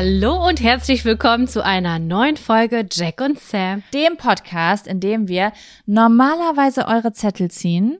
[0.00, 3.82] Hallo und herzlich willkommen zu einer neuen Folge Jack und Sam.
[3.92, 5.52] Dem Podcast, in dem wir
[5.86, 7.98] normalerweise eure Zettel ziehen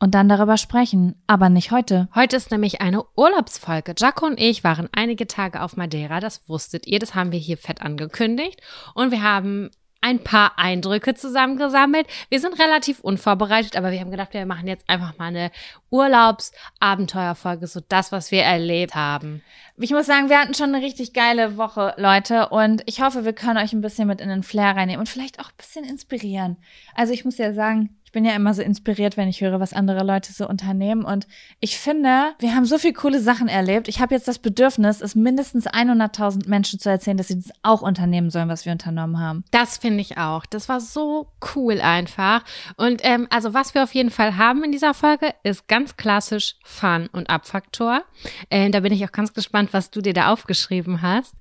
[0.00, 2.08] und dann darüber sprechen, aber nicht heute.
[2.12, 3.94] Heute ist nämlich eine Urlaubsfolge.
[3.96, 7.56] Jaco und ich waren einige Tage auf Madeira, das wusstet ihr, das haben wir hier
[7.56, 8.60] fett angekündigt.
[8.94, 9.70] Und wir haben
[10.00, 12.06] ein paar Eindrücke zusammengesammelt.
[12.28, 15.50] Wir sind relativ unvorbereitet, aber wir haben gedacht, wir machen jetzt einfach mal eine
[15.90, 19.42] Urlaubsabenteuerfolge, so das, was wir erlebt haben.
[19.80, 23.32] Ich muss sagen, wir hatten schon eine richtig geile Woche, Leute, und ich hoffe, wir
[23.32, 26.56] können euch ein bisschen mit in den Flair reinnehmen und vielleicht auch ein bisschen inspirieren.
[26.96, 29.74] Also ich muss ja sagen, ich bin ja immer so inspiriert, wenn ich höre, was
[29.74, 31.04] andere Leute so unternehmen.
[31.04, 31.26] Und
[31.60, 33.86] ich finde, wir haben so viel coole Sachen erlebt.
[33.86, 37.82] Ich habe jetzt das Bedürfnis, es mindestens 100.000 Menschen zu erzählen, dass sie das auch
[37.82, 39.44] unternehmen sollen, was wir unternommen haben.
[39.50, 40.46] Das finde ich auch.
[40.46, 42.44] Das war so cool einfach.
[42.78, 46.54] Und ähm, also was wir auf jeden Fall haben in dieser Folge, ist ganz klassisch
[46.64, 48.04] Fun und Abfaktor.
[48.50, 51.34] Ähm, da bin ich auch ganz gespannt, was du dir da aufgeschrieben hast.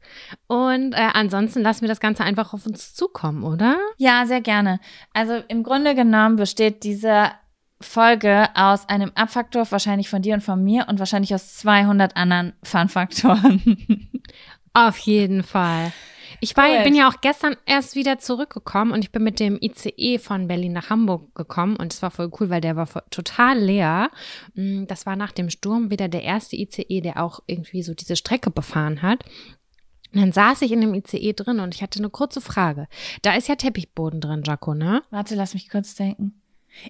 [0.48, 3.78] Und äh, ansonsten lassen wir das Ganze einfach auf uns zukommen, oder?
[3.96, 4.82] Ja, sehr gerne.
[5.14, 7.30] Also im Grunde genommen besteht diese
[7.80, 12.54] Folge aus einem Abfaktor, wahrscheinlich von dir und von mir und wahrscheinlich aus 200 anderen
[12.64, 14.10] Fun-Faktoren.
[14.74, 15.92] Auf jeden Fall.
[16.42, 16.84] Ich war, Cool.
[16.84, 20.74] bin ja auch gestern erst wieder zurückgekommen und ich bin mit dem ICE von Berlin
[20.74, 24.10] nach Hamburg gekommen und es war voll cool, weil der war voll, total leer.
[24.56, 28.16] Mm, Das war nach dem Sturm wieder der erste ICE, der auch irgendwie so diese
[28.16, 29.24] Strecke befahren hat.
[30.14, 32.88] Und dann saß ich in dem ICE drin und ich hatte eine kurze Frage.
[33.22, 35.04] Da ist ja Teppichboden drin, Jaco, ne?
[35.12, 36.42] Warte, lass mich kurz denken.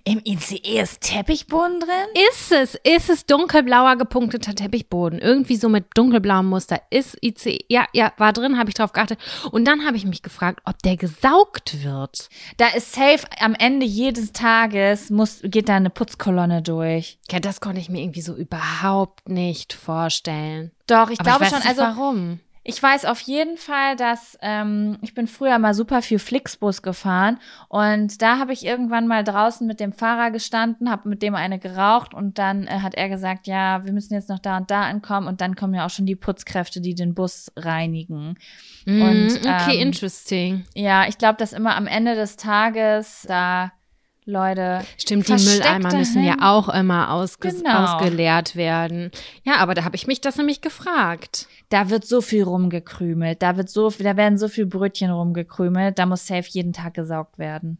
[0.03, 2.25] Im ICE ist Teppichboden drin?
[2.29, 5.19] Ist es, ist es dunkelblauer gepunkteter Teppichboden.
[5.19, 6.81] Irgendwie so mit dunkelblauem Muster.
[6.89, 9.19] Ist ICE, ja, ja, war drin, habe ich drauf geachtet.
[9.51, 12.29] Und dann habe ich mich gefragt, ob der gesaugt wird.
[12.57, 17.19] Da ist safe am Ende jedes Tages muss, geht da eine Putzkolonne durch.
[17.31, 20.71] Ja, das konnte ich mir irgendwie so überhaupt nicht vorstellen.
[20.87, 22.39] Doch, ich Aber glaube ich weiß schon, nicht, also warum.
[22.69, 27.39] Ich weiß auf jeden Fall, dass ähm, ich bin früher mal super viel Flixbus gefahren
[27.69, 31.59] und da habe ich irgendwann mal draußen mit dem Fahrer gestanden, habe mit dem eine
[31.59, 34.81] geraucht und dann äh, hat er gesagt, ja, wir müssen jetzt noch da und da
[34.81, 38.37] ankommen und dann kommen ja auch schon die Putzkräfte, die den Bus reinigen.
[38.85, 40.65] Mm, Und, okay, ähm, interesting.
[40.75, 43.71] Ja, ich glaube, dass immer am Ende des Tages da
[44.27, 47.95] Leute Stimmt, die Mülleimer müssen ja auch immer ausge Genau.
[47.95, 49.09] ausgeleert werden.
[49.43, 51.47] Ja, aber da habe ich mich das nämlich gefragt.
[51.69, 56.05] da wird so viel rumgekrümelt, da wird so, da werden so viel Brötchen rumgekrümelt, da
[56.05, 57.77] muss safe jeden Tag gesaugt werden.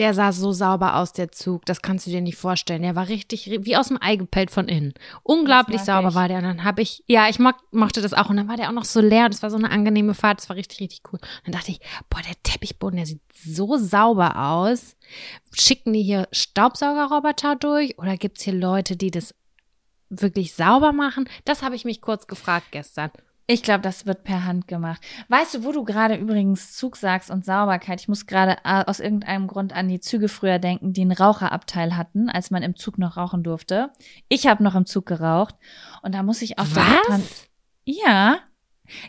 [0.00, 1.66] Der sah so sauber aus, der Zug.
[1.66, 2.80] Das kannst du dir nicht vorstellen.
[2.80, 4.94] Der war richtig wie aus dem Ei gepellt von innen.
[5.22, 6.14] Unglaublich mag sauber ich.
[6.14, 6.38] war der.
[6.38, 8.30] Und dann habe ich, ja, ich mock, mochte das auch.
[8.30, 9.28] Und dann war der auch noch so leer.
[9.28, 10.38] Das war so eine angenehme Fahrt.
[10.38, 11.18] Das war richtig, richtig cool.
[11.20, 14.96] Und dann dachte ich, boah, der Teppichboden, der sieht so sauber aus.
[15.52, 17.98] Schicken die hier Staubsaugerroboter durch?
[17.98, 19.34] Oder gibt's hier Leute, die das
[20.08, 21.28] wirklich sauber machen?
[21.44, 23.10] Das habe ich mich kurz gefragt gestern.
[23.52, 25.02] Ich glaube, das wird per Hand gemacht.
[25.26, 28.00] Weißt du, wo du gerade übrigens Zug sagst und Sauberkeit?
[28.00, 31.96] Ich muss gerade äh, aus irgendeinem Grund an die Züge früher denken, die einen Raucherabteil
[31.96, 33.90] hatten, als man im Zug noch rauchen durfte.
[34.28, 35.56] Ich habe noch im Zug geraucht
[36.02, 37.48] und da muss ich auch Was?
[37.84, 38.38] Ja.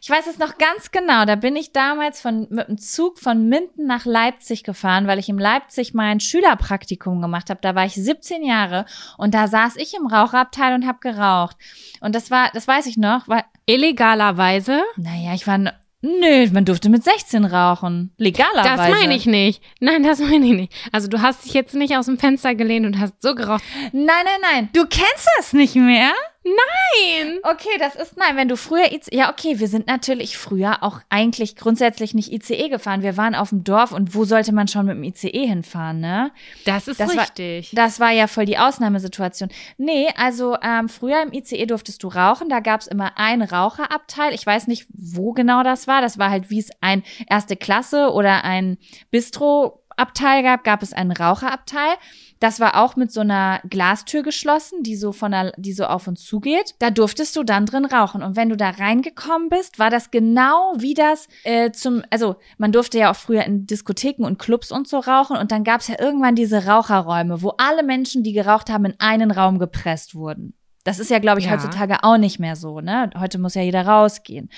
[0.01, 1.25] Ich weiß es noch ganz genau.
[1.25, 5.29] Da bin ich damals von, mit dem Zug von Minden nach Leipzig gefahren, weil ich
[5.29, 7.59] in Leipzig mein Schülerpraktikum gemacht habe.
[7.61, 8.85] Da war ich 17 Jahre
[9.17, 11.57] und da saß ich im Raucherabteil und habe geraucht.
[12.01, 14.81] Und das war, das weiß ich noch, weil Illegalerweise?
[14.97, 15.57] naja, ich war.
[16.03, 18.11] Nö, man durfte mit 16 rauchen.
[18.17, 18.91] Legalerweise.
[18.91, 19.61] Das meine ich nicht.
[19.79, 20.73] Nein, das meine ich nicht.
[20.91, 23.63] Also du hast dich jetzt nicht aus dem Fenster gelehnt und hast so geraucht.
[23.91, 24.69] Nein, nein, nein.
[24.73, 26.11] Du kennst das nicht mehr?
[26.43, 27.37] Nein!
[27.43, 30.99] Okay, das ist, nein, wenn du früher ICE, ja, okay, wir sind natürlich früher auch
[31.09, 33.03] eigentlich grundsätzlich nicht ICE gefahren.
[33.03, 36.31] Wir waren auf dem Dorf und wo sollte man schon mit dem ICE hinfahren, ne?
[36.65, 37.71] Das ist Das war- richtig.
[37.75, 39.49] Das war ja voll die Ausnahmesituation.
[39.77, 42.49] Nee, also ähm, früher im ICE durftest du rauchen.
[42.49, 44.33] Da gab's immer einen Raucherabteil.
[44.33, 46.01] Ich weiß nicht, wo genau das war.
[46.01, 48.77] Das war halt, wie es ein erste Klasse oder ein
[49.11, 51.95] Bistro-Abteil gab, gab es einen Raucherabteil.
[52.41, 56.07] Das war auch mit so einer Glastür geschlossen, die so von der, die so auf
[56.07, 56.73] und zu geht.
[56.79, 58.23] Da durftest du dann drin rauchen.
[58.23, 62.71] Und wenn du da reingekommen bist, war das genau wie das äh, zum, also man
[62.71, 65.37] durfte ja auch früher in Diskotheken und Clubs und so rauchen.
[65.37, 69.29] Und dann gab's ja irgendwann diese Raucherräume, wo alle Menschen, die geraucht haben, in einen
[69.29, 70.55] Raum gepresst wurden.
[70.83, 71.51] Das ist ja, glaube ich, Ja.
[71.51, 73.11] heutzutage auch nicht mehr so, ne?
[73.19, 74.49] Heute muss ja jeder rausgehen.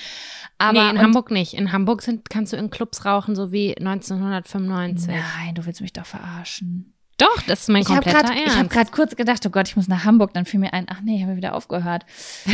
[0.57, 1.53] Aber nee, in Hamburg nicht.
[1.53, 5.09] In Hamburg sind, kannst du in Clubs rauchen, so wie 1995.
[5.09, 6.93] Nein, du willst mich doch verarschen.
[7.18, 8.57] Doch, das ist mein Ich habe kompletter gerade Ernst.
[8.57, 10.33] hab grad kurz gedacht, oh Gott, ich muss nach Hamburg.
[10.33, 12.06] Dann fiel mir ein, ach nee, ich habe wieder aufgehört.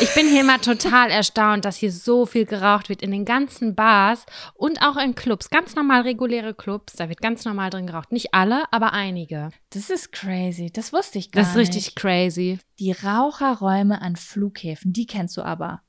[0.00, 3.74] Ich bin hier immer total erstaunt, dass hier so viel geraucht wird in den ganzen
[3.74, 5.48] Bars und auch in Clubs.
[5.48, 8.12] Ganz normal reguläre Clubs, da wird ganz normal drin geraucht.
[8.12, 9.50] Nicht alle, aber einige.
[9.70, 10.70] Das ist crazy.
[10.70, 11.68] Das wusste ich gar Das ist nicht.
[11.74, 12.58] richtig crazy.
[12.78, 15.80] Die Raucherräume an Flughäfen, die kennst du aber.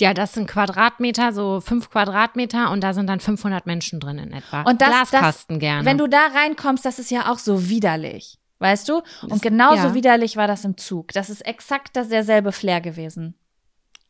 [0.00, 4.32] Ja, das sind Quadratmeter, so fünf Quadratmeter und da sind dann 500 Menschen drin in
[4.32, 4.62] etwa.
[4.62, 5.84] Und das, Glaskasten das, gerne.
[5.84, 8.38] wenn du da reinkommst, das ist ja auch so widerlich.
[8.60, 9.02] Weißt du?
[9.28, 9.94] Und genauso ja.
[9.94, 11.12] widerlich war das im Zug.
[11.12, 13.34] Das ist exakt das derselbe Flair gewesen.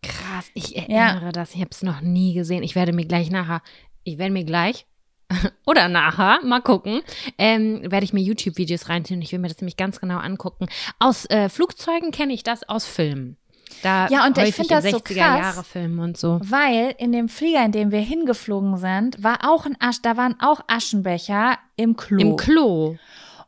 [0.03, 1.55] Krass, ich erinnere das.
[1.55, 2.63] Ich habe es noch nie gesehen.
[2.63, 3.61] Ich werde mir gleich nachher,
[4.05, 4.87] ich werde mir gleich
[5.67, 7.03] oder nachher, mal gucken,
[7.37, 9.21] ähm, werde ich mir YouTube-Videos reinziehen.
[9.21, 10.67] Ich will mir das nämlich ganz genau angucken.
[10.99, 13.37] Aus äh, Flugzeugen kenne ich das aus Filmen.
[13.82, 15.38] Da Ja, und ich häufig find das in so 60er krass.
[15.41, 16.41] Jahre Filme und so.
[16.43, 20.37] Weil in dem Flieger, in dem wir hingeflogen sind, war auch ein Asch, da waren
[20.41, 22.19] auch Aschenbecher im Klo.
[22.19, 22.97] Im Klo.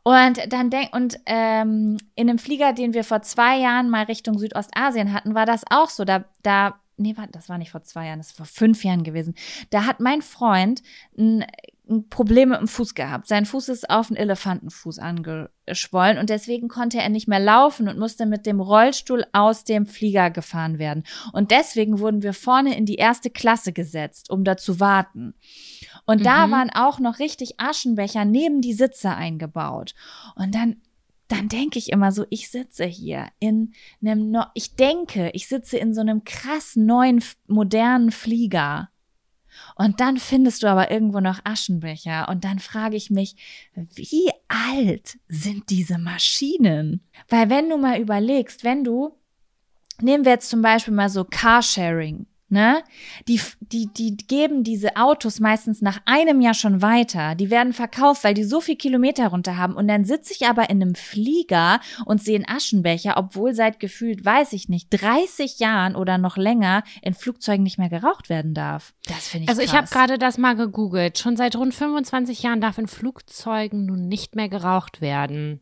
[0.03, 4.39] Und dann denk und ähm, in dem Flieger, den wir vor zwei Jahren mal Richtung
[4.39, 6.05] Südostasien hatten, war das auch so.
[6.05, 9.35] Da, da, nee, das war nicht vor zwei Jahren, das war vor fünf Jahren gewesen.
[9.69, 10.81] Da hat mein Freund
[11.17, 11.45] ein,
[11.89, 13.27] ein Problem mit dem Fuß gehabt.
[13.27, 17.97] Sein Fuß ist auf einen Elefantenfuß angeschwollen und deswegen konnte er nicht mehr laufen und
[17.97, 21.03] musste mit dem Rollstuhl aus dem Flieger gefahren werden.
[21.33, 25.33] Und deswegen wurden wir vorne in die erste Klasse gesetzt, um da zu warten.
[26.05, 26.51] Und da Mhm.
[26.51, 29.93] waren auch noch richtig Aschenbecher neben die Sitze eingebaut.
[30.35, 30.77] Und dann,
[31.27, 35.77] dann denke ich immer so, ich sitze hier in einem, no ich denke, ich sitze
[35.77, 38.90] in so einem krass neuen, modernen Flieger.
[39.75, 42.27] Und dann findest du aber irgendwo noch Aschenbecher.
[42.29, 43.35] Und dann frage ich mich,
[43.75, 47.01] wie alt sind diese Maschinen?
[47.29, 49.17] Weil wenn du mal überlegst, wenn du,
[50.01, 52.83] nehmen wir jetzt zum Beispiel mal so Carsharing, ne?
[53.27, 57.35] Die, die, die geben diese Autos meistens nach einem Jahr schon weiter.
[57.35, 59.75] Die werden verkauft, weil die so viel Kilometer runter haben.
[59.75, 64.23] Und dann sitze ich aber in einem Flieger und sehe einen Aschenbecher, obwohl seit gefühlt,
[64.23, 68.93] weiß ich nicht, 30 Jahren oder noch länger in Flugzeugen nicht mehr geraucht werden darf.
[69.07, 69.91] Das finde ich Also ich habe krass.
[69.91, 71.17] gerade das mal gegoogelt.
[71.17, 75.61] Schon seit rund 25 Jahren darf in Flugzeugen nun nicht mehr geraucht werden.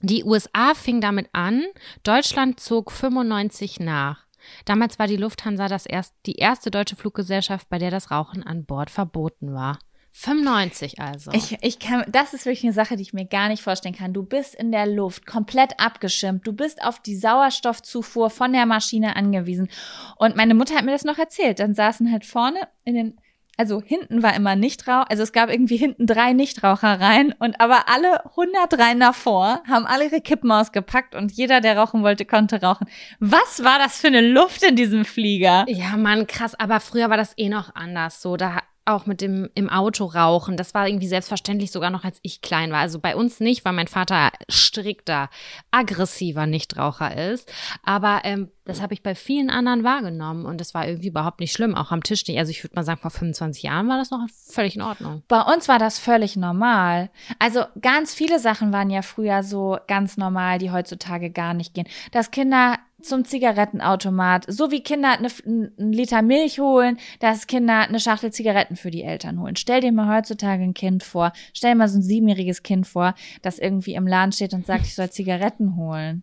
[0.00, 1.64] Die USA fing damit an,
[2.04, 4.27] Deutschland zog 95 nach.
[4.64, 8.64] Damals war die Lufthansa das erst, die erste deutsche Fluggesellschaft, bei der das Rauchen an
[8.64, 9.78] Bord verboten war.
[10.12, 11.30] 95 also.
[11.32, 14.12] Ich, ich kann, das ist wirklich eine Sache, die ich mir gar nicht vorstellen kann.
[14.12, 16.44] Du bist in der Luft komplett abgeschirmt.
[16.44, 19.68] Du bist auf die Sauerstoffzufuhr von der Maschine angewiesen.
[20.16, 21.60] Und meine Mutter hat mir das noch erzählt.
[21.60, 23.20] Dann saßen halt vorne in den,
[23.58, 28.24] also hinten war immer Nichtrauch, also es gab irgendwie hinten drei Nichtrauchereien und aber alle
[28.30, 32.86] 103 davor haben alle ihre Kippen ausgepackt und jeder, der rauchen wollte, konnte rauchen.
[33.18, 35.64] Was war das für eine Luft in diesem Flieger?
[35.68, 36.54] Ja, Mann, krass.
[36.54, 38.22] Aber früher war das eh noch anders.
[38.22, 40.56] So, da auch mit dem im Auto rauchen.
[40.56, 42.80] Das war irgendwie selbstverständlich sogar noch, als ich klein war.
[42.80, 45.28] Also bei uns nicht, weil mein Vater strikter,
[45.70, 47.52] aggressiver Nichtraucher ist.
[47.82, 51.52] Aber ähm, das habe ich bei vielen anderen wahrgenommen und das war irgendwie überhaupt nicht
[51.52, 52.38] schlimm, auch am Tisch nicht.
[52.38, 55.22] Also ich würde mal sagen, vor 25 Jahren war das noch völlig in Ordnung.
[55.28, 57.10] Bei uns war das völlig normal.
[57.38, 61.88] Also ganz viele Sachen waren ja früher so ganz normal, die heutzutage gar nicht gehen.
[62.12, 68.00] Dass Kinder zum Zigarettenautomat, so wie Kinder eine, einen Liter Milch holen, dass Kinder eine
[68.00, 69.56] Schachtel Zigaretten für die Eltern holen.
[69.56, 73.14] Stell dir mal heutzutage ein Kind vor, stell dir mal so ein siebenjähriges Kind vor,
[73.42, 76.22] das irgendwie im Laden steht und sagt, ich soll Zigaretten holen.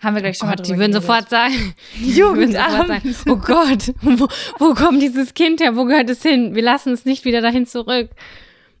[0.00, 1.06] Haben wir gleich oh schon Gott, mal drüber Die würden geredet.
[1.06, 3.04] sofort sagen, Jugendamt.
[3.28, 4.28] oh Gott, wo,
[4.58, 5.76] wo kommt dieses Kind her?
[5.76, 6.54] Wo gehört es hin?
[6.54, 8.10] Wir lassen es nicht wieder dahin zurück.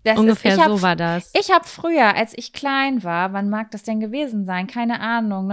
[0.02, 1.30] Das Ungefähr ist, ich hab, so war das.
[1.38, 4.66] Ich habe früher, als ich klein war, wann mag das denn gewesen sein?
[4.66, 5.46] Keine Ahnung,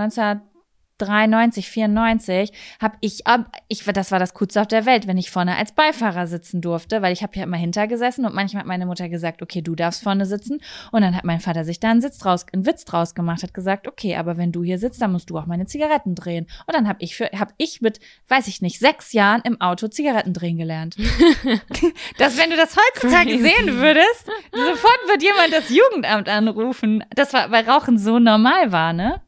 [1.00, 2.52] 1993, 94,
[2.82, 5.72] habe ich, ab- ich, das war das Coolste auf der Welt, wenn ich vorne als
[5.72, 9.10] Beifahrer sitzen durfte, weil ich habe ja immer hinter gesessen und manchmal hat meine Mutter
[9.10, 10.60] gesagt, okay, du darfst vorne sitzen
[10.92, 13.54] und dann hat mein Vater sich da einen, Sitz draus, einen Witz draus gemacht, hat
[13.54, 16.48] gesagt, okay, aber wenn du hier sitzt, dann musst du auch meine Zigaretten drehen.
[16.66, 19.88] Und dann habe ich für, habe ich mit, weiß ich nicht, sechs Jahren im Auto
[19.88, 20.96] Zigaretten drehen gelernt.
[22.18, 23.44] dass wenn du das heutzutage Crazy.
[23.44, 27.04] sehen würdest, sofort wird jemand das Jugendamt anrufen.
[27.16, 29.22] Das war, weil Rauchen so normal war, ne?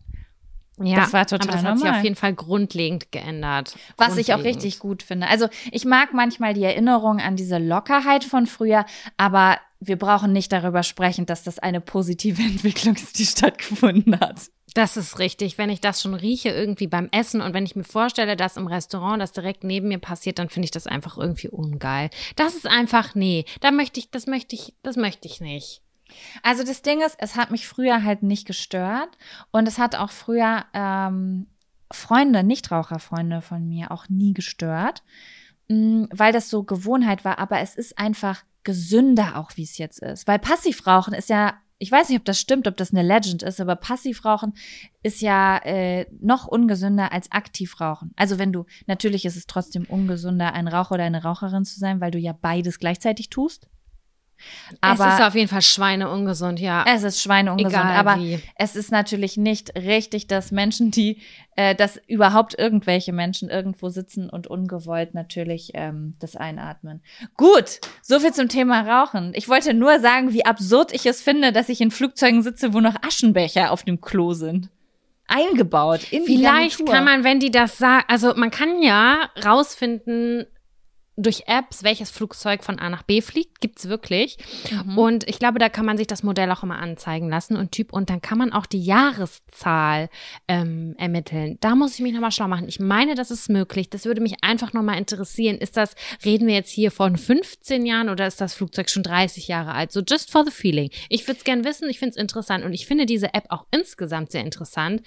[0.81, 1.99] Ja, das war total aber das hat sich normal.
[1.99, 3.75] auf jeden Fall grundlegend geändert.
[3.97, 4.63] Was ich auch Grundlegend.
[4.63, 5.27] richtig gut finde.
[5.27, 8.85] Also ich mag manchmal die Erinnerung an diese Lockerheit von früher,
[9.17, 14.49] aber wir brauchen nicht darüber sprechen, dass das eine positive Entwicklung ist, die stattgefunden hat.
[14.75, 15.57] Das ist richtig.
[15.57, 18.67] Wenn ich das schon rieche irgendwie beim Essen und wenn ich mir vorstelle, dass im
[18.67, 22.09] Restaurant das direkt neben mir passiert, dann finde ich das einfach irgendwie ungeil.
[22.35, 25.81] Das ist einfach, nee, da möchte ich, das möchte ich, das möchte ich nicht.
[26.43, 29.17] Also das Ding ist, es hat mich früher halt nicht gestört
[29.51, 31.47] und es hat auch früher ähm,
[31.91, 35.03] Freunde, Nichtraucherfreunde von mir auch nie gestört,
[35.67, 37.39] mh, weil das so Gewohnheit war.
[37.39, 40.27] Aber es ist einfach gesünder auch, wie es jetzt ist.
[40.27, 43.61] Weil Passivrauchen ist ja, ich weiß nicht, ob das stimmt, ob das eine Legend ist,
[43.61, 44.53] aber Passivrauchen
[45.01, 48.11] ist ja äh, noch ungesünder als Aktivrauchen.
[48.17, 52.01] Also wenn du, natürlich ist es trotzdem ungesünder, ein Raucher oder eine Raucherin zu sein,
[52.01, 53.67] weil du ja beides gleichzeitig tust.
[54.81, 56.85] Aber es ist auf jeden Fall schweineungesund, ja.
[56.87, 58.39] es ist schweineungesund, Egal aber wie.
[58.55, 61.21] es ist natürlich nicht richtig, dass Menschen, die,
[61.55, 67.01] äh, dass überhaupt irgendwelche Menschen irgendwo sitzen und ungewollt natürlich ähm, das einatmen.
[67.35, 69.33] Gut, so viel zum Thema Rauchen.
[69.35, 72.79] Ich wollte nur sagen, wie absurd ich es finde, dass ich in Flugzeugen sitze, wo
[72.79, 74.69] noch Aschenbecher auf dem Klo sind.
[75.27, 80.47] Eingebaut in die Vielleicht kann man, wenn die das sagen, also man kann ja rausfinden
[81.19, 84.37] durch Apps, welches Flugzeug von A nach B fliegt, gibt's wirklich.
[84.71, 84.97] Mhm.
[84.97, 87.91] Und ich glaube, da kann man sich das Modell auch immer anzeigen lassen und Typ
[87.91, 90.09] und dann kann man auch die Jahreszahl
[90.47, 91.57] ähm, ermitteln.
[91.59, 92.67] Da muss ich mich nochmal schlau machen.
[92.67, 93.89] Ich meine, das ist möglich.
[93.89, 95.57] Das würde mich einfach nochmal interessieren.
[95.57, 99.47] Ist das, reden wir jetzt hier von 15 Jahren oder ist das Flugzeug schon 30
[99.47, 99.91] Jahre alt?
[99.91, 100.89] So just for the feeling.
[101.09, 103.65] Ich würde es gern wissen, ich finde es interessant und ich finde diese App auch
[103.71, 105.01] insgesamt sehr interessant.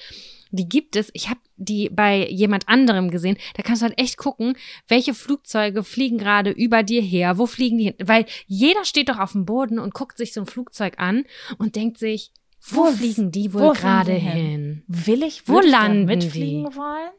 [0.52, 1.10] Die gibt es.
[1.14, 3.36] Ich habe die bei jemand anderem gesehen.
[3.54, 4.56] Da kannst du halt echt gucken,
[4.86, 7.38] welche Flugzeuge fliegen gerade über dir her.
[7.38, 7.94] Wo fliegen die hin?
[8.02, 11.24] Weil jeder steht doch auf dem Boden und guckt sich so ein Flugzeug an
[11.58, 14.32] und denkt sich, wo, Wo- fliegen die wo wohl gerade hin?
[14.32, 14.82] hin?
[14.86, 16.16] Will ich, Wo würd ich landen die?
[16.16, 17.10] mitfliegen wollen?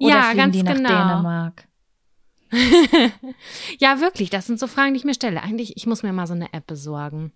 [0.00, 0.88] Oder Ja, ganz die nach genau.
[0.88, 1.68] Dänemark?
[3.78, 4.30] Ja, wirklich.
[4.30, 5.42] Das sind so Fragen, die ich mir stelle.
[5.42, 7.32] Eigentlich, ich muss mir mal so eine App besorgen.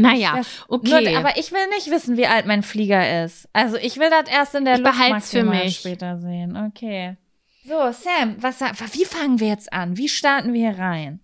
[0.00, 1.10] Naja, Das- okay.
[1.12, 3.48] Nur, aber ich will nicht wissen, wie alt mein Flieger ist.
[3.52, 5.76] Also ich will das erst in der Ich Luft behalt's für maximal mich.
[5.78, 6.56] später sehen.
[6.68, 7.16] Okay.
[7.64, 8.60] So, Sam, was,
[8.94, 9.96] wie fangen wir jetzt an?
[9.96, 11.20] Wie starten wir hier rein?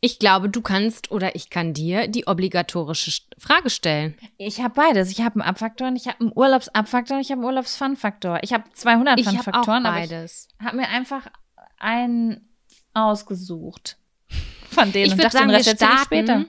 [0.00, 4.14] ich glaube, du kannst oder ich kann dir die obligatorische Frage stellen.
[4.36, 5.10] Ich habe beides.
[5.10, 8.40] Ich habe einen Abfaktor und ich habe einen Urlaubsabfaktor und ich habe einen Urlaubsfun-Faktor.
[8.42, 10.48] Ich habe 200 Ich habe auch Fun-Faktoren, aber ich beides.
[10.62, 11.26] habe mir einfach
[11.78, 12.50] einen
[12.92, 13.96] ausgesucht
[14.70, 16.44] von denen Ich und dachte, sagen, den wir Rest ich starten, später.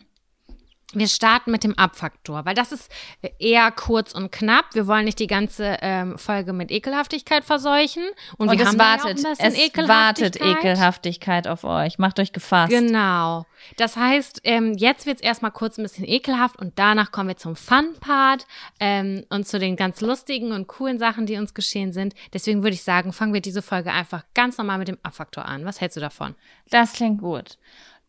[0.94, 2.92] Wir starten mit dem Abfaktor, weil das ist
[3.40, 4.66] eher kurz und knapp.
[4.74, 8.04] Wir wollen nicht die ganze ähm, Folge mit Ekelhaftigkeit verseuchen.
[8.38, 9.90] Und, Und wir es haben da ja auch wartet, ein es Ekelhaftigkeit.
[9.90, 11.98] wartet Ekelhaftigkeit auf euch.
[11.98, 12.72] Macht euch gefasst.
[12.72, 13.46] Genau.
[13.78, 17.56] Das heißt, ähm, jetzt wird's erstmal kurz ein bisschen ekelhaft und danach kommen wir zum
[17.56, 18.46] Fun-Part
[18.80, 22.14] ähm, und zu den ganz lustigen und coolen Sachen, die uns geschehen sind.
[22.34, 25.66] Deswegen würde ich sagen, fangen wir diese Folge einfach ganz normal mit dem Abfaktor an.
[25.66, 26.36] Was hältst du davon?
[26.70, 27.58] Das klingt gut.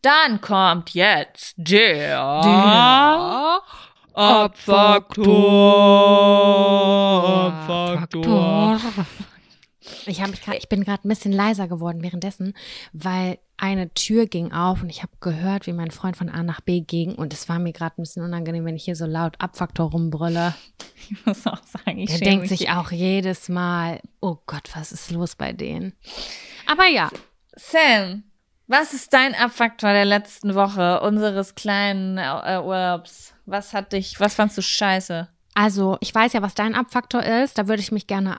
[0.01, 2.19] Dann kommt jetzt der,
[4.13, 5.19] Abfaktor.
[10.05, 12.53] Ich, hab mich grad, ich bin gerade ein bisschen leiser geworden währenddessen,
[12.93, 16.61] weil eine Tür ging auf und ich habe gehört, wie mein Freund von A nach
[16.61, 19.35] B ging und es war mir gerade ein bisschen unangenehm, wenn ich hier so laut
[19.39, 20.53] Abfaktor rumbrülle.
[21.09, 24.91] Ich muss auch sagen, ich Der denkt mich sich auch jedes Mal, oh Gott, was
[24.91, 25.93] ist los bei denen?
[26.65, 27.09] Aber ja,
[27.55, 28.23] Sam,
[28.67, 33.33] was ist dein Abfaktor der letzten Woche unseres kleinen äh, Urlaubs?
[33.45, 35.29] Was hat dich, was fandst du scheiße?
[35.57, 37.57] also ich weiß ja, was dein Abfaktor ist.
[37.57, 38.37] Da würde ich mich gerne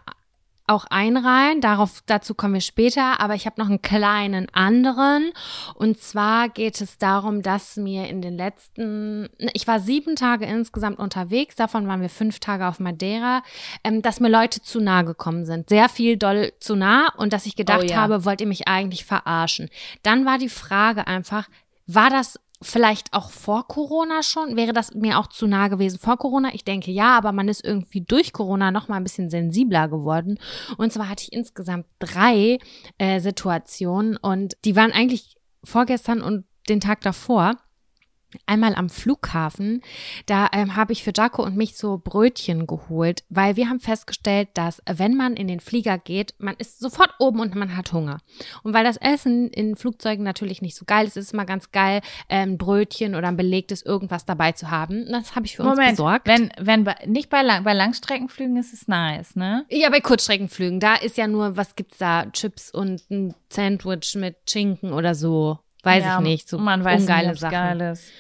[0.69, 1.61] auch einreihen.
[1.61, 3.21] Darauf, dazu kommen wir später.
[3.21, 5.33] Aber ich habe noch einen kleinen anderen.
[5.75, 10.99] Und zwar geht es darum, dass mir in den letzten, ich war sieben Tage insgesamt
[10.99, 11.57] unterwegs.
[11.57, 13.43] Davon waren wir fünf Tage auf Madeira,
[13.85, 15.69] ähm, dass mir Leute zu nah gekommen sind.
[15.69, 17.13] Sehr viel doll zu nah.
[17.17, 17.97] Und dass ich gedacht Oh ja.
[17.97, 19.69] habe, wollt ihr mich eigentlich verarschen?
[20.03, 21.49] Dann war die Frage einfach,
[21.87, 24.57] war das vielleicht auch vor Corona schon?
[24.57, 26.55] Wäre das mir auch zu nah gewesen vor Corona?
[26.55, 30.39] Ich denke ja, aber man ist irgendwie durch Corona noch mal ein bisschen sensibler geworden.
[30.77, 32.59] Und zwar hatte ich insgesamt drei
[32.99, 37.57] äh, Situationen und die waren eigentlich vorgestern und den Tag davor.
[38.47, 39.83] Einmal am Flughafen,
[40.27, 44.49] da ähm, habe ich für Jaco und mich so Brötchen geholt, weil wir haben festgestellt,
[44.55, 48.19] dass wenn man in den Flieger geht, man ist sofort oben und man hat Hunger.
[48.63, 51.71] Und weil das Essen in Flugzeugen natürlich nicht so geil ist, ist es immer ganz
[51.73, 55.07] geil, ähm, ein Brötchen oder ein belegtes irgendwas dabei zu haben.
[55.11, 56.27] Das habe ich für uns Moment, besorgt.
[56.27, 59.65] wenn, wenn bei, nicht bei, Lang, bei Langstreckenflügen ist es nice, ne?
[59.69, 62.27] Ja, bei Kurzstreckenflügen, da ist ja nur, was gibt's da?
[62.31, 65.59] Chips und ein Sandwich mit Schinken oder so.
[65.83, 66.49] Weiß ja, ich nicht.
[66.49, 67.53] So man weiß ungeile nicht, Sachen.
[67.53, 68.13] geil ist.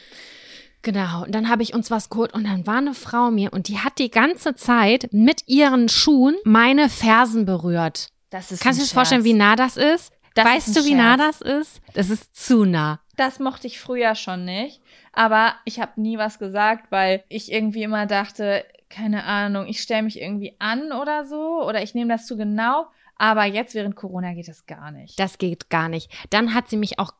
[0.82, 1.24] Genau.
[1.24, 3.78] Und dann habe ich uns was geholt und dann war eine Frau mir und die
[3.78, 8.08] hat die ganze Zeit mit ihren Schuhen meine Fersen berührt.
[8.30, 10.12] Das ist Kannst du dir vorstellen, wie nah das ist?
[10.34, 11.80] Das weißt ist du, wie nah das ist?
[11.94, 13.00] Das ist zu nah.
[13.16, 14.80] Das mochte ich früher schon nicht.
[15.12, 20.02] Aber ich habe nie was gesagt, weil ich irgendwie immer dachte, keine Ahnung, ich stelle
[20.04, 22.86] mich irgendwie an oder so oder ich nehme das zu genau.
[23.16, 25.18] Aber jetzt während Corona geht das gar nicht.
[25.18, 26.10] Das geht gar nicht.
[26.30, 27.12] Dann hat sie mich auch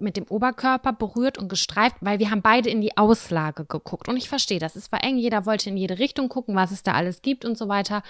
[0.00, 4.08] mit dem Oberkörper berührt und gestreift, weil wir haben beide in die Auslage geguckt.
[4.08, 4.76] Und ich verstehe das.
[4.76, 7.58] Es war eng, jeder wollte in jede Richtung gucken, was es da alles gibt und
[7.58, 8.02] so weiter.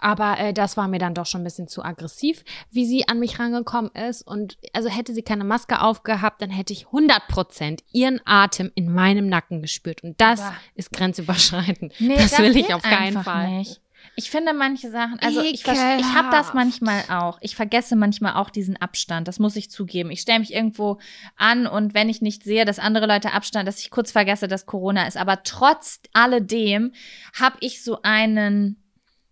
[0.00, 3.18] Aber äh, das war mir dann doch schon ein bisschen zu aggressiv, wie sie an
[3.18, 4.22] mich rangekommen ist.
[4.26, 8.92] Und also hätte sie keine Maske aufgehabt, dann hätte ich 100 Prozent ihren Atem in
[8.92, 10.02] meinem Nacken gespürt.
[10.02, 10.54] Und das Bah.
[10.74, 11.92] ist grenzüberschreitend.
[11.98, 13.58] Nee, das, will ich auf keinen Fall.
[13.58, 13.80] Nicht.
[14.16, 16.54] Ich finde manche Sachen, also ich, vers- ich habe das Ekelhaft.
[16.54, 17.38] manchmal auch.
[17.40, 20.10] Ich vergesse manchmal auch diesen Abstand, das muss ich zugeben.
[20.10, 20.98] Ich stelle mich irgendwo
[21.36, 24.66] an und wenn ich nicht sehe, dass andere Leute Abstand, dass ich kurz vergesse, dass
[24.66, 25.16] Corona ist.
[25.16, 26.92] Aber trotz alledem
[27.38, 28.82] habe ich so einen,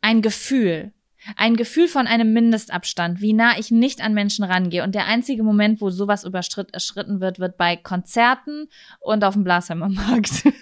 [0.00, 0.92] ein Gefühl.
[1.37, 4.85] Ein Gefühl von einem Mindestabstand, wie nah ich nicht an Menschen rangehe.
[4.85, 8.68] Und der einzige Moment, wo sowas überschritten wird, wird bei Konzerten
[9.00, 10.44] und auf dem Blasheimer Markt.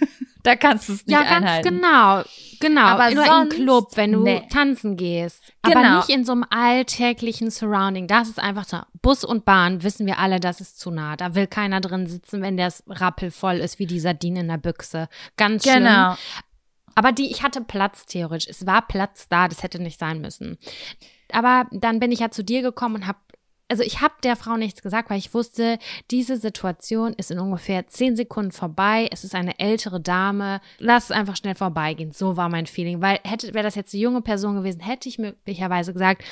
[0.46, 1.68] da kannst du es nicht Ja, ganz einhalten.
[1.80, 2.22] genau.
[2.60, 2.80] Genau.
[2.82, 4.42] Aber Nur sonst- im Club, wenn du nee.
[4.50, 5.52] tanzen gehst.
[5.62, 5.96] Aber Genau.
[5.98, 8.06] nicht in so einem alltäglichen Surrounding.
[8.06, 8.78] Das ist einfach so.
[9.02, 11.16] Bus und Bahn wissen wir alle, das ist zu nah.
[11.16, 15.08] Da will keiner drin sitzen, wenn das rappelvoll ist wie die Sardine in der Büchse.
[15.36, 15.84] Ganz schlimm.
[15.84, 16.16] Genau.
[16.94, 18.48] Aber die, ich hatte Platz theoretisch.
[18.48, 20.56] Es war Platz da, das hätte nicht sein müssen.
[21.30, 23.18] Aber dann bin ich ja zu dir gekommen und habe,
[23.68, 25.78] also ich habe der Frau nichts gesagt, weil ich wusste,
[26.10, 29.08] diese Situation ist in ungefähr zehn Sekunden vorbei.
[29.10, 30.60] Es ist eine ältere Dame.
[30.78, 32.12] Lass es einfach schnell vorbeigehen.
[32.12, 33.02] So war mein Feeling.
[33.02, 36.22] Weil hätte, wäre das jetzt eine junge Person gewesen, hätte ich möglicherweise gesagt,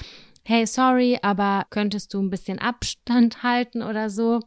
[0.44, 4.40] hey, sorry, aber könntest du ein bisschen Abstand halten oder so?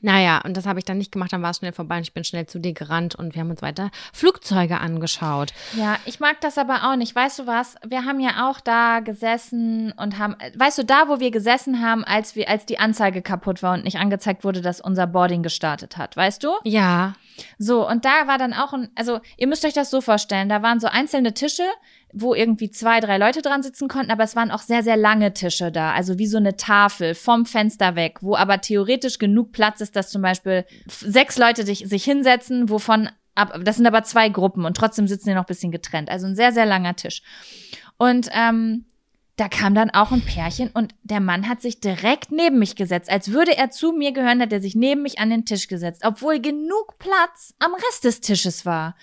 [0.00, 2.12] Naja, und das habe ich dann nicht gemacht, dann war es schnell vorbei und ich
[2.12, 5.52] bin schnell zu dir gerannt und wir haben uns weiter Flugzeuge angeschaut.
[5.76, 7.14] Ja, ich mag das aber auch nicht.
[7.14, 7.76] Weißt du was?
[7.86, 12.02] Wir haben ja auch da gesessen und haben, weißt du, da, wo wir gesessen haben,
[12.02, 15.96] als wir, als die Anzeige kaputt war und nicht angezeigt wurde, dass unser Boarding gestartet
[15.96, 16.50] hat, weißt du?
[16.64, 17.14] Ja,
[17.58, 20.62] So, und da war dann auch ein, also ihr müsst euch das so vorstellen, da
[20.62, 21.64] waren so einzelne Tische,
[22.12, 25.32] wo irgendwie zwei, drei Leute dran sitzen konnten, aber es waren auch sehr, sehr lange
[25.32, 29.80] Tische da, also wie so eine Tafel vom Fenster weg, wo aber theoretisch genug Platz
[29.80, 34.28] ist, dass zum Beispiel sechs Leute sich, sich hinsetzen, wovon, ab, das sind aber zwei
[34.28, 37.22] Gruppen und trotzdem sitzen die noch ein bisschen getrennt, also ein sehr, sehr langer Tisch.
[37.96, 38.84] Und ähm,
[39.36, 43.10] da kam dann auch ein Pärchen und der Mann hat sich direkt neben mich gesetzt,
[43.10, 46.02] als würde er zu mir gehören, hat er sich neben mich an den Tisch gesetzt,
[46.04, 48.94] obwohl genug Platz am Rest des Tisches war.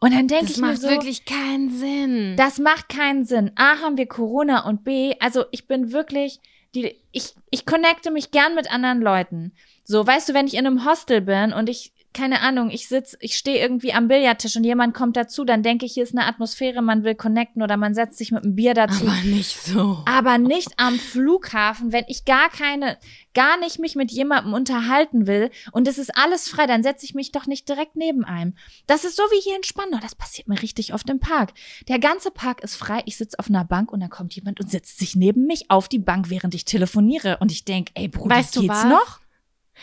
[0.00, 2.36] Und dann denke das ich mir macht so, wirklich keinen Sinn.
[2.36, 3.52] das macht keinen Sinn.
[3.54, 6.40] A, haben wir Corona und B, also ich bin wirklich,
[6.74, 9.52] die, ich, ich connecte mich gern mit anderen Leuten.
[9.84, 13.14] So, weißt du, wenn ich in einem Hostel bin und ich, keine Ahnung, ich sitz,
[13.20, 16.26] ich stehe irgendwie am Billardtisch und jemand kommt dazu, dann denke ich, hier ist eine
[16.26, 19.06] Atmosphäre, man will connecten oder man setzt sich mit einem Bier dazu.
[19.06, 20.02] aber nicht so.
[20.06, 22.96] Aber nicht am Flughafen, wenn ich gar keine,
[23.34, 27.14] gar nicht mich mit jemandem unterhalten will und es ist alles frei, dann setze ich
[27.14, 28.54] mich doch nicht direkt neben einem.
[28.86, 29.98] Das ist so wie hier in Spandau.
[30.00, 31.52] Das passiert mir richtig oft im Park.
[31.88, 33.02] Der ganze Park ist frei.
[33.04, 35.86] Ich sitze auf einer Bank und dann kommt jemand und setzt sich neben mich auf
[35.86, 37.36] die Bank, während ich telefoniere.
[37.40, 38.84] Und ich denke, ey Bruder, Weißt du geht's was?
[38.86, 39.20] noch?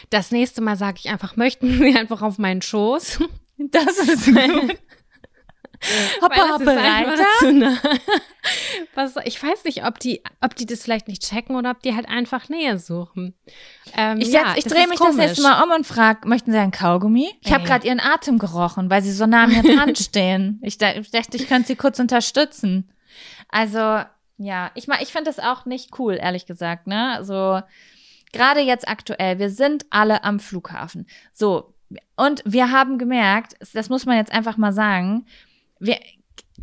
[0.09, 3.19] Das nächste Mal sage ich einfach, möchten Sie einfach auf meinen Schoß?
[3.57, 4.77] Das ist gut.
[5.85, 7.77] Ist einfach Reiter.
[8.95, 11.93] Was, ich weiß nicht, ob die, ob die das vielleicht nicht checken oder ob die
[11.95, 13.33] halt einfach Nähe suchen.
[13.95, 15.17] Ähm, Ich, ja, ich das drehe mich das komisch.
[15.25, 17.29] nächste Mal um und frage, möchten Sie einen Kaugummi?
[17.41, 20.59] Ich habe gerade Ihren Atem gerochen, weil Sie so nah an mir dran stehen.
[20.63, 22.89] Ich ich dachte, ich könnte Sie kurz unterstützen.
[23.49, 24.03] Also,
[24.37, 27.19] Ja, ich, ich finde das auch nicht cool, ehrlich gesagt, ne?
[27.23, 27.61] So,
[28.33, 31.07] gerade jetzt aktuell, wir sind alle am Flughafen.
[31.31, 31.73] So,
[32.15, 35.25] und wir haben gemerkt, das muss man jetzt einfach mal sagen,
[35.79, 35.99] wir,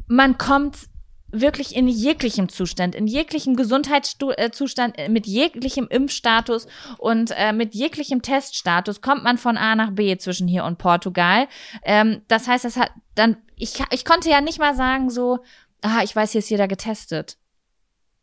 [0.06, 0.90] man kommt
[1.32, 6.66] wirklich in jeglichem Zustand, in jeglichem Gesundheitszustand, äh, mit jeglichem Impfstatus
[6.98, 11.46] und äh, mit jeglichem Teststatus kommt man von A nach B zwischen hier und Portugal.
[11.84, 15.38] Ähm, das heißt, das hat dann, ich, ich konnte ja nicht mal sagen so,
[15.82, 17.36] ah, ich weiß, hier ist jeder getestet.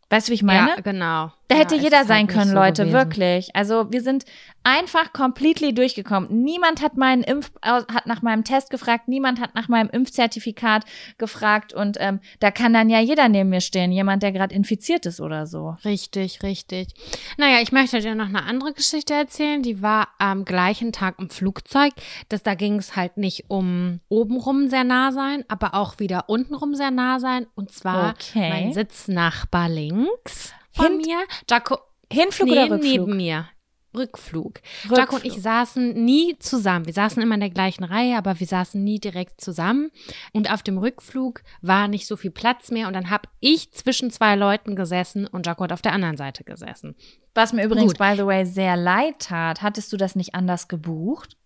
[0.10, 0.70] Weißt du, wie ich meine?
[0.70, 1.32] Ja, genau.
[1.48, 2.94] Da hätte jeder sein halt können, so Leute, gewesen.
[2.94, 3.56] wirklich.
[3.56, 4.26] Also wir sind
[4.64, 6.44] einfach completely durchgekommen.
[6.44, 10.84] Niemand hat meinen Impf hat nach meinem Test gefragt, niemand hat nach meinem Impfzertifikat
[11.18, 15.06] gefragt und ähm, da kann dann ja jeder neben mir stehen, jemand, der gerade infiziert
[15.06, 15.78] ist oder so.
[15.86, 16.90] Richtig, richtig.
[17.38, 19.64] Naja, ich möchte dir noch eine andere Geschichte erzählen.
[19.64, 21.94] Die war am gleichen Tag im Flugzeug.
[22.28, 26.76] Das, da ging es halt nicht um obenrum sehr nah sein, aber auch wieder untenrum
[26.76, 27.48] sehr nah sein.
[27.56, 28.50] Und zwar Okay.
[28.50, 31.18] mein Sitznachbar links von Hint- mir.
[31.50, 31.78] Jaco,
[32.12, 32.82] Hinflug nee, oder Rückflug?
[33.08, 33.50] neben mir.
[33.96, 34.60] Rückflug.
[34.96, 36.86] Jaco und ich saßen nie zusammen.
[36.86, 39.90] Wir saßen immer in der gleichen Reihe, aber wir saßen nie direkt zusammen.
[40.34, 42.88] Und auf dem Rückflug war nicht so viel Platz mehr.
[42.88, 46.44] Und dann habe ich zwischen zwei Leuten gesessen und Jaco hat auf der anderen Seite
[46.44, 46.96] gesessen.
[47.34, 48.00] Was mir übrigens, Gut.
[48.00, 49.62] by the way, sehr leid tat.
[49.64, 51.38] Hattest du das nicht anders gebucht?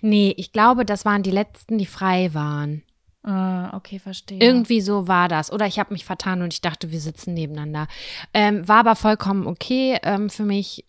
[0.00, 2.82] Nee, ich glaube, das waren die letzten, die frei waren.
[3.26, 4.38] Ah, okay, verstehe.
[4.38, 5.52] Irgendwie so war das.
[5.52, 7.88] Oder ich habe mich vertan und ich dachte, wir sitzen nebeneinander.
[8.32, 10.86] Ähm, war aber vollkommen okay ähm, für mich.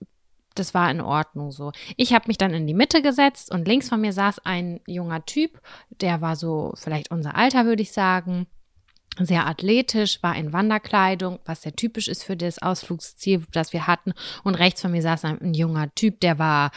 [0.54, 1.72] Das war in Ordnung so.
[1.98, 5.26] Ich habe mich dann in die Mitte gesetzt und links von mir saß ein junger
[5.26, 5.60] Typ,
[6.02, 8.46] der war so vielleicht unser Alter, würde ich sagen.
[9.20, 14.14] Sehr athletisch, war in Wanderkleidung, was sehr typisch ist für das Ausflugsziel, das wir hatten.
[14.44, 16.72] Und rechts von mir saß ein, ein junger Typ, der war,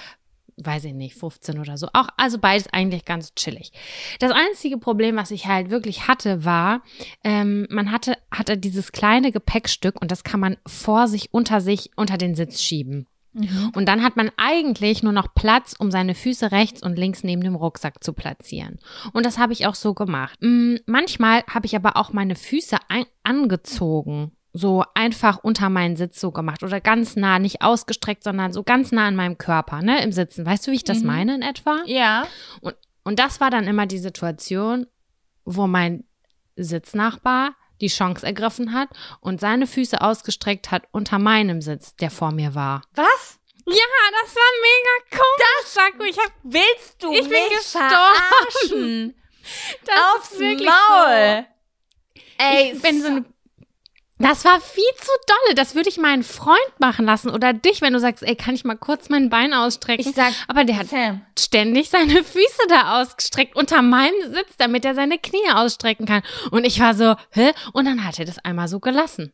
[0.65, 1.89] weiß ich nicht, 15 oder so.
[1.93, 3.73] Auch, also beides eigentlich ganz chillig.
[4.19, 6.83] Das einzige Problem, was ich halt wirklich hatte, war,
[7.25, 11.91] ähm, man hatte, hatte dieses kleine Gepäckstück und das kann man vor sich, unter sich,
[11.97, 13.07] unter den Sitz schieben.
[13.33, 13.73] Mhm.
[13.75, 17.43] Und dann hat man eigentlich nur noch Platz, um seine Füße rechts und links neben
[17.43, 18.79] dem Rucksack zu platzieren.
[19.13, 20.37] Und das habe ich auch so gemacht.
[20.41, 22.77] Mm, Manchmal habe ich aber auch meine Füße
[23.23, 24.33] angezogen.
[24.53, 28.91] So einfach unter meinen Sitz so gemacht oder ganz nah, nicht ausgestreckt, sondern so ganz
[28.91, 30.45] nah an meinem Körper, ne, im Sitzen.
[30.45, 31.07] Weißt du, wie ich das Mhm.
[31.07, 31.83] meine in etwa?
[31.87, 32.27] Ja.
[32.61, 34.87] Und, und das war dann immer die Situation,
[35.45, 36.05] wo mein
[36.57, 38.89] Sitznachbar die Chance ergriffen hat
[39.21, 42.83] und seine Füße ausgestreckt hat unter meinem Sitz, der vor mir war.
[42.95, 43.39] Was?
[43.67, 43.75] Ja,
[44.23, 46.05] das war mega komisch, Jaco.
[46.05, 47.89] Ich hab Willst du Ich bin mich gestorben.
[47.89, 49.15] verarschen?
[49.87, 51.47] das Aufs ist wirklich Maul.
[52.39, 53.25] Ey, Ich bin so eine
[54.21, 55.55] das war viel zu dolle.
[55.55, 58.65] Das würde ich meinen Freund machen lassen oder dich, wenn du sagst, ey, kann ich
[58.65, 60.07] mal kurz mein Bein ausstrecken?
[60.07, 64.85] Ich sag, aber der hat Sam, ständig seine Füße da ausgestreckt unter meinem Sitz, damit
[64.85, 66.23] er seine Knie ausstrecken kann.
[66.51, 67.53] Und ich war so, hä?
[67.73, 69.33] Und dann hat er das einmal so gelassen.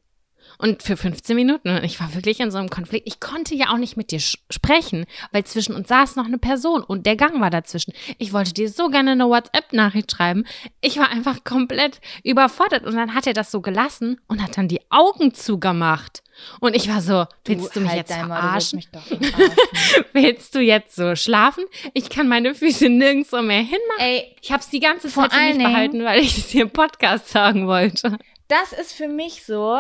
[0.59, 1.69] Und für 15 Minuten.
[1.69, 3.07] Und ich war wirklich in so einem Konflikt.
[3.07, 6.83] Ich konnte ja auch nicht mit dir sprechen, weil zwischen uns saß noch eine Person
[6.83, 7.93] und der Gang war dazwischen.
[8.19, 10.45] Ich wollte dir so gerne eine WhatsApp-Nachricht schreiben.
[10.81, 12.85] Ich war einfach komplett überfordert.
[12.85, 16.23] Und dann hat er das so gelassen und hat dann die Augen zugemacht.
[16.61, 18.83] Und ich war so, willst du, mich halt jetzt dein Maul, du willst verarschen?
[18.83, 19.57] verarschen.
[20.13, 21.65] Willst du jetzt so schlafen?
[21.95, 24.01] Ich kann meine Füße nirgendwo mehr hinmachen.
[24.01, 26.71] Ey, Ich habe es die ganze Zeit für mich behalten, weil ich es hier im
[26.71, 28.19] Podcast sagen wollte.
[28.49, 29.79] das ist für mich so,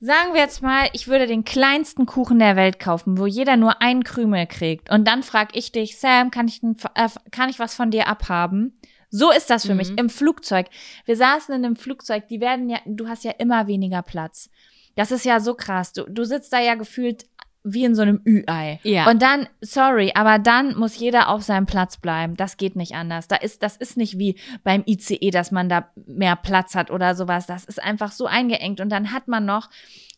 [0.00, 3.82] sagen wir jetzt mal, ich würde den kleinsten Kuchen der Welt kaufen, wo jeder nur
[3.82, 4.90] einen Krümel kriegt.
[4.90, 6.62] Und dann frag ich dich, Sam, kann ich,
[6.94, 8.78] äh, kann ich was von dir abhaben?
[9.10, 9.76] So ist das für Mhm.
[9.78, 10.66] mich im Flugzeug.
[11.06, 14.50] Wir saßen in einem Flugzeug, die werden ja, du hast ja immer weniger Platz.
[14.96, 15.92] Das ist ja so krass.
[15.92, 17.24] Du, du sitzt da ja gefühlt
[17.64, 18.80] wie in so einem Ü-Ei.
[18.82, 19.10] Ja.
[19.10, 22.36] Und dann, sorry, aber dann muss jeder auf seinem Platz bleiben.
[22.36, 23.28] Das geht nicht anders.
[23.28, 27.14] Da ist, das ist nicht wie beim ICE, dass man da mehr Platz hat oder
[27.14, 27.46] sowas.
[27.46, 28.80] Das ist einfach so eingeengt.
[28.80, 29.68] Und dann hat man noch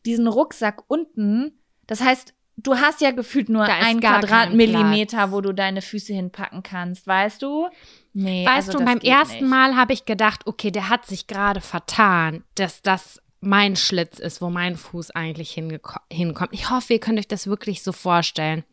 [0.06, 1.52] diesen Rucksack unten.
[1.86, 7.06] Das heißt, du hast ja gefühlt nur kein Quadratmillimeter, wo du deine Füße hinpacken kannst,
[7.06, 7.68] weißt du?
[8.12, 9.50] Nee, Weißt also du, beim ersten nicht.
[9.50, 14.40] Mal habe ich gedacht, okay, der hat sich gerade vertan, dass das mein Schlitz ist,
[14.42, 16.52] wo mein Fuß eigentlich hinkommt.
[16.52, 18.64] Ich hoffe, ihr könnt euch das wirklich so vorstellen.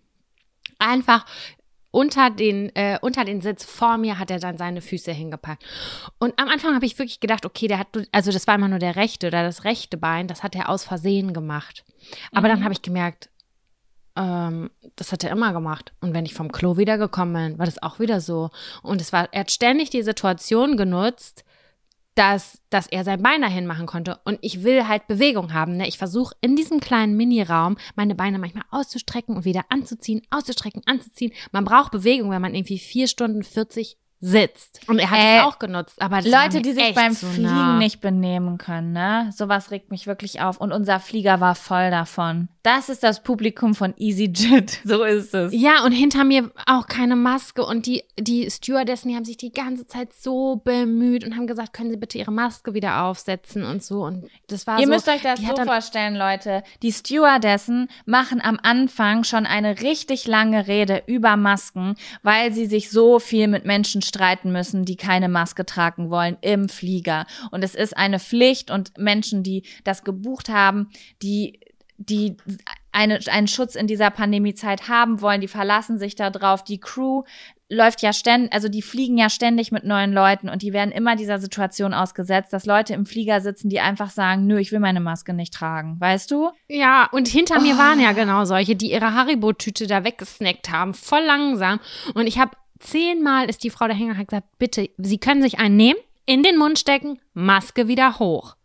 [0.79, 1.25] Einfach
[1.91, 5.63] unter den, äh, unter den Sitz vor mir hat er dann seine Füße hingepackt.
[6.19, 8.79] Und am Anfang habe ich wirklich gedacht, okay, der hat, also das war immer nur
[8.79, 11.85] der rechte oder das rechte Bein, das hat er aus Versehen gemacht.
[12.33, 12.63] Aber dann Mhm.
[12.65, 13.29] habe ich gemerkt,
[14.17, 15.93] ähm, das hat er immer gemacht.
[16.01, 18.49] Und wenn ich vom Klo wiedergekommen bin, war das auch wieder so.
[18.83, 21.45] Und es war, er hat ständig die Situation genutzt,
[22.17, 24.19] dass, dass er sein Bein dahin machen konnte.
[24.25, 25.77] Und ich will halt Bewegung haben.
[25.77, 25.87] Ne?
[25.87, 31.31] Ich versuche in diesem kleinen Miniraum meine Beine manchmal auszustrecken und wieder anzuziehen, auszustrecken, anzuziehen.
[31.51, 34.81] Man braucht Bewegung, wenn man irgendwie vier Stunden 40 sitzt.
[34.87, 36.01] Und er hat Ey, es auch genutzt.
[36.01, 37.77] Aber Leute, die sich beim zu Fliegen nah.
[37.77, 39.29] nicht benehmen können, ne?
[39.35, 40.59] Sowas regt mich wirklich auf.
[40.59, 42.49] Und unser Flieger war voll davon.
[42.63, 44.81] Das ist das Publikum von EasyJet.
[44.87, 45.53] So ist es.
[45.53, 47.65] Ja, und hinter mir auch keine Maske.
[47.65, 51.73] Und die, die Stewardessen, die haben sich die ganze Zeit so bemüht und haben gesagt,
[51.73, 54.03] können Sie bitte Ihre Maske wieder aufsetzen und so.
[54.03, 54.91] Und das war Ihr so.
[54.93, 56.63] müsst euch das so vorstellen, Leute.
[56.81, 62.89] Die Stewardessen machen am Anfang schon eine richtig lange Rede über Masken, weil sie sich
[62.89, 67.25] so viel mit Menschen streiten müssen, die keine Maske tragen wollen im Flieger.
[67.51, 70.89] Und es ist eine Pflicht und Menschen, die das gebucht haben,
[71.21, 71.59] die
[71.99, 72.37] die
[72.91, 76.63] eine, einen Schutz in dieser Pandemiezeit haben wollen, die verlassen sich da drauf.
[76.63, 77.23] Die Crew
[77.69, 81.15] läuft ja ständig, also die fliegen ja ständig mit neuen Leuten und die werden immer
[81.15, 85.01] dieser Situation ausgesetzt, dass Leute im Flieger sitzen, die einfach sagen, nö, ich will meine
[85.01, 86.51] Maske nicht tragen, weißt du?
[86.67, 88.03] Ja, und hinter mir waren Oh.
[88.03, 91.79] ja genau solche, die ihre Haribo-Tüte da weggesnackt haben, voll langsam.
[92.13, 95.59] Und ich habe zehnmal ist die Frau dahinter und hat gesagt, bitte, Sie können sich
[95.59, 98.55] einen nehmen, in den Mund stecken, Maske wieder hoch.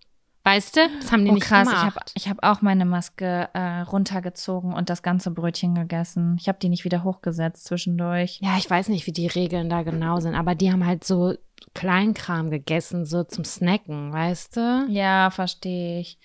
[0.45, 0.81] Weißt du?
[1.01, 1.95] Das haben die Oh nicht krass, ich gemacht.
[1.97, 6.37] habe ich hab auch meine Maske äh, runtergezogen und das ganze Brötchen gegessen.
[6.41, 8.41] Ich habe die nicht wieder hochgesetzt zwischendurch.
[8.43, 11.35] ja, ich weiß nicht, wie die Regeln da genau sind, aber die haben halt so
[11.75, 14.87] Kleinkram gegessen, so zum Snacken, weißt du?
[14.91, 16.19] Ja, verstehe ich.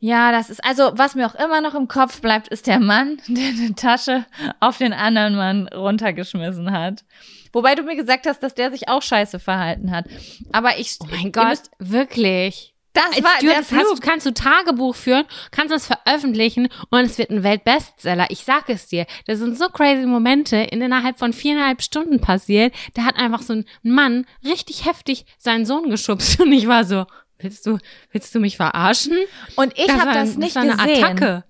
[0.00, 3.20] Ja, das ist, also, was mir auch immer noch im Kopf bleibt, ist der Mann,
[3.28, 4.26] der eine Tasche
[4.60, 7.04] auf den anderen Mann runtergeschmissen hat.
[7.52, 10.04] Wobei du mir gesagt hast, dass der sich auch scheiße verhalten hat.
[10.52, 12.74] Aber ich, Oh mein Gott, müsst- wirklich.
[12.92, 14.00] das war der Stewardess hast, Flug.
[14.00, 18.26] du- kannst du Tagebuch führen, kannst das veröffentlichen und es wird ein Weltbestseller.
[18.30, 19.06] Ich sag es dir.
[19.26, 22.74] Das sind so crazy Momente in innerhalb von viereinhalb Stunden passiert.
[22.94, 27.06] Da hat einfach so ein Mann richtig heftig seinen Sohn geschubst und ich war so,
[27.38, 27.78] willst du,
[28.12, 29.16] willst du mich verarschen?
[29.56, 31.04] Und ich habe das nicht war eine gesehen.
[31.04, 31.44] Attacke.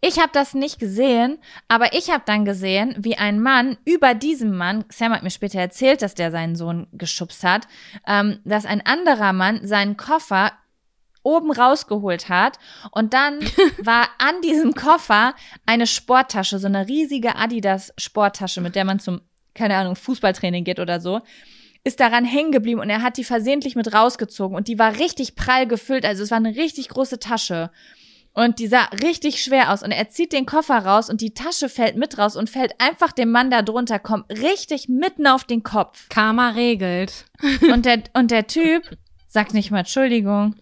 [0.00, 4.56] Ich habe das nicht gesehen, aber ich habe dann gesehen, wie ein Mann über diesem
[4.56, 7.66] Mann, Sam hat mir später erzählt, dass der seinen Sohn geschubst hat,
[8.06, 10.52] ähm, dass ein anderer Mann seinen Koffer
[11.22, 12.58] oben rausgeholt hat
[12.92, 13.40] und dann
[13.78, 15.34] war an diesem Koffer
[15.66, 19.20] eine Sporttasche, so eine riesige Adidas Sporttasche, mit der man zum,
[19.54, 21.20] keine Ahnung, Fußballtraining geht oder so
[21.84, 25.34] ist daran hängen geblieben und er hat die versehentlich mit rausgezogen und die war richtig
[25.34, 27.70] prall gefüllt, also es war eine richtig große Tasche.
[28.32, 31.68] Und die sah richtig schwer aus und er zieht den Koffer raus und die Tasche
[31.68, 35.64] fällt mit raus und fällt einfach dem Mann da drunter, kommt richtig mitten auf den
[35.64, 36.08] Kopf.
[36.10, 37.24] Karma regelt.
[37.72, 38.84] Und der, und der Typ
[39.26, 40.54] sagt nicht mal Entschuldigung.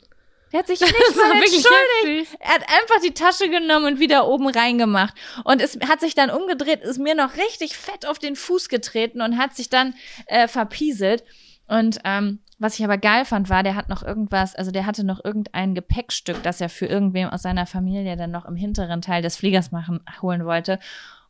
[0.52, 2.36] Der hat sich nicht mal entschuldigt.
[2.40, 5.14] Er hat einfach die Tasche genommen und wieder oben reingemacht.
[5.44, 9.20] Und es hat sich dann umgedreht, ist mir noch richtig fett auf den Fuß getreten
[9.20, 9.94] und hat sich dann
[10.26, 11.24] äh, verpieselt.
[11.66, 15.04] Und ähm, was ich aber geil fand, war, der hat noch irgendwas, also der hatte
[15.04, 19.22] noch irgendein Gepäckstück, das er für irgendwem aus seiner Familie dann noch im hinteren Teil
[19.22, 20.78] des Fliegers machen, holen wollte.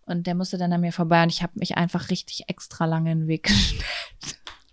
[0.07, 3.13] Und der musste dann an mir vorbei und ich habe mich einfach richtig extra lange
[3.13, 3.85] in den Weg gestellt.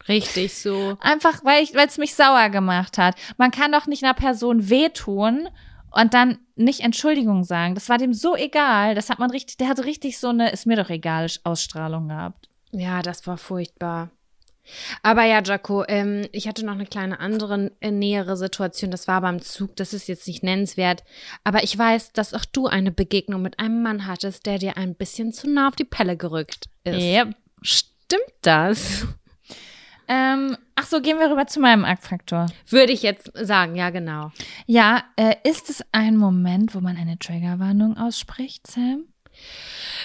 [0.08, 0.98] Richtig so.
[1.00, 3.16] Einfach, weil ich, weil es mich sauer gemacht hat.
[3.38, 5.50] Man kann doch nicht einer Person wehtun
[5.92, 7.74] und dann nicht Entschuldigung sagen.
[7.74, 8.96] Das war dem so egal.
[8.96, 12.50] Das hat man richtig, der hat richtig so eine, ist mir doch egal, Ausstrahlung gehabt.
[12.72, 14.12] Ja, das war furchtbar.
[15.04, 18.92] Aber ja, Jaco, ähm, ich hatte noch eine kleine andere äh, nähere Situation.
[18.92, 19.76] Das war beim Zug.
[19.76, 21.04] Das ist jetzt nicht nennenswert.
[21.44, 24.96] Aber ich weiß, dass auch du eine Begegnung mit einem Mann hattest, der dir ein
[24.96, 26.96] bisschen zu nah auf die Pelle gerückt ist.
[26.96, 27.36] Yep.
[27.62, 29.06] Stimmt das?
[30.08, 32.48] Ähm, ach so, gehen wir rüber zu meinem Aktfaktor.
[32.70, 34.32] Würde ich jetzt sagen, ja, genau.
[34.66, 39.06] Ja, äh, ist es ein Moment, wo man eine Triggerwarnung ausspricht, Sam?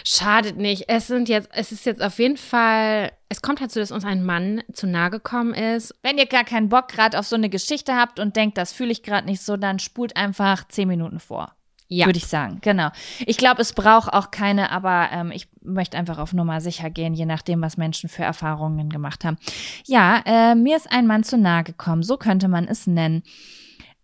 [0.05, 0.85] Schadet nicht.
[0.89, 4.25] Es sind jetzt, es ist jetzt auf jeden Fall, es kommt dazu, dass uns ein
[4.25, 5.95] Mann zu nahe gekommen ist.
[6.03, 8.93] Wenn ihr gar keinen Bock gerade auf so eine Geschichte habt und denkt, das fühle
[8.93, 11.55] ich gerade nicht so, dann spult einfach zehn Minuten vor.
[11.92, 12.07] Ja.
[12.07, 12.90] Würde ich sagen, genau.
[13.26, 17.14] Ich glaube, es braucht auch keine, aber ähm, ich möchte einfach auf Nummer sicher gehen,
[17.14, 19.38] je nachdem, was Menschen für Erfahrungen gemacht haben.
[19.87, 23.24] Ja, äh, mir ist ein Mann zu nahe gekommen, so könnte man es nennen.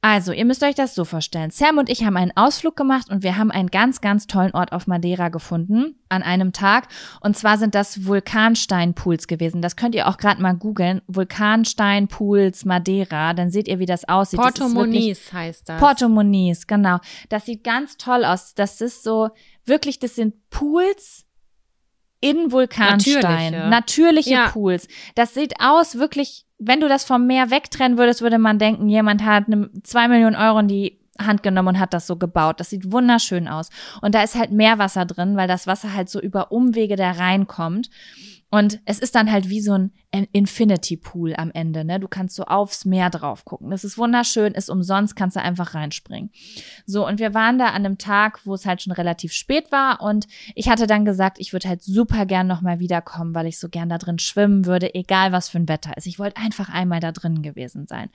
[0.08, 1.50] Also, ihr müsst euch das so vorstellen.
[1.50, 4.70] Sam und ich haben einen Ausflug gemacht und wir haben einen ganz, ganz tollen Ort
[4.70, 6.86] auf Madeira gefunden an einem Tag.
[7.20, 9.62] Und zwar sind das Vulkansteinpools gewesen.
[9.62, 11.02] Das könnt ihr auch gerade mal googeln.
[11.08, 13.34] Vulkansteinpools Madeira.
[13.34, 14.38] Dann seht ihr, wie das aussieht.
[14.38, 15.80] Porto Moniz heißt das.
[15.80, 16.98] Porto Moniz, genau.
[17.28, 18.54] Das sieht ganz toll aus.
[18.54, 19.30] Das ist so,
[19.64, 21.25] wirklich, das sind Pools
[22.20, 23.52] in Vulkanstein.
[23.52, 23.68] Natürliche.
[23.68, 24.48] Natürliche Ja.
[24.48, 24.88] Pools.
[25.14, 29.24] Das sieht aus, wirklich, wenn du das vom Meer wegtrennen würdest, würde man denken, jemand
[29.24, 32.60] hat ne, zwei Millionen Euro in die Hand genommen und hat das so gebaut.
[32.60, 33.70] Das sieht wunderschön aus.
[34.02, 37.90] Und da ist halt Meerwasser drin, weil das Wasser halt so über Umwege da reinkommt.
[38.56, 39.92] Und es ist dann halt wie so ein
[40.32, 42.00] Infinity Pool am Ende, ne?
[42.00, 43.68] Du kannst so aufs Meer drauf gucken.
[43.68, 46.30] Das ist wunderschön, ist umsonst, kannst du einfach reinspringen.
[46.86, 50.00] So, und wir waren da an einem Tag, wo es halt schon relativ spät war
[50.00, 53.68] und ich hatte dann gesagt, ich würde halt super gern nochmal wiederkommen, weil ich so
[53.68, 56.06] gern da drin schwimmen würde, egal was für ein Wetter ist.
[56.06, 58.08] Ich wollte einfach einmal da drin gewesen sein.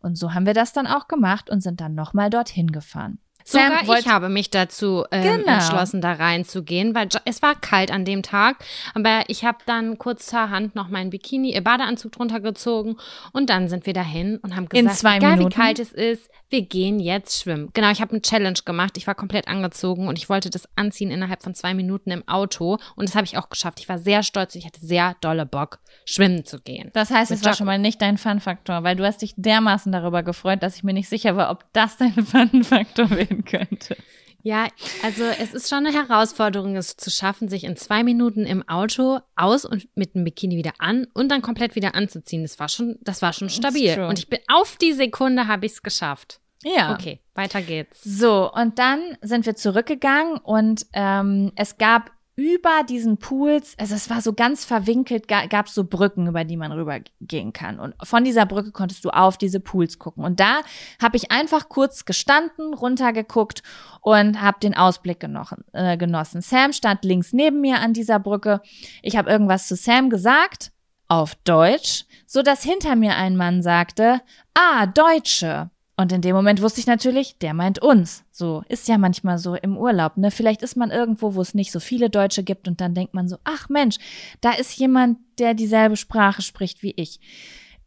[0.00, 3.18] Und so haben wir das dann auch gemacht und sind dann nochmal dorthin gefahren.
[3.48, 5.54] Sogar Sam ich habe mich dazu ähm, genau.
[5.54, 8.58] entschlossen, da reinzugehen, weil es war kalt an dem Tag.
[8.94, 12.96] Aber ich habe dann kurzerhand noch meinen Bikini, äh, Badeanzug drunter gezogen
[13.32, 15.50] und dann sind wir dahin und haben gesagt, In zwei egal Minuten.
[15.50, 17.70] wie kalt es ist, wir gehen jetzt schwimmen.
[17.74, 18.96] Genau, ich habe eine Challenge gemacht.
[18.96, 22.78] Ich war komplett angezogen und ich wollte das anziehen innerhalb von zwei Minuten im Auto.
[22.96, 23.80] Und das habe ich auch geschafft.
[23.80, 26.90] Ich war sehr stolz und ich hatte sehr dolle Bock, schwimmen zu gehen.
[26.94, 30.22] Das heißt, es war schon mal nicht dein Fun-Faktor, weil du hast dich dermaßen darüber
[30.22, 33.96] gefreut, dass ich mir nicht sicher war, ob das dein Fun-Faktor werden könnte.
[34.42, 34.68] Ja,
[35.02, 39.18] also es ist schon eine Herausforderung, es zu schaffen, sich in zwei Minuten im Auto
[39.34, 42.42] aus und mit dem Bikini wieder an und dann komplett wieder anzuziehen.
[42.42, 44.00] Das war schon, das war schon stabil.
[44.00, 46.40] Und ich bin auf die Sekunde habe ich es geschafft.
[46.62, 46.94] Ja.
[46.94, 48.02] Okay, weiter geht's.
[48.02, 54.08] So, und dann sind wir zurückgegangen und ähm, es gab über diesen Pools, also es
[54.10, 57.80] war so ganz verwinkelt, gab es so Brücken, über die man rübergehen kann.
[57.80, 60.22] Und von dieser Brücke konntest du auf diese Pools gucken.
[60.22, 60.60] Und da
[61.02, 63.64] habe ich einfach kurz gestanden, runtergeguckt
[64.02, 65.26] und habe den Ausblick
[65.72, 66.40] äh, genossen.
[66.40, 68.60] Sam stand links neben mir an dieser Brücke.
[69.02, 70.70] Ich habe irgendwas zu Sam gesagt,
[71.08, 74.20] auf Deutsch, so dass hinter mir ein Mann sagte,
[74.54, 75.70] ah, Deutsche.
[76.00, 78.24] Und in dem Moment wusste ich natürlich, der meint uns.
[78.30, 80.30] So ist ja manchmal so im Urlaub, ne?
[80.30, 83.26] Vielleicht ist man irgendwo, wo es nicht so viele Deutsche gibt und dann denkt man
[83.26, 83.96] so, ach Mensch,
[84.40, 87.18] da ist jemand, der dieselbe Sprache spricht wie ich.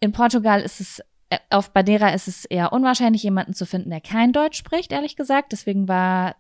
[0.01, 4.01] In Portugal ist es äh, auf Madeira ist es eher unwahrscheinlich, jemanden zu finden, der
[4.01, 5.53] kein Deutsch spricht, ehrlich gesagt.
[5.53, 6.35] Deswegen war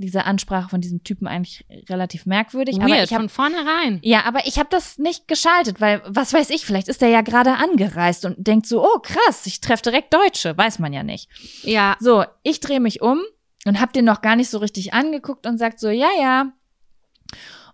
[0.00, 2.78] diese Ansprache von diesem Typen eigentlich relativ merkwürdig.
[2.78, 4.00] Weird, aber ich hab, von vornherein.
[4.02, 7.20] Ja, aber ich habe das nicht geschaltet, weil, was weiß ich, vielleicht ist er ja
[7.20, 11.28] gerade angereist und denkt so, oh krass, ich treffe direkt Deutsche, weiß man ja nicht.
[11.62, 11.96] Ja.
[12.00, 13.20] So, ich drehe mich um
[13.66, 16.52] und hab den noch gar nicht so richtig angeguckt und sagt so, ja, ja.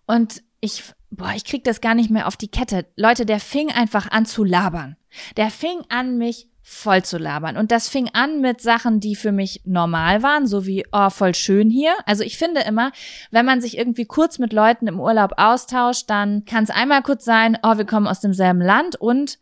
[0.06, 2.86] Und ich, boah, ich krieg das gar nicht mehr auf die Kette.
[2.96, 4.96] Leute, der fing einfach an zu labern.
[5.36, 7.57] Der fing an, mich voll zu labern.
[7.57, 11.33] Und das fing an mit Sachen, die für mich normal waren, so wie, oh, voll
[11.33, 11.94] schön hier.
[12.07, 12.90] Also ich finde immer,
[13.31, 17.24] wenn man sich irgendwie kurz mit Leuten im Urlaub austauscht, dann kann es einmal kurz
[17.24, 19.38] sein, oh, wir kommen aus demselben Land und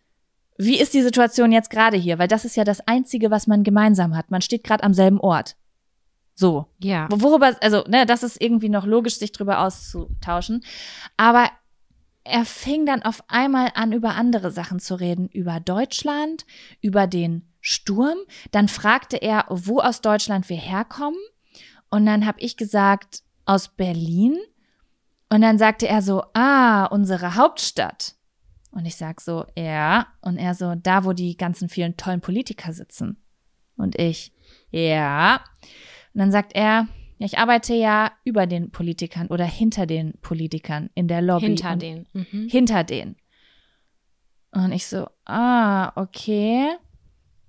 [0.59, 2.19] wie ist die Situation jetzt gerade hier?
[2.19, 4.31] Weil das ist ja das Einzige, was man gemeinsam hat.
[4.31, 5.57] Man steht gerade am selben Ort.
[6.35, 6.67] So.
[6.79, 7.09] Ja.
[7.11, 10.63] Worüber, also, ne, das ist irgendwie noch logisch, sich drüber auszutauschen.
[11.17, 11.49] Aber
[12.25, 16.47] er fing dann auf einmal an, über andere Sachen zu reden, über Deutschland,
[16.81, 18.19] über den Sturm.
[18.51, 21.21] Dann fragte er, wo aus Deutschland wir herkommen.
[21.91, 24.39] Und dann habe ich gesagt, aus Berlin.
[25.29, 28.15] Und dann sagte er so, ah, unsere Hauptstadt.
[28.71, 30.07] Und ich sag so, ja.
[30.21, 33.23] Und er so, da, wo die ganzen vielen tollen Politiker sitzen.
[33.77, 34.33] Und ich,
[34.71, 35.45] ja.
[36.13, 40.91] Und dann sagt er, ja, ich arbeite ja über den Politikern oder hinter den Politikern
[40.95, 41.47] in der Lobby.
[41.47, 42.07] Hinter denen.
[42.13, 42.49] Mhm.
[42.49, 43.17] Hinter denen.
[44.53, 46.69] Und ich so, ah, okay.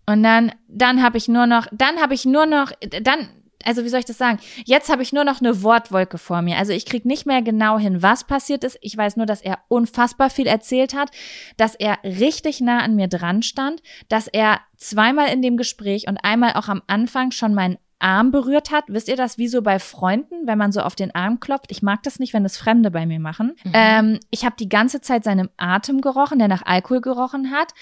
[0.07, 3.27] Und dann, dann habe ich nur noch, dann habe ich nur noch, dann,
[3.63, 4.39] also wie soll ich das sagen?
[4.65, 6.57] Jetzt habe ich nur noch eine Wortwolke vor mir.
[6.57, 8.77] Also ich krieg nicht mehr genau hin, was passiert ist.
[8.81, 11.09] Ich weiß nur, dass er unfassbar viel erzählt hat,
[11.57, 16.17] dass er richtig nah an mir dran stand, dass er zweimal in dem Gespräch und
[16.17, 18.85] einmal auch am Anfang schon meinen Arm berührt hat.
[18.87, 21.71] Wisst ihr das wie so bei Freunden, wenn man so auf den Arm klopft?
[21.71, 23.55] Ich mag das nicht, wenn das Fremde bei mir machen.
[23.63, 23.71] Mhm.
[23.73, 27.73] Ähm, ich habe die ganze Zeit seinem Atem gerochen, der nach Alkohol gerochen hat.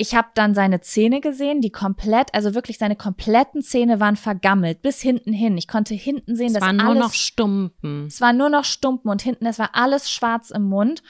[0.00, 4.80] Ich habe dann seine Zähne gesehen, die komplett, also wirklich seine kompletten Zähne waren vergammelt
[4.80, 5.58] bis hinten hin.
[5.58, 8.06] Ich konnte hinten sehen, es dass war nur alles, noch Stumpen.
[8.06, 11.02] Es war nur noch Stumpen und hinten, es war alles schwarz im Mund.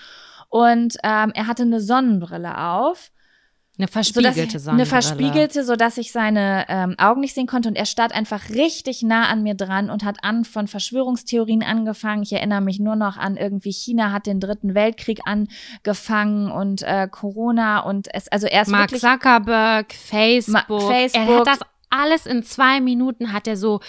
[0.48, 3.10] Und ähm, er hatte eine Sonnenbrille auf.
[3.78, 4.74] Eine verspiegelte Sonne.
[4.74, 7.68] Eine verspiegelte, sodass ich seine ähm, Augen nicht sehen konnte.
[7.68, 12.24] Und er stand einfach richtig nah an mir dran und hat an von Verschwörungstheorien angefangen.
[12.24, 17.06] Ich erinnere mich nur noch an irgendwie China hat den dritten Weltkrieg angefangen und äh,
[17.08, 20.68] Corona und es, also er ist Mark wirklich, Zuckerberg, Facebook.
[20.68, 21.28] Ma Facebook.
[21.28, 21.60] Er hat das
[21.90, 23.80] alles in zwei Minuten hat er so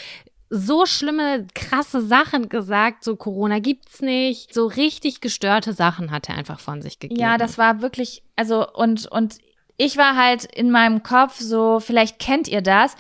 [0.51, 6.35] so schlimme, krasse Sachen gesagt, so Corona gibt's nicht, so richtig gestörte Sachen hat er
[6.35, 7.21] einfach von sich gegeben.
[7.21, 9.37] Ja, das war wirklich, also und und
[9.79, 12.95] ich war halt in meinem Kopf so, vielleicht kennt ihr das.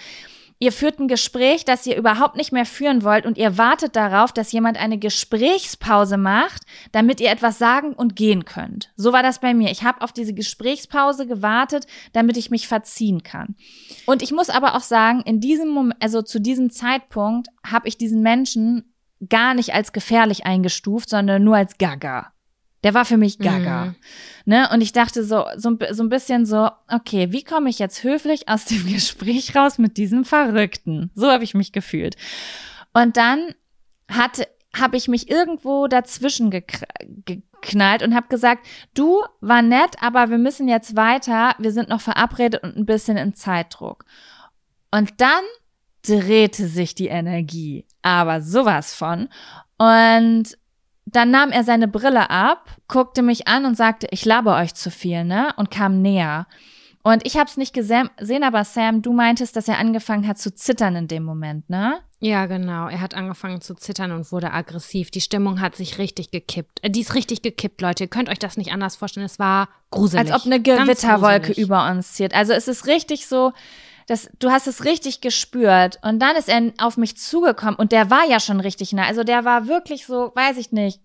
[0.61, 4.33] Ihr führt ein Gespräch, das ihr überhaupt nicht mehr führen wollt und ihr wartet darauf,
[4.33, 8.91] dass jemand eine Gesprächspause macht, damit ihr etwas sagen und gehen könnt.
[8.97, 9.71] So war das bei mir.
[9.71, 13.55] Ich habe auf diese Gesprächspause gewartet, damit ich mich verziehen kann.
[14.05, 17.97] Und ich muss aber auch sagen, in diesem Moment, also zu diesem Zeitpunkt habe ich
[17.97, 18.93] diesen Menschen
[19.29, 22.33] gar nicht als gefährlich eingestuft, sondern nur als Gaga.
[22.83, 23.85] Der war für mich gaga.
[23.85, 23.95] Mhm.
[24.45, 24.69] Ne?
[24.71, 28.47] Und ich dachte so, so, so ein bisschen so, okay, wie komme ich jetzt höflich
[28.47, 31.11] aus dem Gespräch raus mit diesem Verrückten?
[31.15, 32.15] So habe ich mich gefühlt.
[32.93, 33.53] Und dann
[34.09, 40.37] hatte habe ich mich irgendwo dazwischen geknallt und habe gesagt, du war nett, aber wir
[40.37, 44.05] müssen jetzt weiter, wir sind noch verabredet und ein bisschen in Zeitdruck.
[44.91, 45.43] Und dann
[46.05, 49.29] drehte sich die Energie, aber sowas von.
[49.77, 50.57] Und
[51.15, 54.91] dann nahm er seine Brille ab, guckte mich an und sagte, ich labe euch zu
[54.91, 55.53] viel, ne?
[55.57, 56.47] Und kam näher.
[57.01, 58.09] Und ich habe es nicht gesehen,
[58.43, 61.99] aber Sam, du meintest, dass er angefangen hat zu zittern in dem Moment, ne?
[62.19, 62.89] Ja, genau.
[62.89, 65.09] Er hat angefangen zu zittern und wurde aggressiv.
[65.09, 66.83] Die Stimmung hat sich richtig gekippt.
[66.83, 68.03] Äh, die ist richtig gekippt, Leute.
[68.03, 69.25] Ihr könnt euch das nicht anders vorstellen.
[69.25, 70.29] Es war gruselig.
[70.29, 72.33] Als ob eine Gewitterwolke über uns zieht.
[72.33, 73.53] Also es ist richtig so,
[74.09, 75.99] dass du hast es richtig gespürt.
[76.01, 79.05] Und dann ist er auf mich zugekommen und der war ja schon richtig nah.
[79.05, 80.99] Also der war wirklich so, weiß ich nicht,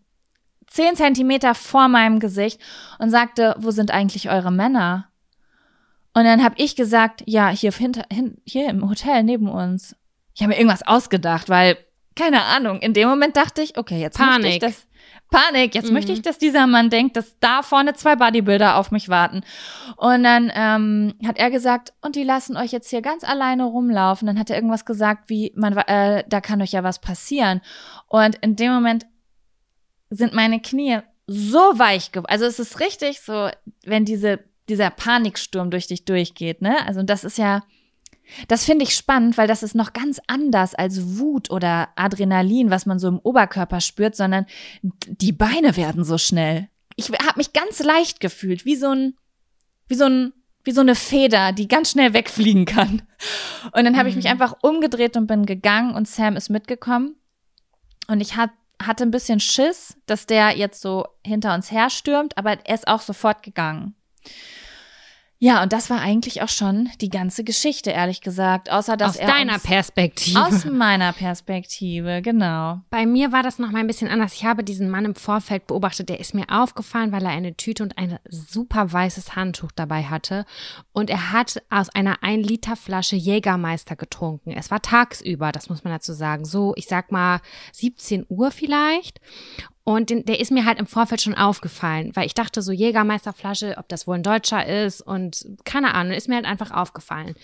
[0.66, 2.60] zehn Zentimeter vor meinem Gesicht
[2.98, 5.08] und sagte, wo sind eigentlich eure Männer?
[6.14, 9.94] Und dann habe ich gesagt, ja, hier hinter, hin, hier im Hotel neben uns.
[10.34, 11.76] Ich habe mir irgendwas ausgedacht, weil
[12.16, 12.78] keine Ahnung.
[12.80, 14.42] In dem Moment dachte ich, okay, jetzt Panik.
[14.42, 14.86] möchte ich das.
[15.34, 15.74] Panik.
[15.74, 15.94] Jetzt mhm.
[15.94, 19.42] möchte ich, dass dieser Mann denkt, dass da vorne zwei Bodybuilder auf mich warten.
[19.96, 24.26] Und dann ähm, hat er gesagt, und die lassen euch jetzt hier ganz alleine rumlaufen.
[24.26, 27.60] Dann hat er irgendwas gesagt, wie man, äh, da kann euch ja was passieren.
[28.06, 29.06] Und in dem Moment
[30.10, 32.30] sind meine Knie so weich geworden.
[32.30, 33.48] Also es ist richtig so,
[33.84, 36.86] wenn diese dieser Paniksturm durch dich durchgeht, ne?
[36.86, 37.62] Also das ist ja,
[38.48, 42.86] das finde ich spannend, weil das ist noch ganz anders als Wut oder Adrenalin, was
[42.86, 44.46] man so im Oberkörper spürt, sondern
[44.82, 46.68] die Beine werden so schnell.
[46.96, 49.14] Ich habe mich ganz leicht gefühlt, wie so ein,
[49.88, 50.32] wie so ein,
[50.64, 53.02] wie so eine Feder, die ganz schnell wegfliegen kann.
[53.72, 54.32] Und dann habe ich mich mhm.
[54.32, 57.16] einfach umgedreht und bin gegangen und Sam ist mitgekommen.
[58.06, 58.50] Und ich hat,
[58.82, 63.00] hatte ein bisschen Schiss, dass der jetzt so hinter uns herstürmt, aber er ist auch
[63.00, 63.94] sofort gegangen.
[65.44, 68.72] Ja, und das war eigentlich auch schon die ganze Geschichte, ehrlich gesagt.
[68.72, 70.42] Außer dass aus er deiner Perspektive.
[70.42, 72.80] Aus meiner Perspektive, genau.
[72.88, 74.32] Bei mir war das noch mal ein bisschen anders.
[74.32, 76.08] Ich habe diesen Mann im Vorfeld beobachtet.
[76.08, 80.46] Der ist mir aufgefallen, weil er eine Tüte und ein super weißes Handtuch dabei hatte.
[80.94, 84.52] Und er hat aus einer 1 Liter Flasche Jägermeister getrunken.
[84.52, 86.46] Es war tagsüber, das muss man dazu sagen.
[86.46, 87.42] So, ich sag mal
[87.72, 89.20] 17 Uhr vielleicht.
[89.84, 93.74] Und den, der ist mir halt im Vorfeld schon aufgefallen, weil ich dachte, so Jägermeisterflasche,
[93.76, 97.34] ob das wohl ein Deutscher ist und keine Ahnung, ist mir halt einfach aufgefallen.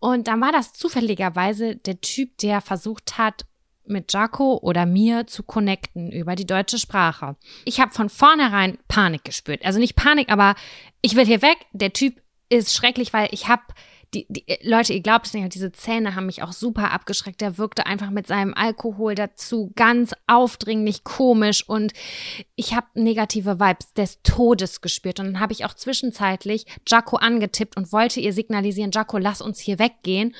[0.00, 3.44] Und dann war das zufälligerweise der Typ, der versucht hat,
[3.84, 7.36] mit Jaco oder mir zu connecten über die deutsche Sprache.
[7.64, 9.64] Ich habe von vornherein Panik gespürt.
[9.64, 10.54] Also nicht Panik, aber
[11.00, 11.58] ich will hier weg.
[11.72, 13.62] Der Typ ist schrecklich, weil ich habe
[14.14, 17.40] die, die, äh, Leute, ihr glaubt es nicht, diese Zähne haben mich auch super abgeschreckt.
[17.40, 21.92] Der wirkte einfach mit seinem Alkohol dazu ganz aufdringlich komisch und
[22.54, 25.20] ich habe negative Vibes des Todes gespürt.
[25.20, 29.60] Und dann habe ich auch zwischenzeitlich Jaco angetippt und wollte ihr signalisieren, Jaco, lass uns
[29.60, 30.34] hier weggehen.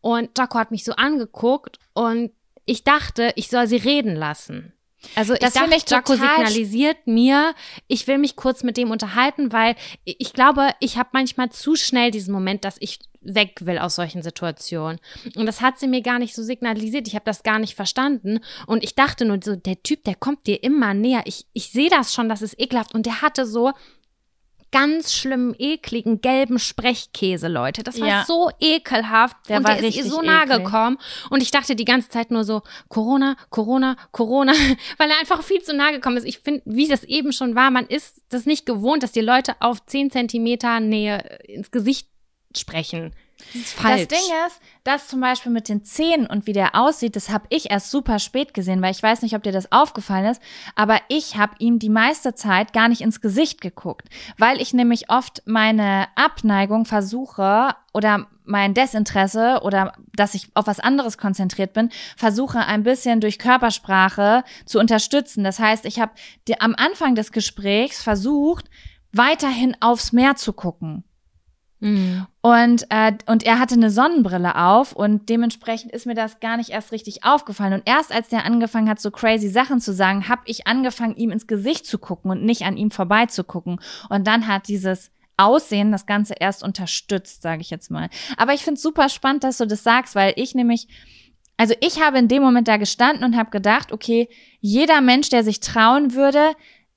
[0.00, 2.30] Und Jaco hat mich so angeguckt und
[2.64, 4.72] ich dachte, ich soll sie reden lassen.
[5.14, 7.54] Also ich das dachte, ich Jaco signalisiert mir,
[7.86, 12.10] ich will mich kurz mit dem unterhalten, weil ich glaube, ich habe manchmal zu schnell
[12.10, 14.98] diesen Moment, dass ich weg will aus solchen Situationen.
[15.34, 17.08] Und das hat sie mir gar nicht so signalisiert.
[17.08, 18.40] Ich habe das gar nicht verstanden.
[18.66, 21.22] Und ich dachte nur so, der Typ, der kommt dir immer näher.
[21.24, 22.94] Ich, ich sehe das schon, das ist ekelhaft.
[22.94, 23.72] Und der hatte so
[24.76, 27.82] ganz schlimmen, ekligen, gelben Sprechkäse, Leute.
[27.82, 28.24] Das war ja.
[28.26, 29.34] so ekelhaft.
[29.48, 30.64] Der und war der ist ihr so nah eklig.
[30.64, 30.98] gekommen.
[31.30, 34.52] Und ich dachte die ganze Zeit nur so, Corona, Corona, Corona,
[34.98, 36.26] weil er einfach viel zu nah gekommen ist.
[36.26, 39.54] Ich finde, wie das eben schon war, man ist das nicht gewohnt, dass die Leute
[39.60, 42.08] auf zehn Zentimeter Nähe ins Gesicht
[42.54, 43.14] sprechen.
[43.38, 43.74] Das.
[43.82, 47.46] Das Ding ist, das zum Beispiel mit den Zähnen und wie der aussieht, das habe
[47.50, 50.40] ich erst super spät gesehen, weil ich weiß nicht, ob dir das aufgefallen ist,
[50.74, 54.08] aber ich habe ihm die meiste Zeit gar nicht ins Gesicht geguckt,
[54.38, 60.80] weil ich nämlich oft meine Abneigung versuche oder mein Desinteresse oder dass ich auf was
[60.80, 65.44] anderes konzentriert bin, versuche ein bisschen durch Körpersprache zu unterstützen.
[65.44, 66.12] Das heißt, ich habe
[66.60, 68.66] am Anfang des Gesprächs versucht,
[69.12, 71.04] weiterhin aufs Meer zu gucken.
[71.80, 72.26] Mhm.
[72.40, 76.70] Und, äh, und er hatte eine Sonnenbrille auf und dementsprechend ist mir das gar nicht
[76.70, 77.74] erst richtig aufgefallen.
[77.74, 81.30] Und erst als der angefangen hat, so crazy Sachen zu sagen, habe ich angefangen, ihm
[81.30, 83.80] ins Gesicht zu gucken und nicht an ihm vorbei zu gucken.
[84.08, 88.08] Und dann hat dieses Aussehen das Ganze erst unterstützt, sage ich jetzt mal.
[88.38, 90.88] Aber ich finde es super spannend, dass du das sagst, weil ich nämlich
[91.58, 94.28] also ich habe in dem Moment da gestanden und habe gedacht, okay,
[94.60, 96.52] jeder Mensch, der sich trauen würde,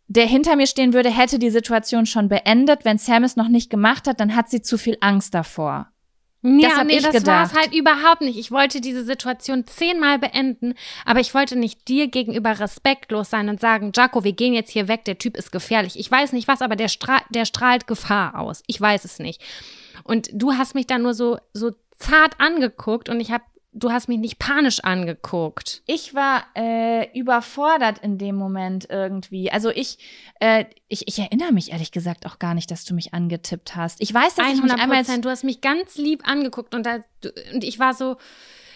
[0.10, 2.84] der hinter mir stehen würde, hätte die Situation schon beendet.
[2.84, 5.92] Wenn Sam es noch nicht gemacht hat, dann hat sie zu viel Angst davor.
[6.42, 8.40] Ja, das nee, das war es halt überhaupt nicht.
[8.40, 10.74] Ich wollte diese Situation zehnmal beenden,
[11.06, 14.88] aber ich wollte nicht dir gegenüber respektlos sein und sagen, Jaco, wir gehen jetzt hier
[14.88, 16.00] weg, der Typ ist gefährlich.
[16.00, 18.64] Ich weiß nicht was, aber der, stra der strahlt Gefahr aus.
[18.68, 19.42] Ich weiß es nicht.
[20.06, 24.08] Und du hast mich dann nur so, so zart angeguckt und ich habe du hast
[24.08, 25.84] mich nicht panisch angeguckt.
[25.86, 29.52] Ich war äh, überfordert in dem Moment irgendwie.
[29.52, 30.00] Also ich,
[30.40, 34.02] äh, ich, ich erinnere mich ehrlich gesagt auch gar nicht, dass du mich angetippt hast.
[34.02, 37.00] Ich weiß, dass 100%, ich mich einmal du hast mich ganz lieb angeguckt und, da,
[37.54, 38.18] und ich war so,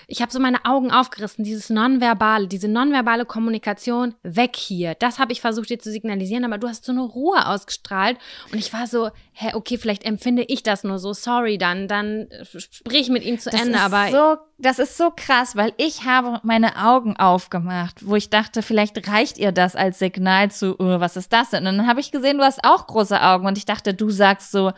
[0.08, 4.96] ich habe so meine Augen aufgerissen, dieses nonverbale, diese nonverbale Kommunikation, weg hier.
[4.96, 8.18] Das habe ich versucht dir zu signalisieren, aber du hast so eine Ruhe ausgestrahlt
[8.52, 12.28] und ich war so, hä, okay, vielleicht empfinde ich das nur so, sorry, dann, dann
[12.44, 16.40] sprich mit ihm zu das Ende, aber so, das ist so krass, weil ich habe
[16.44, 21.18] meine Augen aufgemacht, wo ich dachte, vielleicht reicht ihr das als Signal zu, uh, was
[21.18, 21.68] ist das denn?
[21.68, 24.52] Und dann habe ich gesehen, du hast auch große Augen und ich dachte, du sagst
[24.52, 24.72] so,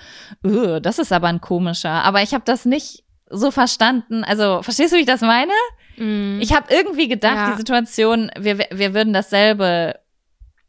[0.44, 4.24] uh, das ist aber ein komischer, aber ich habe das nicht so verstanden.
[4.24, 5.54] Also, verstehst du, wie ich das meine?
[5.98, 6.40] Mm.
[6.42, 7.52] Ich habe irgendwie gedacht, ja.
[7.52, 10.00] die Situation, wir, wir würden dasselbe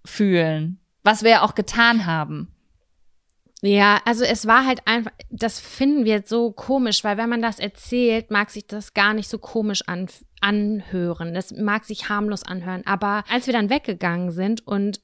[0.05, 2.53] fühlen, was wir auch getan haben.
[3.63, 7.59] Ja, also es war halt einfach, das finden wir so komisch, weil wenn man das
[7.59, 10.09] erzählt, mag sich das gar nicht so komisch an,
[10.41, 11.35] anhören.
[11.35, 12.83] Das mag sich harmlos anhören.
[12.87, 15.01] Aber als wir dann weggegangen sind und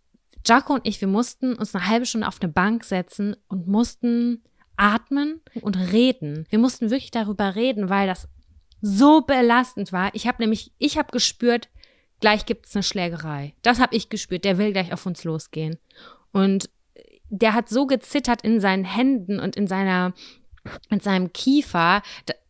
[0.47, 4.43] Jaco und ich, wir mussten uns eine halbe Stunde auf eine Bank setzen und mussten
[4.77, 6.47] atmen und reden.
[6.51, 8.29] Wir mussten wirklich darüber reden, weil das
[8.81, 10.15] so belastend war.
[10.15, 11.69] Ich habe nämlich, ich habe gespürt,
[12.21, 13.55] gleich gibt es eine Schlägerei.
[13.63, 14.45] Das habe ich gespürt.
[14.45, 15.79] Der will gleich auf uns losgehen.
[16.33, 16.69] Und
[17.29, 20.13] der hat so gezittert in seinen Händen und in seiner
[20.91, 22.03] mit seinem Kiefer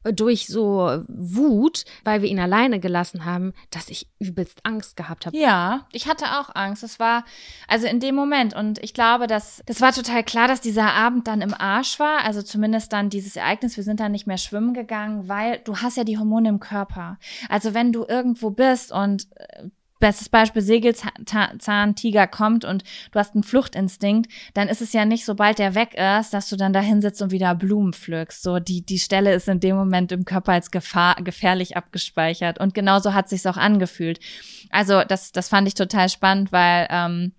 [0.05, 5.37] durch so Wut, weil wir ihn alleine gelassen haben, dass ich übelst Angst gehabt habe.
[5.37, 6.83] Ja, ich hatte auch Angst.
[6.83, 7.25] Es war
[7.69, 11.27] also in dem Moment und ich glaube, dass das war total klar, dass dieser Abend
[11.29, 14.75] dann im Arsch war, also zumindest dann dieses Ereignis, wir sind dann nicht mehr schwimmen
[14.75, 17.19] gegangen, weil du hast ja die Hormone im Körper.
[17.49, 19.69] Also wenn du irgendwo bist und äh,
[20.03, 22.83] bestes Beispiel Sägelzahntiger kommt und
[23.13, 26.57] du hast einen Fluchtinstinkt, dann ist es ja nicht, sobald der weg ist, dass du
[26.57, 28.43] dann da hinsitzt und wieder Blumen pflückst.
[28.43, 32.59] So, die, die Stelle ist in dem Moment im Körper als Gefahr, gefährlich abgespeichert.
[32.59, 34.19] Und genauso hat sich's auch angefühlt.
[34.71, 37.33] Also, das, das fand ich total spannend, weil, ähm,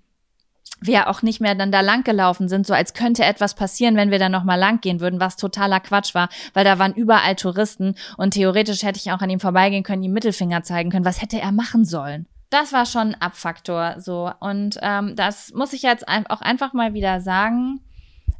[0.79, 4.11] wir auch nicht mehr dann da lang gelaufen sind, so als könnte etwas passieren, wenn
[4.11, 7.95] wir da nochmal lang gehen würden, was totaler Quatsch war, weil da waren überall Touristen
[8.17, 11.05] und theoretisch hätte ich auch an ihm vorbeigehen können, ihm Mittelfinger zeigen können.
[11.05, 12.27] Was hätte er machen sollen?
[12.53, 14.31] Das war schon ein Abfaktor so.
[14.39, 17.81] Und ähm, das muss ich jetzt auch einfach mal wieder sagen.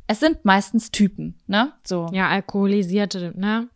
[0.07, 1.73] Es sind meistens Typen, ne?
[1.83, 2.07] So.
[2.11, 3.69] Ja, alkoholisierte, ne?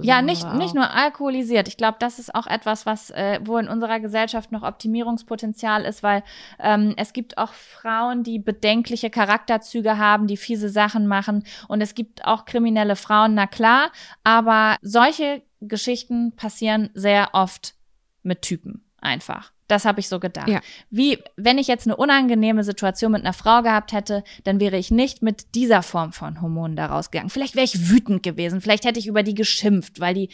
[0.00, 1.66] Ja, nicht, nicht nur alkoholisiert.
[1.66, 6.02] Ich glaube, das ist auch etwas, was äh, wo in unserer Gesellschaft noch Optimierungspotenzial ist,
[6.02, 6.22] weil
[6.58, 11.44] ähm, es gibt auch Frauen, die bedenkliche Charakterzüge haben, die fiese Sachen machen.
[11.68, 13.90] Und es gibt auch kriminelle Frauen, na klar.
[14.24, 17.74] Aber solche Geschichten passieren sehr oft
[18.22, 19.51] mit Typen einfach.
[19.68, 20.48] Das habe ich so gedacht.
[20.48, 20.60] Ja.
[20.90, 24.90] Wie, wenn ich jetzt eine unangenehme Situation mit einer Frau gehabt hätte, dann wäre ich
[24.90, 27.30] nicht mit dieser Form von Hormonen da rausgegangen.
[27.30, 28.60] Vielleicht wäre ich wütend gewesen.
[28.60, 30.28] Vielleicht hätte ich über die geschimpft, weil die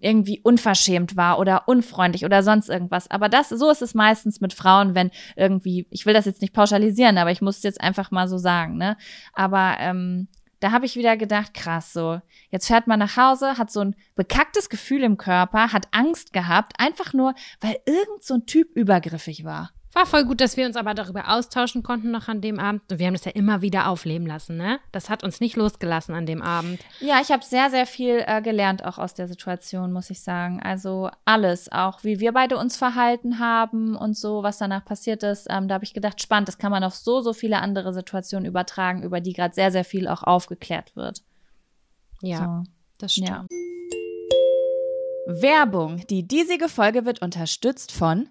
[0.00, 3.10] irgendwie unverschämt war oder unfreundlich oder sonst irgendwas.
[3.10, 6.54] Aber das, so ist es meistens mit Frauen, wenn irgendwie, ich will das jetzt nicht
[6.54, 8.96] pauschalisieren, aber ich muss es jetzt einfach mal so sagen, ne?
[9.32, 10.28] Aber ähm,
[10.60, 13.96] da habe ich wieder gedacht, krass, so, jetzt fährt man nach Hause, hat so ein
[14.16, 19.44] bekacktes Gefühl im Körper, hat Angst gehabt, einfach nur, weil irgend so ein Typ übergriffig
[19.44, 19.70] war.
[19.94, 22.82] War voll gut, dass wir uns aber darüber austauschen konnten noch an dem Abend.
[22.90, 24.78] Und wir haben das ja immer wieder aufleben lassen, ne?
[24.92, 26.80] Das hat uns nicht losgelassen an dem Abend.
[27.00, 30.60] Ja, ich habe sehr, sehr viel äh, gelernt auch aus der Situation, muss ich sagen.
[30.62, 35.46] Also alles, auch wie wir beide uns verhalten haben und so, was danach passiert ist.
[35.48, 38.46] Ähm, da habe ich gedacht, spannend, das kann man auf so, so viele andere Situationen
[38.46, 41.22] übertragen, über die gerade sehr, sehr viel auch aufgeklärt wird.
[42.20, 42.70] Ja, so.
[42.98, 43.28] das stimmt.
[43.28, 43.46] Ja.
[45.28, 46.06] Werbung.
[46.08, 48.30] Die diesige Folge wird unterstützt von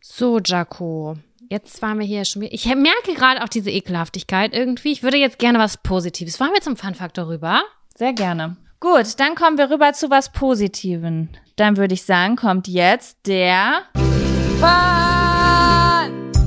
[0.00, 1.16] So, Jaco.
[1.48, 2.54] Jetzt waren wir hier schon wieder.
[2.54, 4.92] Ich merke gerade auch diese Ekelhaftigkeit irgendwie.
[4.92, 6.38] Ich würde jetzt gerne was Positives.
[6.40, 7.62] Wollen wir zum Fun-Faktor rüber?
[7.96, 8.56] Sehr gerne.
[8.78, 11.28] Gut, dann kommen wir rüber zu was Positiven.
[11.56, 14.06] Dann würde ich sagen, kommt jetzt der Fun,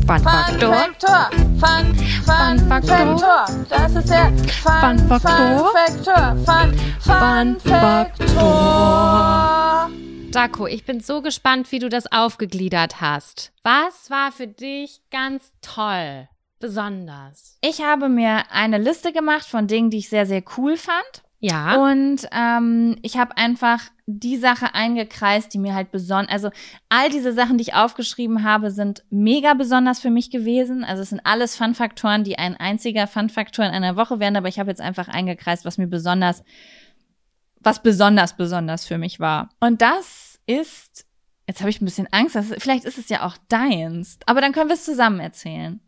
[0.08, 0.74] Fun Faktor.
[0.74, 1.30] Faktor.
[1.60, 1.96] Fun,
[2.26, 2.98] Fun, Fun Faktor.
[2.98, 3.46] Faktor.
[3.70, 4.32] Das ist der
[4.64, 5.58] Fun, Fun Faktor.
[5.60, 6.38] Fun Faktor.
[6.38, 9.44] Fun, Fun, Fun Faktor.
[10.34, 13.54] Jaco, ich bin so gespannt, wie du das aufgegliedert hast.
[13.62, 16.28] Was war für dich ganz toll?
[16.60, 17.60] Besonders?
[17.62, 21.24] Ich habe mir eine Liste gemacht von Dingen, die ich sehr, sehr cool fand.
[21.40, 21.76] Ja.
[21.76, 26.50] Und ähm, ich habe einfach die Sache eingekreist, die mir halt besonders, also
[26.90, 30.84] all diese Sachen, die ich aufgeschrieben habe, sind mega besonders für mich gewesen.
[30.84, 34.58] Also es sind alles Fun-Faktoren, die ein einziger Fun-Faktor in einer Woche wären, aber ich
[34.58, 36.44] habe jetzt einfach eingekreist, was mir besonders,
[37.64, 39.50] was besonders besonders für mich war.
[39.60, 41.06] Und das ist,
[41.48, 44.52] jetzt habe ich ein bisschen Angst, dass, vielleicht ist es ja auch deins, aber dann
[44.52, 45.80] können wir es zusammen erzählen.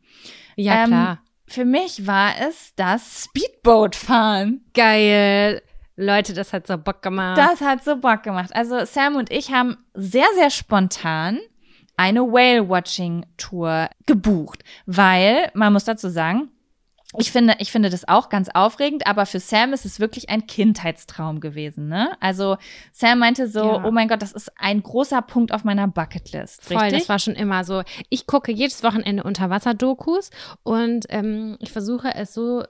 [0.55, 1.19] ja, ähm, klar.
[1.47, 4.61] Für mich war es das Speedboat-Fahren.
[4.73, 5.61] Geil.
[5.95, 7.38] Leute, das hat so Bock gemacht.
[7.38, 8.49] Das hat so Bock gemacht.
[8.55, 11.39] Also Sam und ich haben sehr, sehr spontan
[11.97, 16.49] eine Whale-Watching-Tour gebucht, weil, man muss dazu sagen,
[17.18, 20.47] ich finde, ich finde das auch ganz aufregend, aber für Sam ist es wirklich ein
[20.47, 22.16] Kindheitstraum gewesen, ne?
[22.20, 22.57] Also
[22.91, 23.86] Sam meinte so, Ja.
[23.86, 26.63] oh mein Gott, das ist ein großer Punkt auf meiner Bucketlist.
[26.63, 26.99] Voll, richtig?
[26.99, 27.84] das war schon immer so.
[28.09, 30.30] Ich gucke jedes Wochenende Unterwasser-Dokus
[30.63, 32.63] und ähm, ich versuche es so,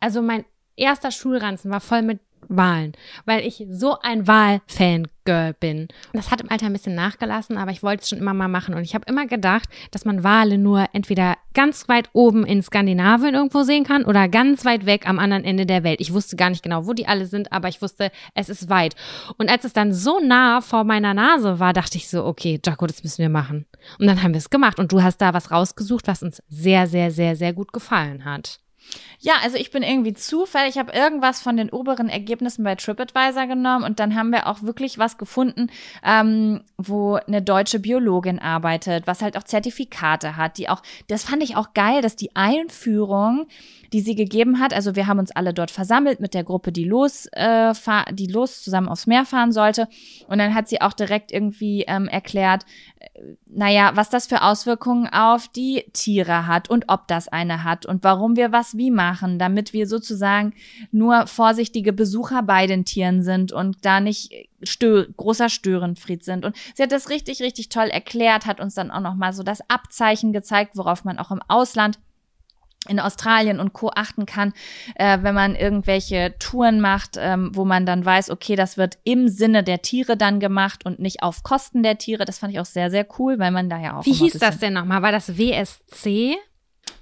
[0.00, 0.44] also mein
[0.76, 2.92] erster Schulranzen war voll mit Wahlen,
[3.24, 5.82] weil ich so ein Wahl-Fan-Girl bin.
[5.82, 8.48] Und das hat im Alter ein bisschen nachgelassen, aber ich wollte es schon immer mal
[8.48, 8.74] machen.
[8.74, 13.34] Und ich habe immer gedacht, dass man Wale nur entweder ganz weit oben in Skandinavien
[13.34, 16.00] irgendwo sehen kann oder ganz weit weg am anderen Ende der Welt.
[16.00, 18.94] Ich wusste gar nicht genau, wo die alle sind, aber ich wusste, es ist weit.
[19.36, 22.86] Und als es dann so nah vor meiner Nase war, dachte ich so, okay, Jaco,
[22.86, 23.66] das müssen wir machen.
[23.98, 24.78] Und dann haben wir es gemacht.
[24.78, 28.60] Und du hast da was rausgesucht, was uns sehr, sehr, sehr, sehr gut gefallen hat.
[29.20, 33.46] Ja, also ich bin irgendwie zufällig, ich habe irgendwas von den oberen Ergebnissen bei TripAdvisor
[33.46, 35.70] genommen und dann haben wir auch wirklich was gefunden,
[36.04, 41.42] ähm, wo eine deutsche Biologin arbeitet, was halt auch Zertifikate hat, die auch, das fand
[41.42, 43.48] ich auch geil, dass die Einführung,
[43.92, 46.84] die sie gegeben hat, also wir haben uns alle dort versammelt mit der Gruppe, die
[46.84, 47.72] los, äh,
[48.12, 49.88] die los zusammen aufs Meer fahren sollte
[50.28, 52.64] und dann hat sie auch direkt irgendwie ähm, erklärt,
[53.46, 58.04] naja, was das für Auswirkungen auf die Tiere hat und ob das eine hat und
[58.04, 60.52] warum wir was wie machen, damit wir sozusagen
[60.90, 64.32] nur vorsichtige Besucher bei den Tieren sind und da nicht
[64.62, 66.44] stö großer Störenfried sind.
[66.44, 69.60] Und sie hat das richtig, richtig toll erklärt, hat uns dann auch nochmal so das
[69.68, 71.98] Abzeichen gezeigt, worauf man auch im Ausland
[72.86, 73.90] in Australien und Co.
[73.94, 74.52] achten kann,
[74.94, 79.28] äh, wenn man irgendwelche Touren macht, ähm, wo man dann weiß, okay, das wird im
[79.28, 82.24] Sinne der Tiere dann gemacht und nicht auf Kosten der Tiere.
[82.24, 84.06] Das fand ich auch sehr, sehr cool, weil man da ja auch.
[84.06, 85.02] Wie hieß das denn nochmal?
[85.02, 86.36] War das WSC?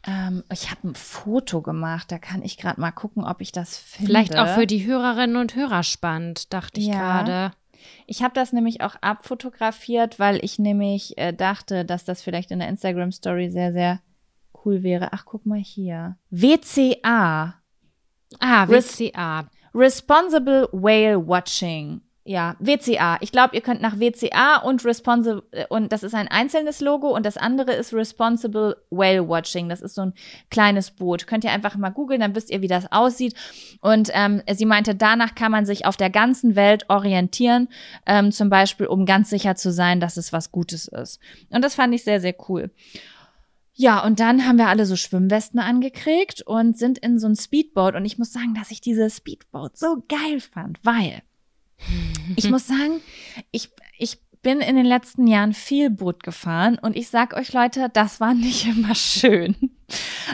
[0.06, 3.76] Ähm, ich habe ein Foto gemacht, da kann ich gerade mal gucken, ob ich das
[3.76, 4.06] finde.
[4.06, 6.98] Vielleicht auch für die Hörerinnen und Hörer spannend, dachte ich Ja.
[7.22, 7.52] gerade.
[8.06, 12.58] Ich habe das nämlich auch abfotografiert, weil ich nämlich äh, dachte, dass das vielleicht in
[12.60, 14.00] der Instagram Story sehr, sehr
[14.66, 15.12] cool wäre.
[15.12, 16.16] Ach, guck mal hier.
[16.30, 17.54] WCA.
[18.40, 19.48] Ah, WCA.
[19.74, 22.02] Responsible Whale Watching.
[22.28, 23.18] Ja, WCA.
[23.20, 27.24] Ich glaube, ihr könnt nach WCA und Responsible, und das ist ein einzelnes Logo und
[27.24, 29.68] das andere ist Responsible Whale Watching.
[29.68, 30.14] Das ist so ein
[30.50, 31.28] kleines Boot.
[31.28, 33.36] Könnt ihr einfach mal googeln, dann wisst ihr, wie das aussieht.
[33.80, 37.68] Und ähm, sie meinte, danach kann man sich auf der ganzen Welt orientieren,
[38.06, 41.20] ähm, zum Beispiel, um ganz sicher zu sein, dass es was Gutes ist.
[41.50, 42.72] Und das fand ich sehr, sehr cool.
[43.78, 47.94] Ja, und dann haben wir alle so Schwimmwesten angekriegt und sind in so ein Speedboat.
[47.94, 51.22] Und ich muss sagen, dass ich diese Speedboat so geil fand, weil
[52.36, 53.00] ich muss sagen,
[53.50, 57.88] ich, ich bin in den letzten Jahren viel Boot gefahren und ich sag euch Leute,
[57.92, 59.56] das war nicht immer schön.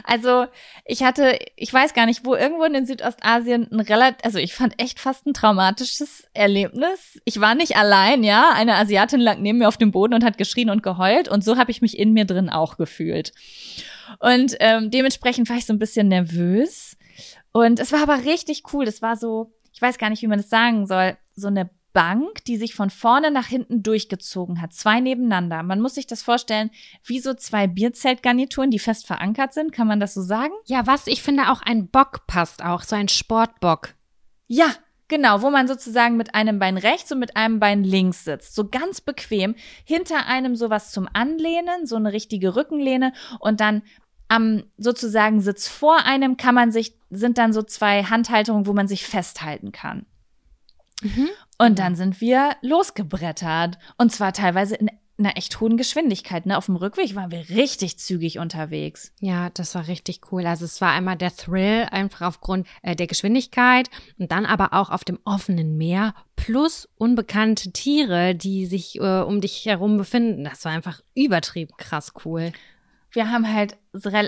[0.05, 0.47] Also
[0.87, 4.81] ich hatte, ich weiß gar nicht, wo irgendwo in Südostasien ein relativ, also ich fand
[4.81, 7.21] echt fast ein traumatisches Erlebnis.
[7.25, 8.53] Ich war nicht allein, ja.
[8.55, 11.59] Eine Asiatin lag neben mir auf dem Boden und hat geschrien und geheult und so
[11.59, 13.33] habe ich mich in mir drin auch gefühlt.
[14.19, 16.97] Und ähm, dementsprechend war ich so ein bisschen nervös.
[17.53, 18.85] Und es war aber richtig cool.
[18.85, 22.45] Das war so, ich weiß gar nicht, wie man das sagen soll, so eine Bank,
[22.45, 25.63] die sich von vorne nach hinten durchgezogen hat, zwei nebeneinander.
[25.63, 26.71] Man muss sich das vorstellen,
[27.05, 30.53] wie so zwei Bierzeltgarnituren, die fest verankert sind, kann man das so sagen?
[30.67, 33.95] Ja, was ich finde auch ein Bock passt auch, so ein Sportbock.
[34.47, 34.75] Ja,
[35.09, 38.55] Genau, wo man sozusagen mit einem Bein rechts und mit einem Bein links sitzt.
[38.55, 39.55] So ganz bequem.
[39.85, 43.83] Hinter einem sowas zum Anlehnen, so eine richtige Rückenlehne und dann
[44.29, 48.89] am sozusagen Sitz vor einem kann man sich, sind dann so zwei Handhaltungen, wo man
[48.89, 50.07] sich festhalten kann.
[51.03, 51.29] Mhm.
[51.59, 53.79] Und dann sind wir losgebrettert.
[53.99, 56.47] Und zwar teilweise in einer echt hohen Geschwindigkeit.
[56.47, 56.57] Ne?
[56.57, 59.13] Auf dem Rückweg waren wir richtig zügig unterwegs.
[59.21, 60.47] Ja, das war richtig cool.
[60.47, 63.89] Also es war einmal der Thrill, einfach aufgrund äh, der Geschwindigkeit
[64.19, 69.41] und dann aber auch auf dem offenen Meer plus unbekannte Tiere, die sich äh, um
[69.41, 70.45] dich herum befinden.
[70.45, 72.53] Das war einfach übertrieben krass cool
[73.13, 73.77] wir haben halt,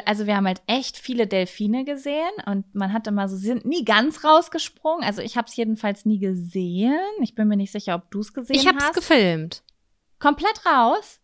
[0.05, 3.65] also wir haben halt echt viele Delfine gesehen und man hat immer so, sie sind
[3.65, 5.05] nie ganz rausgesprungen.
[5.05, 6.99] Also ich habe es jedenfalls nie gesehen.
[7.23, 8.75] Ich bin mir nicht sicher, ob du es gesehen ich hast.
[8.77, 9.62] Ich habe es gefilmt.
[10.19, 11.21] Komplett raus?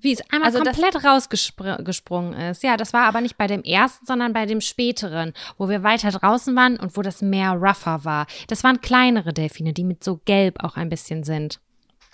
[0.00, 2.62] Wie es einmal also komplett rausgesprungen ist.
[2.62, 6.10] Ja, das war aber nicht bei dem ersten, sondern bei dem späteren, wo wir weiter
[6.10, 8.26] draußen waren und wo das Meer rougher war.
[8.46, 11.60] Das waren kleinere Delfine, die mit so gelb auch ein bisschen sind.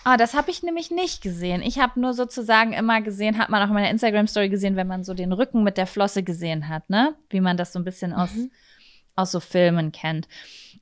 [0.07, 1.63] Ah, das habe ich nämlich nicht gesehen.
[1.63, 5.03] Ich habe nur sozusagen immer gesehen, hat man auch in meiner Instagram-Story gesehen, wenn man
[5.03, 7.15] so den Rücken mit der Flosse gesehen hat, ne?
[7.31, 8.51] Wie man das so ein bisschen aus, mhm.
[9.15, 10.27] aus so Filmen kennt.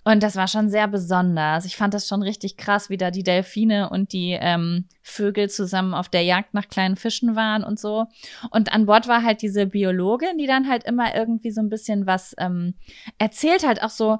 [0.03, 1.63] Und das war schon sehr besonders.
[1.63, 5.93] Ich fand das schon richtig krass, wie da die Delfine und die ähm, Vögel zusammen
[5.93, 8.07] auf der Jagd nach kleinen Fischen waren und so.
[8.51, 12.05] Und an Bord war halt diese Biologin, die dann halt immer irgendwie so ein bisschen
[12.07, 12.73] was ähm,
[13.19, 13.83] erzählt hat.
[13.83, 14.19] Auch so,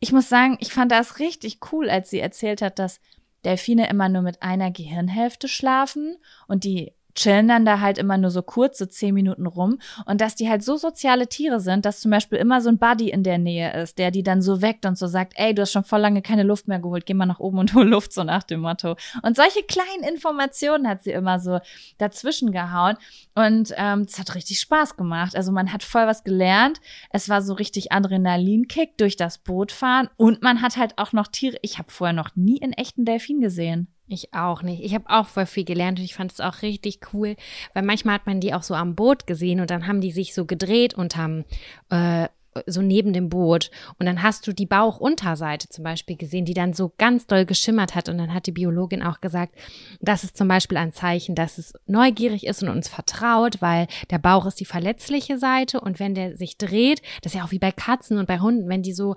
[0.00, 2.98] ich muss sagen, ich fand das richtig cool, als sie erzählt hat, dass
[3.44, 6.16] Delfine immer nur mit einer Gehirnhälfte schlafen
[6.46, 9.78] und die chillen dann da halt immer nur so kurz, so zehn Minuten rum.
[10.06, 13.10] Und dass die halt so soziale Tiere sind, dass zum Beispiel immer so ein Buddy
[13.10, 15.72] in der Nähe ist, der die dann so weckt und so sagt, ey, du hast
[15.72, 18.24] schon voll lange keine Luft mehr geholt, geh mal nach oben und hol Luft, so
[18.24, 18.96] nach dem Motto.
[19.22, 21.58] Und solche kleinen Informationen hat sie immer so
[21.98, 22.96] dazwischen gehauen.
[23.34, 25.36] Und ähm, es hat richtig Spaß gemacht.
[25.36, 26.80] Also man hat voll was gelernt.
[27.10, 30.08] Es war so richtig Adrenalinkick durch das Bootfahren.
[30.16, 31.58] Und man hat halt auch noch Tiere.
[31.62, 33.88] Ich habe vorher noch nie in echten Delfin gesehen.
[34.08, 34.82] Ich auch nicht.
[34.82, 37.36] Ich habe auch voll viel gelernt und ich fand es auch richtig cool,
[37.74, 40.34] weil manchmal hat man die auch so am Boot gesehen und dann haben die sich
[40.34, 41.44] so gedreht und haben
[41.90, 42.28] äh,
[42.66, 43.70] so neben dem Boot.
[43.98, 47.94] Und dann hast du die Bauchunterseite zum Beispiel gesehen, die dann so ganz doll geschimmert
[47.94, 48.08] hat.
[48.08, 49.54] Und dann hat die Biologin auch gesagt,
[50.00, 54.18] das ist zum Beispiel ein Zeichen, dass es neugierig ist und uns vertraut, weil der
[54.18, 55.80] Bauch ist die verletzliche Seite.
[55.80, 58.68] Und wenn der sich dreht, das ist ja auch wie bei Katzen und bei Hunden,
[58.68, 59.16] wenn die so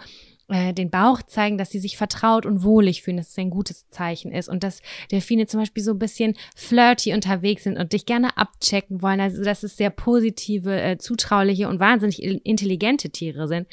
[0.51, 3.87] äh, den Bauch zeigen, dass sie sich vertraut und wohlig fühlen, dass es ein gutes
[3.89, 4.81] Zeichen ist und dass
[5.11, 9.43] Delfine zum Beispiel so ein bisschen flirty unterwegs sind und dich gerne abchecken wollen, also
[9.43, 13.67] dass es sehr positive, äh, zutrauliche und wahnsinnig intelligente Tiere sind.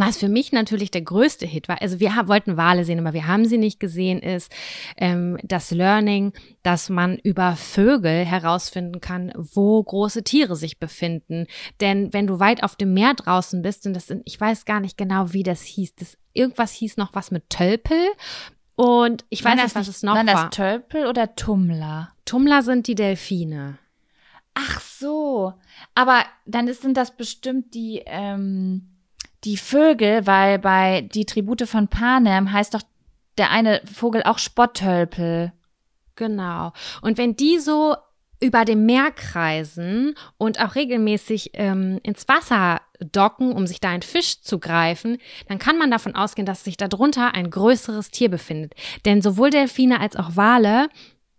[0.00, 3.26] Was für mich natürlich der größte Hit war, also wir wollten Wale sehen, aber wir
[3.26, 4.52] haben sie nicht gesehen, ist
[4.96, 6.32] ähm, das Learning,
[6.62, 11.46] dass man über Vögel herausfinden kann, wo große Tiere sich befinden.
[11.80, 14.80] Denn wenn du weit auf dem Meer draußen bist, und das sind, ich weiß gar
[14.80, 17.98] nicht genau, wie das hieß, das, irgendwas hieß noch was mit Tölpel.
[18.74, 20.34] Und ich weiß nicht, was es noch waren war.
[20.34, 22.12] Waren das Tölpel oder Tummler?
[22.24, 23.78] Tummler sind die Delfine.
[24.54, 25.52] Ach so,
[25.94, 28.95] aber dann sind das bestimmt die, ähm
[29.44, 32.82] die Vögel, weil bei die Tribute von Panem heißt doch
[33.38, 35.52] der eine Vogel auch Spotttölpel.
[36.14, 36.72] Genau.
[37.02, 37.96] Und wenn die so
[38.40, 44.02] über dem Meer kreisen und auch regelmäßig ähm, ins Wasser docken, um sich da einen
[44.02, 45.18] Fisch zu greifen,
[45.48, 48.74] dann kann man davon ausgehen, dass sich darunter ein größeres Tier befindet.
[49.04, 50.88] Denn sowohl Delfine als auch Wale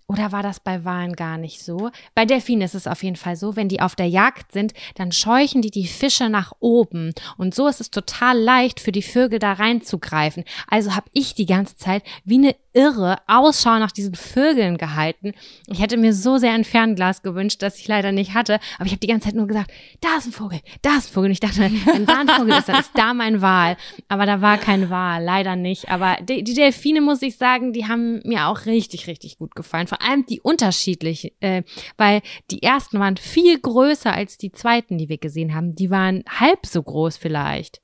[0.08, 1.91] oder war das bei Walen gar nicht so?
[2.16, 5.12] Bei Delfinen ist es auf jeden Fall so, wenn die auf der Jagd sind, dann
[5.12, 7.14] scheuchen die die Fische nach oben.
[7.38, 10.45] Und so ist es total leicht für die Vögel da reinzugreifen.
[10.70, 15.34] Also habe ich die ganze Zeit wie eine irre Ausschau nach diesen Vögeln gehalten.
[15.66, 18.60] Ich hätte mir so sehr ein Fernglas gewünscht, das ich leider nicht hatte.
[18.76, 21.14] Aber ich habe die ganze Zeit nur gesagt, da ist ein Vogel, da ist ein
[21.14, 21.30] Vogel.
[21.30, 23.78] Und ich dachte, wenn da ein Vogel ist, dann ist da mein Wal.
[24.10, 25.90] Aber da war kein Wal, leider nicht.
[25.90, 29.88] Aber die, die Delfine, muss ich sagen, die haben mir auch richtig, richtig gut gefallen.
[29.88, 31.64] Vor allem die unterschiedlichen, äh,
[31.98, 32.22] weil
[32.52, 35.74] die ersten waren viel größer als die zweiten, die wir gesehen haben.
[35.74, 37.82] Die waren halb so groß vielleicht.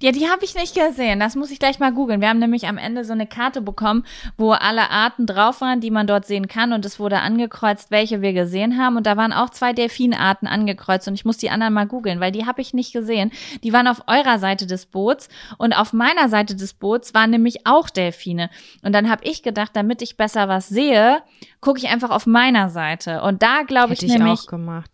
[0.00, 1.18] Ja, die habe ich nicht gesehen.
[1.18, 2.20] Das muss ich gleich mal googeln.
[2.20, 4.04] Wir haben nämlich am Ende so eine Karte bekommen,
[4.36, 6.72] wo alle Arten drauf waren, die man dort sehen kann.
[6.72, 8.96] Und es wurde angekreuzt, welche wir gesehen haben.
[8.96, 11.08] Und da waren auch zwei Delfinarten angekreuzt.
[11.08, 13.32] Und ich muss die anderen mal googeln, weil die habe ich nicht gesehen.
[13.64, 15.28] Die waren auf eurer Seite des Boots.
[15.58, 18.50] Und auf meiner Seite des Boots waren nämlich auch Delfine.
[18.82, 21.22] Und dann habe ich gedacht, damit ich besser was sehe,
[21.64, 23.22] gucke ich einfach auf meiner Seite.
[23.22, 24.46] Und da glaube ich, ich nämlich,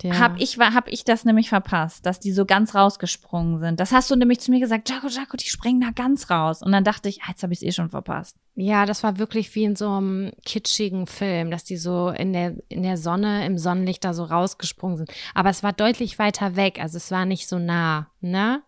[0.04, 0.18] ja.
[0.20, 3.80] habe ich, hab ich das nämlich verpasst, dass die so ganz rausgesprungen sind.
[3.80, 6.62] Das hast du nämlich zu mir gesagt, Jaco, Jaco, die springen da ganz raus.
[6.62, 8.36] Und dann dachte ich, ah, jetzt habe ich es eh schon verpasst.
[8.54, 12.54] Ja, das war wirklich wie in so einem kitschigen Film, dass die so in der,
[12.68, 15.10] in der Sonne, im Sonnenlicht da so rausgesprungen sind.
[15.34, 18.62] Aber es war deutlich weiter weg, also es war nicht so nah, ne?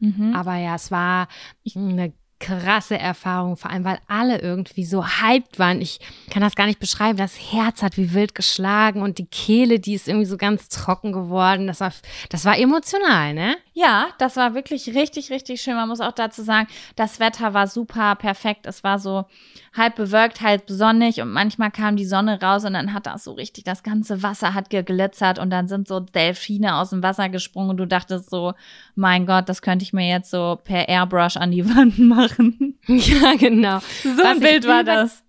[0.00, 0.34] Mhm.
[0.34, 1.28] Aber ja, es war
[1.74, 5.80] eine krasse Erfahrung, vor allem weil alle irgendwie so hyped waren.
[5.80, 5.98] Ich
[6.30, 7.18] kann das gar nicht beschreiben.
[7.18, 11.12] Das Herz hat wie wild geschlagen und die Kehle, die ist irgendwie so ganz trocken
[11.12, 11.66] geworden.
[11.66, 11.92] Das war,
[12.28, 13.56] das war emotional, ne?
[13.78, 15.76] Ja, das war wirklich richtig, richtig schön.
[15.76, 16.66] Man muss auch dazu sagen,
[16.96, 18.66] das Wetter war super perfekt.
[18.66, 19.26] Es war so
[19.72, 23.30] halb bewölkt, halb sonnig und manchmal kam die Sonne raus und dann hat das so
[23.30, 27.70] richtig, das ganze Wasser hat geglitzert und dann sind so Delfine aus dem Wasser gesprungen
[27.70, 28.54] und du dachtest so,
[28.96, 32.80] mein Gott, das könnte ich mir jetzt so per Airbrush an die Wand machen.
[32.88, 33.78] Ja, genau.
[34.02, 35.22] So ein Bild war das.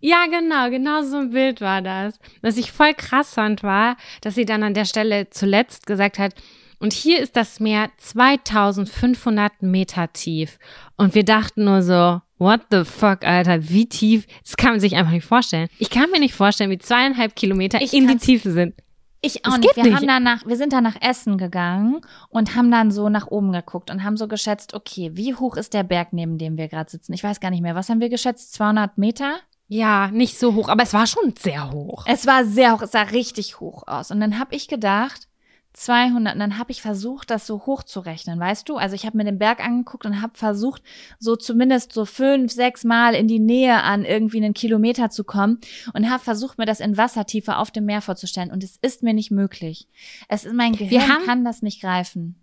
[0.00, 2.20] Ja, genau, genau so ein Bild war das.
[2.42, 6.34] Was ich voll krass fand, war, dass sie dann an der Stelle zuletzt gesagt hat,
[6.78, 10.58] und hier ist das Meer 2500 Meter tief.
[10.96, 14.26] Und wir dachten nur so, what the fuck, Alter, wie tief?
[14.42, 15.68] Das kann man sich einfach nicht vorstellen.
[15.78, 18.74] Ich kann mir nicht vorstellen, wie zweieinhalb Kilometer ich in die Tiefe sind.
[19.22, 19.76] Ich auch das nicht.
[19.76, 19.96] Wir, nicht.
[19.96, 23.90] Haben danach, wir sind dann nach Essen gegangen und haben dann so nach oben geguckt
[23.90, 27.12] und haben so geschätzt, okay, wie hoch ist der Berg, neben dem wir gerade sitzen?
[27.12, 27.74] Ich weiß gar nicht mehr.
[27.74, 28.52] Was haben wir geschätzt?
[28.54, 29.36] 200 Meter?
[29.68, 32.04] Ja, nicht so hoch, aber es war schon sehr hoch.
[32.06, 34.12] Es war sehr hoch, es sah richtig hoch aus.
[34.12, 35.26] Und dann habe ich gedacht,
[35.76, 36.34] 200.
[36.34, 38.76] Und dann habe ich versucht, das so hochzurechnen, weißt du?
[38.76, 40.82] Also ich habe mir den Berg angeguckt und habe versucht,
[41.18, 45.60] so zumindest so fünf, sechs Mal in die Nähe an irgendwie einen Kilometer zu kommen
[45.92, 48.50] und habe versucht, mir das in Wassertiefe auf dem Meer vorzustellen.
[48.50, 49.86] Und es ist mir nicht möglich.
[50.28, 52.36] Es ist mein Gehirn haben, kann das nicht greifen.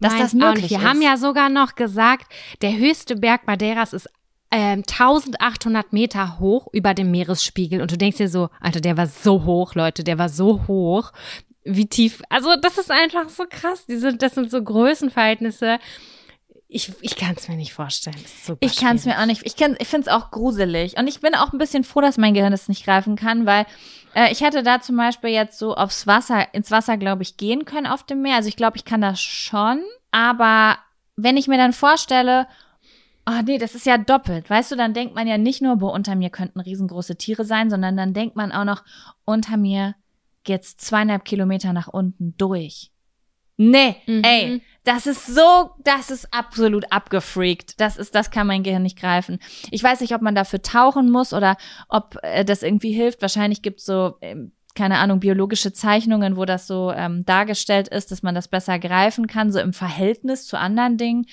[0.00, 0.84] Dass das möglich Wir ist.
[0.84, 4.08] haben ja sogar noch gesagt, der höchste Berg Madeiras ist
[4.50, 9.06] 1800 ähm, Meter hoch über dem Meeresspiegel und du denkst dir so, Alter, der war
[9.06, 11.12] so hoch, Leute, der war so hoch
[11.64, 12.22] wie tief.
[12.28, 13.86] Also das ist einfach so krass.
[13.86, 15.78] Diese, das sind so Größenverhältnisse.
[16.68, 18.16] Ich, ich kann es mir nicht vorstellen.
[18.60, 19.42] ich kann es mir auch nicht.
[19.44, 20.96] Ich, kann, ich finde es auch gruselig.
[20.96, 23.66] Und ich bin auch ein bisschen froh, dass mein Gehirn das nicht greifen kann, weil
[24.14, 27.64] äh, ich hätte da zum Beispiel jetzt so aufs Wasser, ins Wasser, glaube ich, gehen
[27.64, 28.36] können auf dem Meer.
[28.36, 29.82] Also ich glaube, ich kann das schon.
[30.10, 30.78] Aber
[31.16, 32.46] wenn ich mir dann vorstelle,
[33.26, 34.50] oh nee, das ist ja doppelt.
[34.50, 37.70] Weißt du, dann denkt man ja nicht nur, boah, unter mir könnten riesengroße Tiere sein,
[37.70, 38.84] sondern dann denkt man auch noch,
[39.24, 39.94] unter mir
[40.44, 42.90] geht's zweieinhalb Kilometer nach unten durch.
[43.56, 44.22] Nee, mhm.
[44.24, 47.80] ey, das ist so, das ist absolut abgefreakt.
[47.80, 49.38] Das ist, das kann mein Gehirn nicht greifen.
[49.70, 51.56] Ich weiß nicht, ob man dafür tauchen muss oder
[51.88, 53.22] ob äh, das irgendwie hilft.
[53.22, 54.36] Wahrscheinlich gibt's so, äh,
[54.74, 59.28] keine Ahnung, biologische Zeichnungen, wo das so ähm, dargestellt ist, dass man das besser greifen
[59.28, 61.26] kann, so im Verhältnis zu anderen Dingen.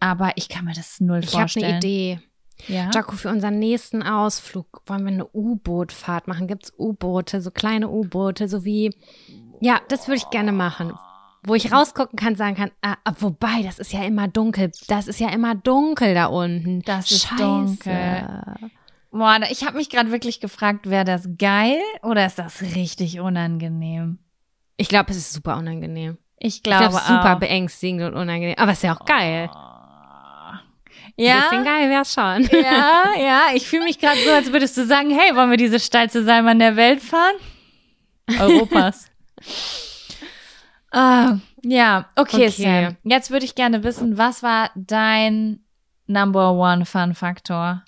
[0.00, 1.64] Aber ich kann mir das null ich vorstellen.
[1.64, 2.27] Ich habe eine Idee.
[2.66, 2.90] Ja.
[2.92, 6.48] Jaco, für unseren nächsten Ausflug wollen wir eine U-Boot-Fahrt machen.
[6.48, 8.94] Gibt es U-Boote, so kleine U-Boote, so wie.
[9.60, 10.92] Ja, das würde ich gerne machen.
[11.44, 14.72] Wo ich rausgucken kann, sagen kann, ah, ah, wobei, das ist ja immer dunkel.
[14.88, 16.82] Das ist ja immer dunkel da unten.
[16.82, 17.42] Das ist Scheiße.
[17.42, 18.70] dunkel.
[19.10, 24.18] Boah, ich habe mich gerade wirklich gefragt, wäre das geil oder ist das richtig unangenehm?
[24.76, 26.18] Ich glaube, es ist super unangenehm.
[26.38, 28.56] Ich glaube ich glaub, super beängstigend und unangenehm.
[28.58, 29.50] Aber es ist ja auch geil.
[29.52, 29.77] Oh.
[31.16, 31.34] Ja.
[31.34, 32.48] Ein bisschen geil wär's schon.
[32.62, 33.42] Ja, ja.
[33.54, 36.58] Ich fühle mich gerade so, als würdest du sagen, hey, wollen wir diese steilste Seilbahn
[36.58, 37.34] der Welt fahren?
[38.38, 39.06] Europas.
[40.92, 42.50] ah, ja, okay, okay.
[42.50, 42.96] Sam.
[43.02, 45.60] Jetzt würde ich gerne wissen, was war dein
[46.06, 47.84] Number One Fun Faktor?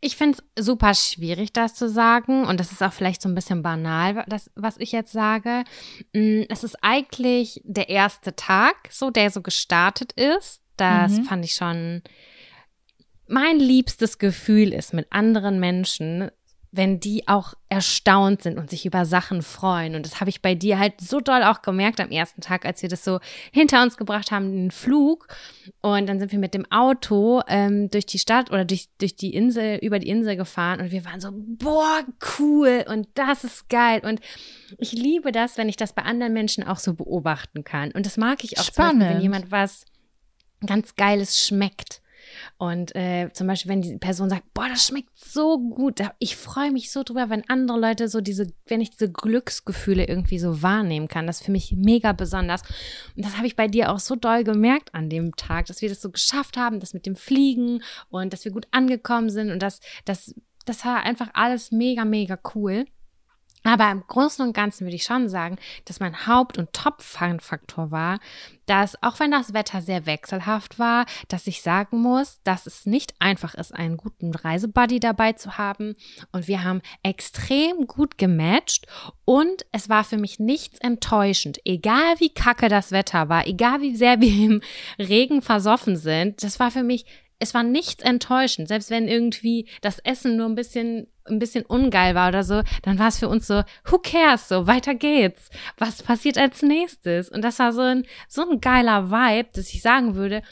[0.00, 2.46] Ich finde es super schwierig, das zu sagen.
[2.46, 5.64] Und das ist auch vielleicht so ein bisschen banal, das, was ich jetzt sage.
[6.12, 10.60] Mm, es ist eigentlich der erste Tag, so der so gestartet ist.
[10.76, 11.24] Das mhm.
[11.24, 12.02] fand ich schon
[13.26, 16.30] mein liebstes Gefühl ist mit anderen Menschen,
[16.76, 19.94] wenn die auch erstaunt sind und sich über Sachen freuen.
[19.94, 22.82] Und das habe ich bei dir halt so doll auch gemerkt am ersten Tag, als
[22.82, 23.20] wir das so
[23.52, 25.28] hinter uns gebracht haben, den Flug.
[25.82, 29.34] Und dann sind wir mit dem Auto ähm, durch die Stadt oder durch, durch die
[29.34, 32.04] Insel, über die Insel gefahren und wir waren so, boah,
[32.38, 34.00] cool und das ist geil.
[34.04, 34.20] Und
[34.78, 37.92] ich liebe das, wenn ich das bei anderen Menschen auch so beobachten kann.
[37.92, 39.00] Und das mag ich auch, Spannend.
[39.00, 39.84] Beispiel, wenn jemand was
[40.66, 42.00] ganz Geiles schmeckt
[42.56, 46.70] Und äh, zum Beispiel, wenn die Person sagt, boah, das schmeckt so gut, ich freue
[46.70, 51.08] mich so drüber, wenn andere Leute so diese, wenn ich diese Glücksgefühle irgendwie so wahrnehmen
[51.08, 51.26] kann.
[51.26, 52.62] Das ist für mich mega besonders.
[53.16, 55.88] Und das habe ich bei dir auch so doll gemerkt an dem Tag, dass wir
[55.88, 59.60] das so geschafft haben, das mit dem Fliegen und dass wir gut angekommen sind und
[59.62, 62.86] das, das, das war einfach alles mega, mega cool.
[63.64, 65.56] Aber im Großen und Ganzen würde ich schon sagen,
[65.86, 68.20] dass mein Haupt- und Top-Faktor war,
[68.66, 73.14] dass auch wenn das Wetter sehr wechselhaft war, dass ich sagen muss, dass es nicht
[73.18, 75.96] einfach ist, einen guten Reisebuddy dabei zu haben.
[76.30, 78.86] Und wir haben extrem gut gematcht
[79.24, 81.58] und es war für mich nichts enttäuschend.
[81.64, 84.60] Egal wie kacke das Wetter war, egal wie sehr wir im
[84.98, 87.06] Regen versoffen sind, das war für mich
[87.44, 88.68] es war nichts enttäuschend.
[88.68, 92.98] Selbst wenn irgendwie das Essen nur ein bisschen, ein bisschen ungeil war oder so, dann
[92.98, 95.50] war es für uns so, who cares, so, weiter geht's.
[95.76, 97.28] Was passiert als nächstes?
[97.28, 100.42] Und das war so ein, so ein geiler Vibe, dass ich sagen würde,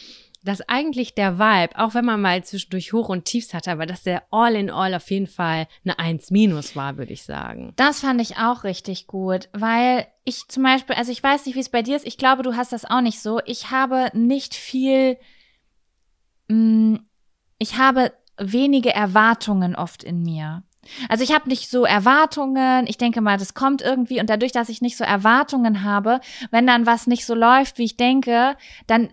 [0.44, 4.02] dass eigentlich der Vibe, auch wenn man mal zwischendurch Hoch und Tiefs hatte, aber dass
[4.02, 7.72] der All in All auf jeden Fall eine 1 minus war, würde ich sagen.
[7.76, 11.60] Das fand ich auch richtig gut, weil ich zum Beispiel, also ich weiß nicht, wie
[11.60, 13.40] es bei dir ist, ich glaube, du hast das auch nicht so.
[13.46, 15.16] Ich habe nicht viel
[17.58, 20.62] ich habe wenige Erwartungen oft in mir.
[21.08, 24.68] Also ich habe nicht so Erwartungen, ich denke mal, das kommt irgendwie und dadurch, dass
[24.68, 28.56] ich nicht so Erwartungen habe, wenn dann was nicht so läuft, wie ich denke,
[28.88, 29.10] dann,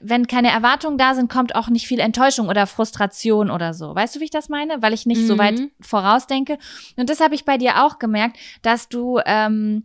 [0.00, 3.94] wenn keine Erwartungen da sind, kommt auch nicht viel Enttäuschung oder Frustration oder so.
[3.94, 4.82] Weißt du, wie ich das meine?
[4.82, 5.26] Weil ich nicht mhm.
[5.26, 5.70] so weit mhm.
[5.80, 6.58] vorausdenke.
[6.96, 9.84] Und das habe ich bei dir auch gemerkt, dass du ähm,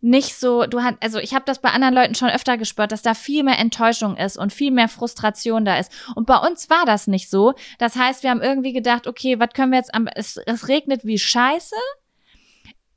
[0.00, 3.02] nicht so, du hast, also ich habe das bei anderen Leuten schon öfter gespürt, dass
[3.02, 5.92] da viel mehr Enttäuschung ist und viel mehr Frustration da ist.
[6.14, 7.54] Und bei uns war das nicht so.
[7.78, 11.04] Das heißt, wir haben irgendwie gedacht, okay, was können wir jetzt am, es, es regnet
[11.04, 11.76] wie Scheiße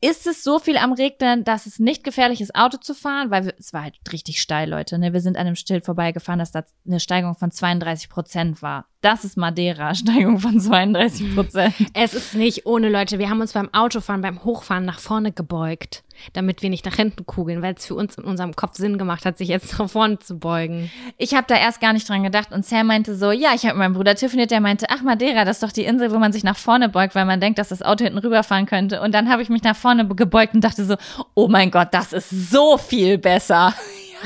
[0.04, 3.46] ist es so viel am Regnen, dass es nicht gefährlich ist, Auto zu fahren, weil
[3.46, 5.00] wir, es war halt richtig steil, Leute.
[5.00, 5.14] Ne?
[5.14, 8.86] Wir sind an einem Schild vorbeigefahren, dass da eine Steigung von 32 Prozent war.
[9.00, 11.74] Das ist Madeira, Steigung von 32 Prozent.
[11.94, 13.18] Es ist nicht ohne Leute.
[13.18, 16.04] Wir haben uns beim Autofahren, beim Hochfahren nach vorne gebeugt,
[16.34, 19.26] damit wir nicht nach hinten kugeln, weil es für uns in unserem Kopf Sinn gemacht
[19.26, 20.92] hat, sich jetzt nach vorne zu beugen.
[21.18, 23.74] Ich habe da erst gar nicht dran gedacht und Sam meinte so, ja, ich habe
[23.74, 26.32] mit meinem Bruder telefoniert, der meinte, ach Madeira, das ist doch die Insel, wo man
[26.32, 29.02] sich nach vorne beugt, weil man denkt, dass das Auto hinten rüberfahren könnte.
[29.02, 30.96] Und dann habe ich mich nach vorne gebeugt und dachte so,
[31.34, 33.74] oh mein Gott, das ist so viel besser.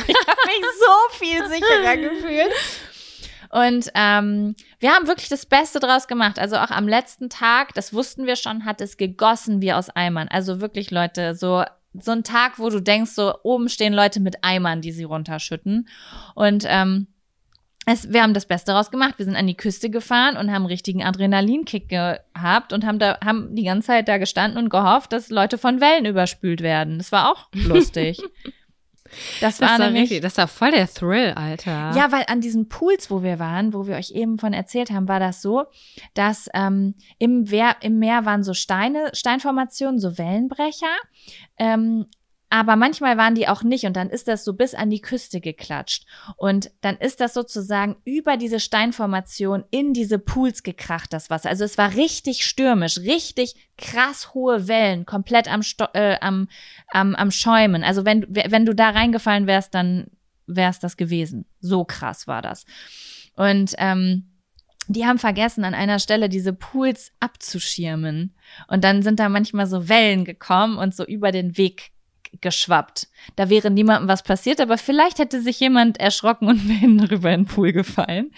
[0.07, 2.53] Ich habe mich so viel sicherer gefühlt.
[3.49, 6.39] Und ähm, wir haben wirklich das Beste draus gemacht.
[6.39, 10.27] Also auch am letzten Tag, das wussten wir schon, hat es gegossen wie aus Eimern.
[10.27, 11.63] Also wirklich, Leute, so
[12.01, 15.87] so ein Tag, wo du denkst, so oben stehen Leute mit Eimern, die sie runterschütten.
[16.35, 17.07] Und ähm,
[17.85, 19.15] es, wir haben das Beste draus gemacht.
[19.17, 23.17] Wir sind an die Küste gefahren und haben einen richtigen Adrenalinkick gehabt und haben da
[23.23, 26.97] haben die ganze Zeit da gestanden und gehofft, dass Leute von Wellen überspült werden.
[26.97, 28.19] Das war auch lustig.
[29.41, 31.91] Das war, das war nämlich, richtig, das war voll der Thrill, Alter.
[31.95, 35.07] Ja, weil an diesen Pools, wo wir waren, wo wir euch eben von erzählt haben,
[35.07, 35.65] war das so,
[36.13, 40.95] dass ähm, im, Wehr, im Meer waren so Steine, Steinformationen, so Wellenbrecher.
[41.57, 42.05] Ähm,
[42.49, 45.41] aber manchmal waren die auch nicht und dann ist das so bis an die Küste
[45.41, 46.05] geklatscht.
[46.37, 51.49] Und dann ist das sozusagen über diese Steinformation in diese Pools gekracht, das Wasser.
[51.49, 56.47] Also es war richtig stürmisch, richtig krass hohe Wellen, komplett am, Sto äh, am,
[56.87, 57.83] am, am Schäumen.
[57.83, 60.07] Also wenn, wenn du da reingefallen wärst, dann
[60.45, 61.45] wär's das gewesen.
[61.59, 62.65] So krass war das.
[63.35, 64.31] Und ähm,
[64.87, 68.35] die haben vergessen, an einer Stelle diese Pools abzuschirmen.
[68.69, 71.91] Und dann sind da manchmal so Wellen gekommen und so über den Weg
[72.41, 73.07] geschwappt.
[73.35, 77.31] Da wäre niemandem was passiert, aber vielleicht hätte sich jemand erschrocken und wäre hinten rüber
[77.31, 78.31] in den Pool gefallen.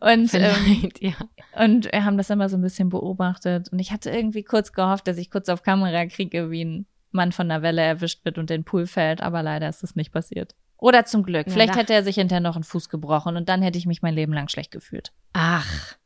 [0.00, 1.14] Und, ähm, ja.
[1.62, 3.68] und wir haben das immer so ein bisschen beobachtet.
[3.70, 7.32] Und ich hatte irgendwie kurz gehofft, dass ich kurz auf Kamera kriege, wie ein Mann
[7.32, 10.12] von einer Welle erwischt wird und in den Pool fällt, aber leider ist es nicht
[10.12, 10.54] passiert.
[10.76, 11.46] Oder zum Glück.
[11.46, 14.02] Ja, Vielleicht hätte er sich hinterher noch einen Fuß gebrochen und dann hätte ich mich
[14.02, 15.12] mein Leben lang schlecht gefühlt.
[15.32, 15.96] Ach,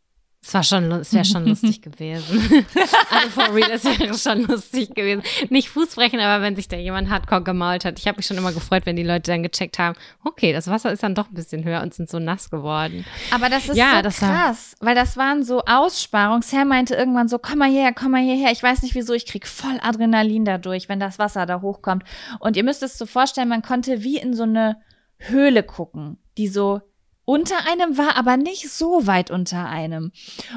[0.44, 2.66] es war schon, es wäre schon lustig gewesen.
[3.10, 5.22] also for real, es wäre schon lustig gewesen.
[5.50, 8.00] Nicht Fußbrechen, aber wenn sich da jemand hardcore gemault hat.
[8.00, 10.90] Ich habe mich schon immer gefreut, wenn die Leute dann gecheckt haben, okay, das Wasser
[10.90, 13.04] ist dann doch ein bisschen höher und sind so nass geworden.
[13.30, 16.42] Aber das ist ja, so das krass, war, weil das waren so Aussparungen.
[16.42, 18.50] Sam meinte irgendwann so, komm mal hierher, komm mal hierher.
[18.50, 22.02] Ich weiß nicht wieso, ich krieg voll Adrenalin dadurch, wenn das Wasser da hochkommt.
[22.40, 24.78] Und ihr müsst es so vorstellen, man konnte wie in so eine
[25.18, 26.80] Höhle gucken, die so
[27.24, 30.12] unter einem war, aber nicht so weit unter einem.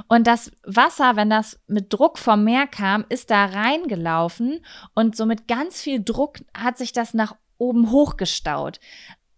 [0.07, 5.25] Und das Wasser, wenn das mit Druck vom Meer kam, ist da reingelaufen und so
[5.25, 8.79] mit ganz viel Druck hat sich das nach oben hochgestaut.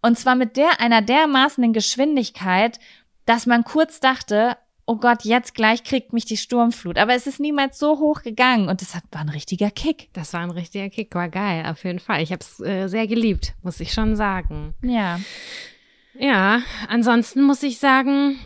[0.00, 2.78] Und zwar mit der einer dermaßenen Geschwindigkeit,
[3.26, 4.56] dass man kurz dachte,
[4.86, 6.96] oh Gott, jetzt gleich kriegt mich die Sturmflut.
[6.96, 10.08] Aber es ist niemals so hoch gegangen und das war ein richtiger Kick.
[10.14, 12.22] Das war ein richtiger Kick, war geil, auf jeden Fall.
[12.22, 14.74] Ich habe es äh, sehr geliebt, muss ich schon sagen.
[14.82, 15.20] Ja.
[16.18, 18.38] Ja, ansonsten muss ich sagen,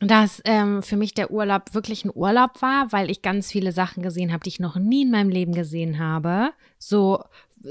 [0.00, 4.02] dass ähm, für mich der Urlaub wirklich ein Urlaub war, weil ich ganz viele Sachen
[4.02, 6.50] gesehen habe, die ich noch nie in meinem Leben gesehen habe.
[6.78, 7.22] So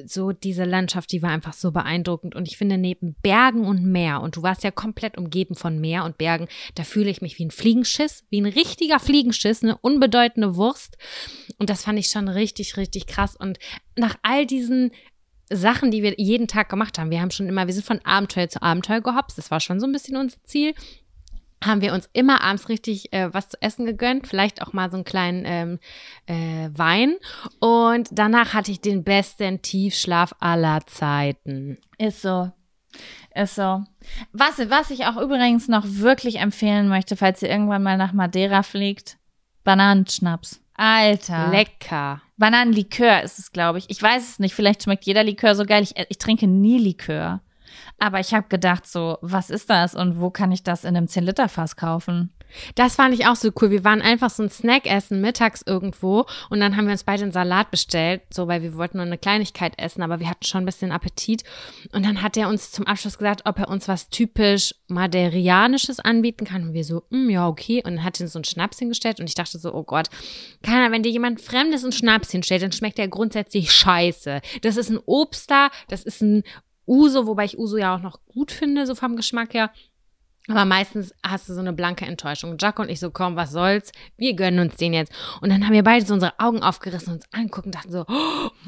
[0.05, 2.36] so diese Landschaft, die war einfach so beeindruckend.
[2.36, 6.05] Und ich finde, neben Bergen und Meer, und du warst ja komplett umgeben von Meer
[6.05, 10.55] und Bergen, da fühle ich mich wie ein Fliegenschiss, wie ein richtiger Fliegenschiss, eine unbedeutende
[10.55, 10.97] Wurst.
[11.57, 13.36] Und das fand ich schon richtig, richtig krass.
[13.36, 13.59] Und
[13.95, 14.91] nach all diesen
[15.51, 18.49] Sachen, die wir jeden Tag gemacht haben, wir haben schon immer, wir sind von Abenteuer
[18.49, 20.73] zu Abenteuer gehopst, das war schon so ein bisschen unser Ziel
[21.63, 24.97] haben wir uns immer abends richtig äh, was zu essen gegönnt, vielleicht auch mal so
[24.97, 25.79] einen kleinen ähm,
[26.25, 27.15] äh, Wein.
[27.59, 31.77] Und danach hatte ich den besten Tiefschlaf aller Zeiten.
[31.97, 32.51] Ist so.
[33.35, 33.83] Ist so.
[34.33, 38.63] Was, was ich auch übrigens noch wirklich empfehlen möchte, falls ihr irgendwann mal nach Madeira
[38.63, 39.17] fliegt,
[39.63, 40.61] Bananenschnaps.
[40.82, 41.51] Alter.
[41.51, 42.21] Lecker.
[42.38, 43.89] Bananenlikör ist es, glaube ich.
[43.91, 44.55] Ich weiß es nicht.
[44.55, 45.84] Vielleicht schmeckt jeder Likör so geil.
[45.84, 47.41] Ich, ich trinke nie Likör.
[47.99, 51.05] Aber ich habe gedacht, so, was ist das und wo kann ich das in einem
[51.05, 52.32] 10-Liter-Fass kaufen?
[52.75, 53.71] Das fand ich auch so cool.
[53.71, 57.23] Wir waren einfach so ein Snack essen mittags irgendwo und dann haben wir uns beide
[57.23, 60.63] einen Salat bestellt, so weil wir wollten nur eine Kleinigkeit essen, aber wir hatten schon
[60.63, 61.43] ein bisschen Appetit.
[61.93, 66.45] Und dann hat er uns zum Abschluss gesagt, ob er uns was typisch Maderianisches anbieten
[66.45, 66.63] kann.
[66.63, 67.81] Und wir so, mm, ja, okay.
[67.85, 70.09] Und dann hat er uns so einen Schnaps hingestellt und ich dachte so, oh Gott,
[70.63, 74.41] keiner, wenn dir jemand Fremdes einen Schnaps hinstellt, dann schmeckt der grundsätzlich scheiße.
[74.61, 76.43] Das ist ein Obster, das ist ein
[76.87, 79.71] Uso, wobei ich Uso ja auch noch gut finde, so vom Geschmack her.
[80.47, 82.57] Aber meistens hast du so eine blanke Enttäuschung.
[82.59, 83.91] Jack und ich so, komm, was soll's?
[84.17, 85.13] Wir gönnen uns den jetzt.
[85.39, 88.05] Und dann haben wir beide so unsere Augen aufgerissen und uns angucken und dachten so,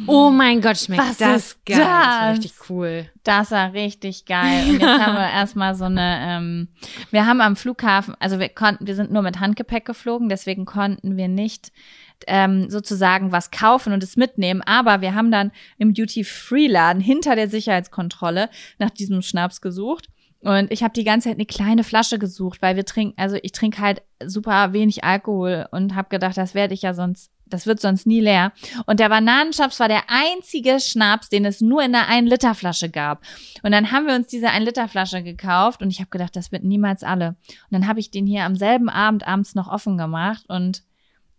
[0.06, 1.80] oh mein Gott, schmeckt was das geil.
[1.80, 1.88] Das?
[1.88, 3.10] das war richtig cool.
[3.24, 4.64] Das war richtig geil.
[4.70, 6.68] Und jetzt haben wir erstmal so eine, ähm,
[7.10, 11.16] wir haben am Flughafen, also wir konnten, wir sind nur mit Handgepäck geflogen, deswegen konnten
[11.16, 11.72] wir nicht
[12.28, 14.62] ähm, sozusagen was kaufen und es mitnehmen.
[14.62, 20.10] Aber wir haben dann im Duty-Free-Laden hinter der Sicherheitskontrolle nach diesem Schnaps gesucht.
[20.44, 23.54] Und ich habe die ganze Zeit eine kleine Flasche gesucht, weil wir trinken, also ich
[23.54, 27.80] trinke halt super wenig Alkohol und habe gedacht, das werde ich ja sonst, das wird
[27.80, 28.52] sonst nie leer.
[28.86, 33.24] Und der Bananenschnaps war der einzige Schnaps, den es nur in einer 1-Liter-Flasche gab.
[33.62, 37.04] Und dann haben wir uns diese 1-Liter-Flasche gekauft und ich habe gedacht, das wird niemals
[37.04, 37.30] alle.
[37.48, 40.84] Und dann habe ich den hier am selben Abend abends noch offen gemacht und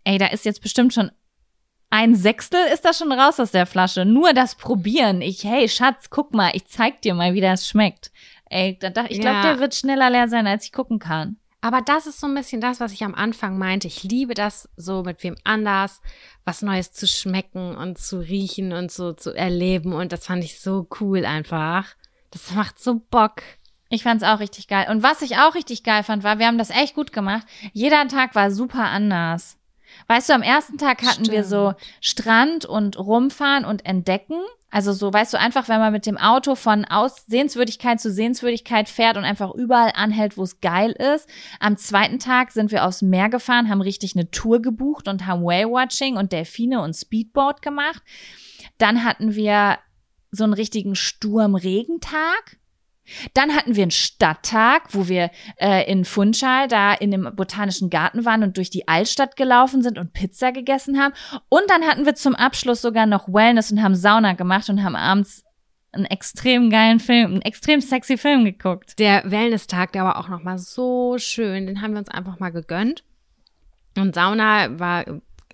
[0.03, 1.11] ey, da ist jetzt bestimmt schon
[1.91, 4.03] ein Sechstel ist da schon raus aus der Flasche.
[4.03, 5.21] Nur das Probieren.
[5.21, 8.11] Ich, hey, Schatz, guck mal, ich zeig dir mal, wie das schmeckt.
[8.55, 11.35] Ey, da dachte ich, glaube, der wird schneller leer sein, als ich gucken kann.
[11.59, 13.87] Aber das ist so ein bisschen das, was ich am Anfang meinte.
[13.87, 15.99] Ich liebe das, so mit wem anders
[16.45, 19.91] was Neues zu schmecken und zu riechen und so zu erleben.
[19.91, 21.95] Und das fand ich so cool einfach.
[22.31, 23.41] Das macht so Bock.
[23.89, 24.87] Ich fand's auch richtig geil.
[24.89, 27.45] Und was ich auch richtig geil fand, war, wir haben das echt gut gemacht.
[27.73, 29.57] Jeder Tag war super anders.
[30.07, 31.31] Weißt du, am ersten Tag hatten Stimmt.
[31.31, 34.39] wir so Strand und rumfahren und entdecken.
[34.75, 38.89] Also so, weißt du, einfach, wenn man mit dem Auto von Aus Sehenswürdigkeit zu Sehenswürdigkeit
[38.89, 41.29] fährt und einfach überall anhält, wo es geil ist.
[41.61, 45.43] Am zweiten Tag sind wir aufs Meer gefahren, haben richtig eine Tour gebucht und haben
[45.43, 48.03] Whale-Watching und Delfine und Speedboat gemacht.
[48.77, 49.79] Dann hatten wir
[50.31, 52.57] so einen richtigen Sturmregentag.
[53.33, 58.25] Dann hatten wir einen Stadttag, wo wir äh, in Funchal da in dem botanischen Garten
[58.25, 61.13] waren und durch die Altstadt gelaufen sind und Pizza gegessen haben.
[61.49, 64.95] Und dann hatten wir zum Abschluss sogar noch Wellness und haben Sauna gemacht und haben
[64.95, 65.43] abends
[65.95, 68.99] einen extrem geilen Film, einen extrem sexy Film geguckt.
[68.99, 71.67] Der Wellness-Tag, der war auch noch mal so schön.
[71.67, 73.03] Den haben wir uns einfach mal gegönnt.
[73.97, 75.05] Und Sauna war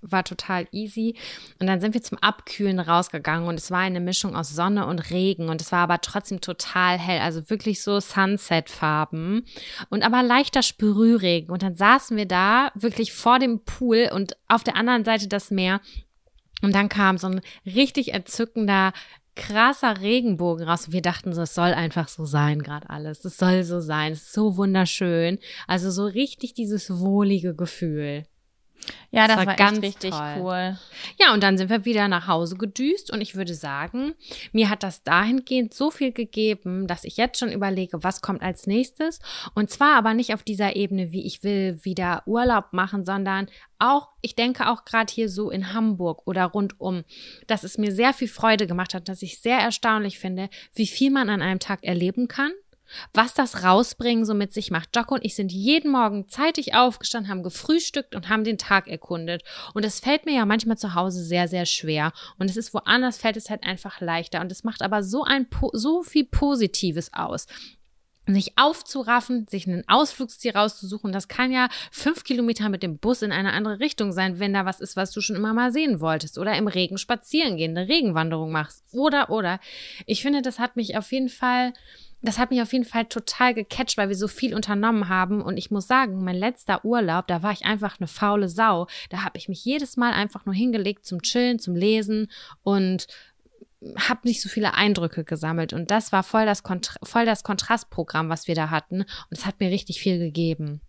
[0.02, 1.16] war total easy.
[1.60, 5.12] Und dann sind wir zum Abkühlen rausgegangen und es war eine Mischung aus Sonne und
[5.12, 9.46] Regen und es war aber trotzdem total hell, also wirklich so Sunset-Farben
[9.90, 11.50] und aber leichter Sprühregen.
[11.50, 15.52] Und dann saßen wir da wirklich vor dem Pool und auf der anderen Seite das
[15.52, 15.82] Meer.
[16.62, 18.94] Und dann kam so ein richtig entzückender
[19.36, 20.88] krasser Regenbogen raus.
[20.88, 23.26] Und wir dachten so, es soll einfach so sein, gerade alles.
[23.26, 24.14] Es soll so sein.
[24.14, 25.40] Es ist so wunderschön.
[25.68, 28.26] Also so richtig dieses wohlige Gefühl.
[29.12, 30.36] Ja, das, das war, war ganz richtig toll.
[30.40, 30.78] cool.
[31.20, 34.14] Ja, und dann sind wir wieder nach Hause gedüst und ich würde sagen,
[34.54, 38.68] mir hat das dahingehend so viel gegeben, dass ich jetzt schon überlege, was kommt als
[38.68, 39.20] nächstes.
[39.54, 43.48] Und zwar aber nicht auf dieser Ebene, wie ich will wieder Urlaub machen, sondern
[43.80, 47.04] auch, ich denke auch gerade hier so in Hamburg oder rundum,
[47.48, 51.12] dass es mir sehr viel Freude gemacht hat, dass ich sehr erstaunlich finde, wie viel
[51.12, 52.52] man an einem Tag erleben kann
[53.14, 54.96] was das Rausbringen so mit sich macht.
[54.96, 59.44] Jocko und ich sind jeden Morgen zeitig aufgestanden, haben gefrühstückt und haben den Tag erkundet.
[59.74, 62.14] Und es fällt mir ja manchmal zu Hause sehr, sehr schwer.
[62.38, 64.42] Und es ist woanders fällt es halt einfach leichter.
[64.42, 67.48] Und es macht aber so ein, so viel Positives aus
[68.28, 71.12] sich aufzuraffen, sich einen Ausflugsziel rauszusuchen.
[71.12, 74.66] Das kann ja fünf Kilometer mit dem Bus in eine andere Richtung sein, wenn da
[74.66, 76.38] was ist, was du schon immer mal sehen wolltest.
[76.38, 78.84] Oder im Regen spazieren gehen, eine Regenwanderung machst.
[78.92, 79.60] Oder, oder.
[80.06, 81.74] Ich finde, das hat mich auf jeden Fall
[82.22, 85.42] das hat mich auf jeden Fall total gecatcht, weil wir so viel unternommen haben.
[85.42, 88.88] Und ich muss sagen, mein letzter Urlaub, da war ich einfach eine faule Sau.
[89.10, 92.30] Da habe ich mich jedes Mal einfach nur hingelegt zum Chillen, zum Lesen
[92.64, 93.08] und
[93.98, 95.74] habe nicht so viele Eindrücke gesammelt.
[95.74, 99.02] Und das war voll das, Kontra voll das Kontrastprogramm, was wir da hatten.
[99.02, 100.82] Und es hat mir richtig viel gegeben.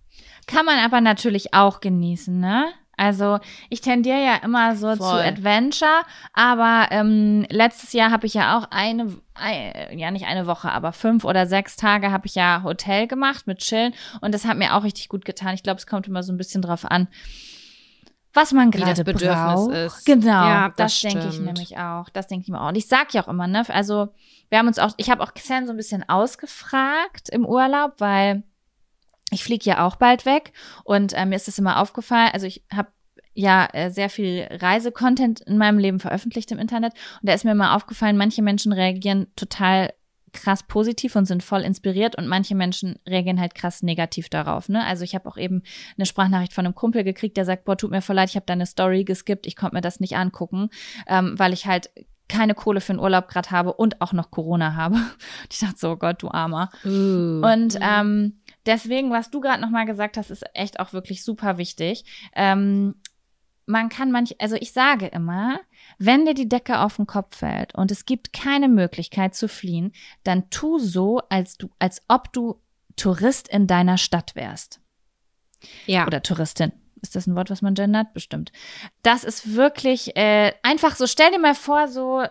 [0.46, 2.72] Kann man aber natürlich auch genießen, ne?
[2.97, 3.39] Also
[3.70, 4.98] ich tendiere ja immer so Voll.
[4.98, 6.02] zu Adventure,
[6.35, 10.93] aber ähm, letztes Jahr habe ich ja auch eine, ein, ja nicht eine Woche, aber
[10.93, 14.77] fünf oder sechs Tage habe ich ja Hotel gemacht mit Chillen und das hat mir
[14.77, 15.55] auch richtig gut getan.
[15.55, 17.09] Ich glaube, es kommt immer so ein bisschen drauf an,
[18.35, 19.74] was man gerade braucht.
[19.74, 20.06] Ist.
[20.06, 22.09] Genau, ja, das, das denke ich nämlich auch.
[22.10, 22.69] Das denke ich mir auch.
[22.69, 24.09] Und ich sage ja auch immer, ne, also
[24.48, 28.43] wir haben uns auch, ich habe auch Xen so ein bisschen ausgefragt im Urlaub, weil
[29.32, 30.52] ich fliege ja auch bald weg
[30.84, 32.30] und äh, mir ist das immer aufgefallen.
[32.32, 32.88] Also ich habe
[33.34, 37.54] ja äh, sehr viel Reisecontent in meinem Leben veröffentlicht im Internet und da ist mir
[37.54, 39.92] mal aufgefallen, manche Menschen reagieren total
[40.32, 44.68] krass positiv und sind voll inspiriert und manche Menschen reagieren halt krass negativ darauf.
[44.68, 44.84] Ne?
[44.84, 45.62] Also ich habe auch eben
[45.96, 48.46] eine Sprachnachricht von einem Kumpel gekriegt, der sagt, boah, tut mir voll leid, ich habe
[48.46, 50.70] deine Story geskippt, ich konnte mir das nicht angucken,
[51.06, 51.90] ähm, weil ich halt
[52.28, 54.96] keine Kohle für den Urlaub gerade habe und auch noch Corona habe.
[55.50, 56.70] ich dachte so, oh Gott, du Armer.
[56.84, 57.42] Uh.
[57.44, 62.05] Und ähm, Deswegen, was du gerade nochmal gesagt hast, ist echt auch wirklich super wichtig.
[62.34, 62.94] Ähm,
[63.66, 65.60] man kann manch, also ich sage immer,
[65.98, 69.93] wenn dir die Decke auf den Kopf fällt und es gibt keine Möglichkeit zu fliehen,
[70.24, 72.60] dann tu so, als du, als ob du
[72.97, 74.80] Tourist in deiner Stadt wärst.
[75.86, 76.06] Ja.
[76.06, 76.72] Oder Touristin.
[77.01, 78.12] Ist das ein Wort, was man gendert?
[78.14, 78.52] Bestimmt.
[79.02, 81.06] Das ist wirklich äh, einfach so.
[81.06, 82.24] Stell dir mal vor, so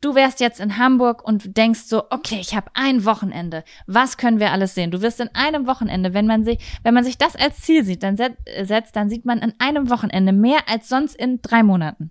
[0.00, 3.64] Du wärst jetzt in Hamburg und denkst so, okay, ich habe ein Wochenende.
[3.86, 4.90] Was können wir alles sehen?
[4.90, 8.02] Du wirst in einem Wochenende, wenn man sich, wenn man sich das als Ziel sieht,
[8.02, 12.10] dann setzt, dann sieht man in einem Wochenende mehr als sonst in drei Monaten.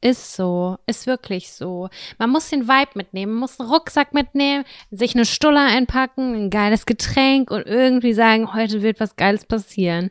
[0.00, 1.90] Ist so, ist wirklich so.
[2.16, 6.50] Man muss den Vibe mitnehmen, man muss einen Rucksack mitnehmen, sich eine Stulle einpacken, ein
[6.50, 10.10] geiles Getränk und irgendwie sagen, heute wird was Geiles passieren.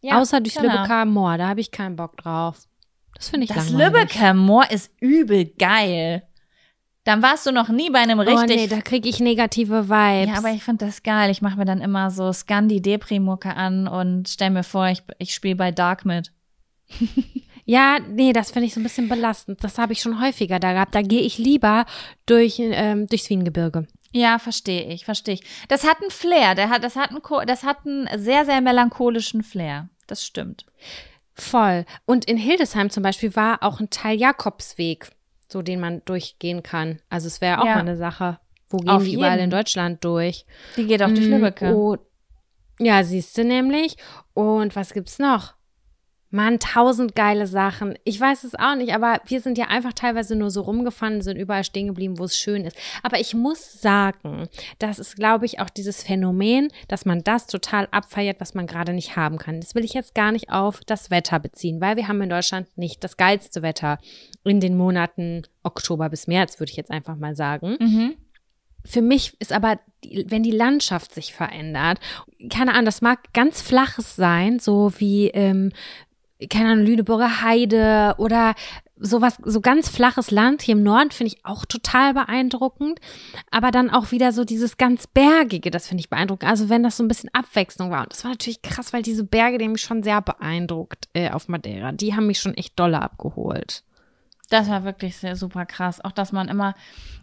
[0.00, 0.72] Ja, Außer durch genau.
[0.72, 2.66] Lübecker Moor, da habe ich keinen Bock drauf.
[3.22, 6.24] Das finde ich Das Lübecker Moor ist übel geil.
[7.04, 8.36] Dann warst du noch nie bei einem richtig.
[8.36, 10.28] Oh nee, da kriege ich negative Vibes.
[10.28, 11.30] Ja, aber ich finde das geil.
[11.30, 15.54] Ich mache mir dann immer so Scandi-Depri-Mucke an und stell mir vor, ich, ich spiele
[15.54, 16.32] bei Dark mit.
[17.64, 19.62] ja, nee, das finde ich so ein bisschen belastend.
[19.62, 20.96] Das habe ich schon häufiger da gehabt.
[20.96, 21.86] Da gehe ich lieber
[22.26, 23.86] durch, ähm, durchs Wiengebirge.
[24.12, 25.42] Ja, verstehe ich, verstehe ich.
[25.68, 26.56] Das hat einen Flair.
[26.56, 29.88] Der hat, das, hat einen, das hat einen sehr, sehr melancholischen Flair.
[30.08, 30.66] Das stimmt.
[31.34, 31.84] Voll.
[32.04, 35.10] Und in Hildesheim zum Beispiel war auch ein Teil Jakobsweg,
[35.48, 37.00] so den man durchgehen kann.
[37.08, 37.74] Also es wäre auch ja.
[37.74, 38.38] mal eine Sache.
[38.68, 39.20] Wo gehen Auf die jeden.
[39.20, 40.46] überall in Deutschland durch?
[40.76, 41.74] Die geht auch durch mm, Lübbecke.
[41.74, 41.96] Oh,
[42.78, 43.96] ja, siehst du nämlich.
[44.34, 45.54] Und was gibt's noch?
[46.32, 47.94] Mann, tausend geile Sachen.
[48.04, 51.36] Ich weiß es auch nicht, aber wir sind ja einfach teilweise nur so rumgefahren, sind
[51.36, 52.76] überall stehen geblieben, wo es schön ist.
[53.02, 54.48] Aber ich muss sagen,
[54.78, 58.94] das ist, glaube ich, auch dieses Phänomen, dass man das total abfeiert, was man gerade
[58.94, 59.60] nicht haben kann.
[59.60, 62.66] Das will ich jetzt gar nicht auf das Wetter beziehen, weil wir haben in Deutschland
[62.76, 63.98] nicht das geilste Wetter
[64.42, 67.76] in den Monaten Oktober bis März, würde ich jetzt einfach mal sagen.
[67.78, 68.14] Mhm.
[68.84, 69.78] Für mich ist aber,
[70.26, 72.00] wenn die Landschaft sich verändert,
[72.50, 75.72] keine Ahnung, das mag ganz flaches sein, so wie ähm,
[76.48, 78.54] keine Ahnung, Lüneburger Heide oder
[79.02, 83.00] sowas, so ganz flaches Land hier im Norden finde ich auch total beeindruckend.
[83.50, 86.48] Aber dann auch wieder so dieses ganz Bergige, das finde ich beeindruckend.
[86.48, 88.02] Also wenn das so ein bisschen Abwechslung war.
[88.02, 91.48] Und das war natürlich krass, weil diese Berge, die mich schon sehr beeindruckt äh, auf
[91.48, 91.92] Madeira.
[91.92, 93.82] Die haben mich schon echt dolle abgeholt.
[94.50, 96.04] Das war wirklich sehr super krass.
[96.04, 96.74] Auch dass man immer,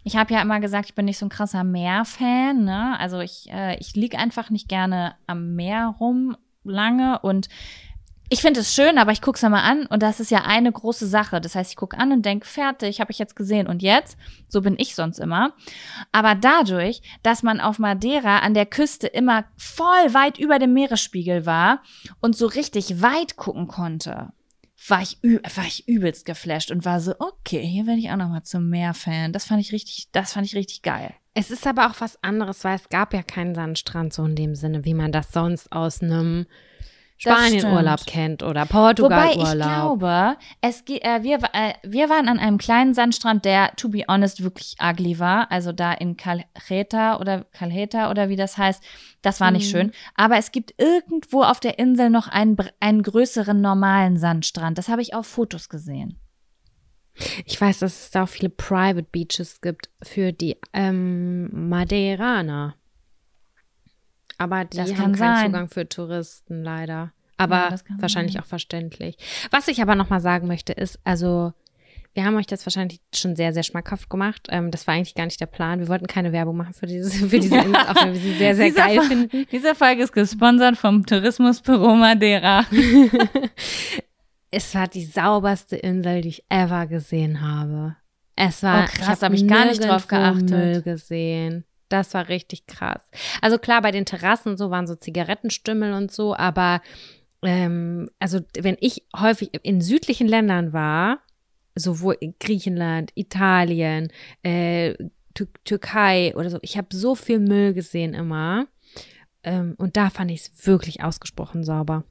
[0.02, 2.64] ich habe ja immer gesagt, ich bin nicht so ein krasser Meerfan.
[2.64, 2.98] Ne?
[2.98, 7.48] Also ich, äh, ich liege einfach nicht gerne am Meer rum lange und
[8.32, 10.70] ich finde es schön, aber ich gucke es mal an und das ist ja eine
[10.70, 11.40] große Sache.
[11.40, 14.16] Das heißt, ich gucke an und denke, fertig, habe ich jetzt gesehen und jetzt?
[14.48, 15.52] So bin ich sonst immer.
[16.12, 21.44] Aber dadurch, dass man auf Madeira an der Küste immer voll weit über dem Meeresspiegel
[21.44, 21.82] war
[22.20, 24.28] und so richtig weit gucken konnte,
[24.86, 28.28] war ich, war ich übelst geflasht und war so, okay, hier werde ich auch noch
[28.28, 29.32] mal zum Meer-Fan.
[29.32, 31.12] Das fand ich richtig, das fand ich richtig geil.
[31.34, 34.54] Es ist aber auch was anderes, weil es gab ja keinen Sandstrand so in dem
[34.54, 36.46] Sinne, wie man das sonst aus einem
[37.20, 39.36] Spanien-Urlaub kennt oder Portugal-Urlaub.
[39.36, 43.90] Wobei ich glaube, es, äh, wir, äh, wir waren an einem kleinen Sandstrand, der, to
[43.90, 45.52] be honest, wirklich ugly war.
[45.52, 48.82] Also da in Calheta oder Calheta oder wie das heißt.
[49.20, 49.70] Das war nicht mhm.
[49.70, 49.92] schön.
[50.14, 54.78] Aber es gibt irgendwo auf der Insel noch einen, einen größeren normalen Sandstrand.
[54.78, 56.18] Das habe ich auf Fotos gesehen.
[57.44, 62.76] Ich weiß, dass es da auch viele Private Beaches gibt für die ähm, Madeiraner.
[64.40, 65.46] Aber die das haben keinen sein.
[65.46, 67.12] Zugang für Touristen leider.
[67.36, 68.42] Aber ja, wahrscheinlich sein.
[68.42, 69.16] auch verständlich.
[69.50, 71.52] Was ich aber nochmal sagen möchte, ist, also
[72.14, 74.48] wir haben euch das wahrscheinlich schon sehr, sehr schmackhaft gemacht.
[74.50, 75.78] Ähm, das war eigentlich gar nicht der Plan.
[75.78, 78.56] Wir wollten keine Werbung machen für diese, für diese Insel, auch wenn wir sie sehr,
[78.56, 79.46] sehr Dieser geil Fol- finden.
[79.52, 82.64] Diese Folge ist gesponsert vom Tourismusbüro Madeira.
[84.52, 87.94] Es war die sauberste Insel, die ich ever gesehen habe.
[88.34, 90.50] Es war, Oh, krass, hab hab ich gar nicht drauf geachtet.
[90.50, 91.64] Müll gesehen.
[91.90, 93.02] Das war richtig krass.
[93.42, 96.80] Also klar, bei den Terrassen so waren so Zigarettenstümmel und so, aber
[97.42, 101.18] ähm, also wenn ich häufig in südlichen Ländern war,
[101.74, 104.12] sowohl in Griechenland, Italien,
[104.42, 104.94] äh,
[105.34, 108.66] Tür Türkei oder so, ich habe so viel Müll gesehen immer.
[109.42, 112.04] Ähm, und da fand ich es wirklich ausgesprochen sauber.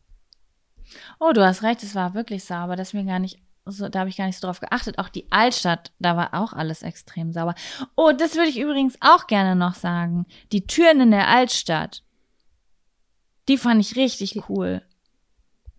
[1.19, 2.75] Oh, du hast recht, es war wirklich sauber.
[2.75, 3.39] Das ist mir gar nicht
[3.71, 4.97] so, da habe ich gar nicht so drauf geachtet.
[4.99, 7.55] Auch die Altstadt, da war auch alles extrem sauber.
[7.95, 10.25] Oh, das würde ich übrigens auch gerne noch sagen.
[10.51, 12.03] Die Türen in der Altstadt,
[13.47, 14.81] die fand ich richtig cool.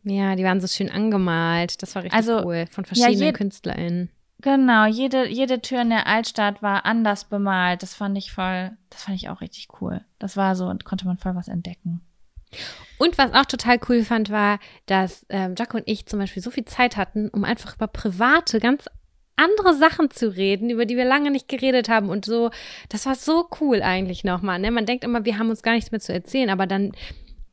[0.02, 1.82] Ja, die waren so schön angemalt.
[1.82, 2.66] Das war richtig Also, cool.
[2.70, 4.10] Von ja, verschiedenen je- KünstlerInnen.
[4.42, 7.82] Genau, jede, jede Tür in der Altstadt war anders bemalt.
[7.82, 10.00] Das fand ich voll, das fand ich auch richtig cool.
[10.18, 12.00] Das war so, konnte man voll was entdecken.
[12.98, 16.50] Und was auch total cool fand, war, dass ähm, Jaco und ich zum Beispiel so
[16.50, 18.84] viel Zeit hatten, um einfach über private, ganz
[19.36, 22.50] andere Sachen zu reden, über die wir lange nicht geredet haben und so.
[22.90, 24.58] Das war so cool eigentlich nochmal.
[24.58, 24.70] Ne?
[24.70, 26.92] Man denkt immer, wir haben uns gar nichts mehr zu erzählen, aber dann,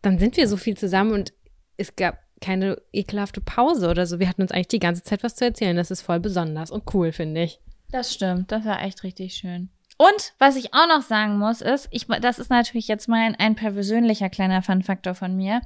[0.01, 1.33] dann sind wir so viel zusammen und
[1.77, 4.19] es gab keine ekelhafte Pause oder so.
[4.19, 5.77] Wir hatten uns eigentlich die ganze Zeit was zu erzählen.
[5.77, 7.59] Das ist voll besonders und cool, finde ich.
[7.89, 9.69] Das stimmt, das war echt richtig schön.
[9.97, 13.55] Und was ich auch noch sagen muss, ist, ich, das ist natürlich jetzt mein ein
[13.55, 15.61] persönlicher kleiner Fun-Faktor von mir.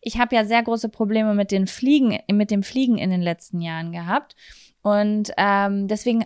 [0.00, 3.60] Ich habe ja sehr große Probleme mit den Fliegen, mit dem Fliegen in den letzten
[3.60, 4.36] Jahren gehabt.
[4.82, 6.24] Und ähm, deswegen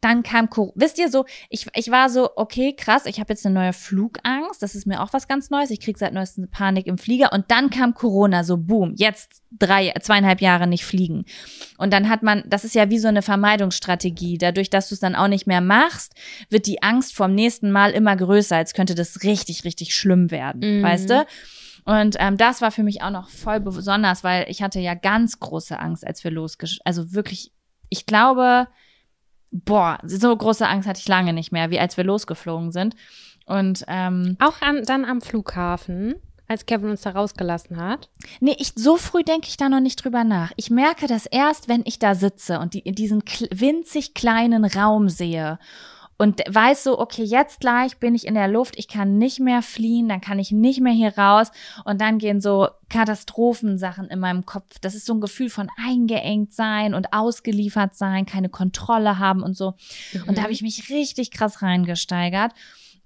[0.00, 0.72] dann kam Corona.
[0.76, 4.62] Wisst ihr so, ich, ich war so, okay, krass, ich habe jetzt eine neue Flugangst.
[4.62, 5.70] Das ist mir auch was ganz Neues.
[5.70, 7.32] Ich krieg seit neuestem Panik im Flieger.
[7.32, 11.24] Und dann kam Corona, so boom, jetzt drei, zweieinhalb Jahre nicht fliegen.
[11.78, 14.38] Und dann hat man, das ist ja wie so eine Vermeidungsstrategie.
[14.38, 16.14] Dadurch, dass du es dann auch nicht mehr machst,
[16.50, 20.78] wird die Angst vom nächsten Mal immer größer, als könnte das richtig, richtig schlimm werden.
[20.78, 20.82] Mhm.
[20.82, 21.26] Weißt du?
[21.84, 25.38] Und ähm, das war für mich auch noch voll besonders, weil ich hatte ja ganz
[25.40, 26.80] große Angst, als wir losgesch...
[26.84, 27.52] Also wirklich,
[27.88, 28.66] ich glaube,
[29.64, 32.94] boah, so große Angst hatte ich lange nicht mehr, wie als wir losgeflogen sind.
[33.46, 36.16] Und ähm, Auch an, dann am Flughafen,
[36.48, 38.08] als Kevin uns da rausgelassen hat.
[38.40, 40.52] nee, ich, so früh denke ich da noch nicht drüber nach.
[40.56, 45.08] Ich merke das erst, wenn ich da sitze und die, in diesen winzig kleinen Raum
[45.08, 45.58] sehe
[46.18, 49.62] und weiß so, okay, jetzt gleich bin ich in der Luft, ich kann nicht mehr
[49.62, 51.50] fliehen, dann kann ich nicht mehr hier raus
[51.84, 54.78] und dann gehen so Katastrophensachen in meinem Kopf.
[54.80, 59.56] Das ist so ein Gefühl von eingeengt sein und ausgeliefert sein, keine Kontrolle haben und
[59.56, 59.74] so.
[60.26, 62.52] Und da habe ich mich richtig krass reingesteigert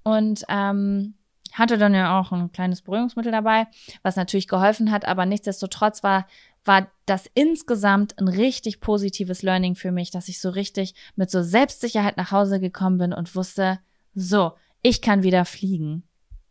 [0.02, 1.14] und ähm,
[1.52, 3.66] hatte dann ja auch ein kleines Beruhigungsmittel dabei,
[4.02, 6.26] was natürlich geholfen hat, aber nichtsdestotrotz war
[6.64, 11.42] war das insgesamt ein richtig positives Learning für mich, dass ich so richtig mit so
[11.42, 13.78] Selbstsicherheit nach Hause gekommen bin und wusste,
[14.14, 16.02] so, ich kann wieder fliegen.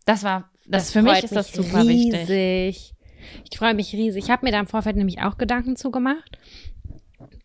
[0.06, 2.28] Das war, das, für mich ist das mich super riesig.
[2.28, 2.94] wichtig.
[3.52, 4.24] Ich freue mich riesig.
[4.26, 6.38] Ich habe mir da im Vorfeld nämlich auch Gedanken zugemacht.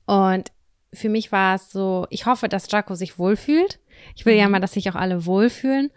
[0.06, 0.52] Und
[0.92, 3.80] für mich war es so, ich hoffe, dass Jaco sich wohlfühlt.
[4.14, 4.52] Ich will ja Mhm.
[4.52, 5.90] mal, dass sich auch alle wohlfühlen.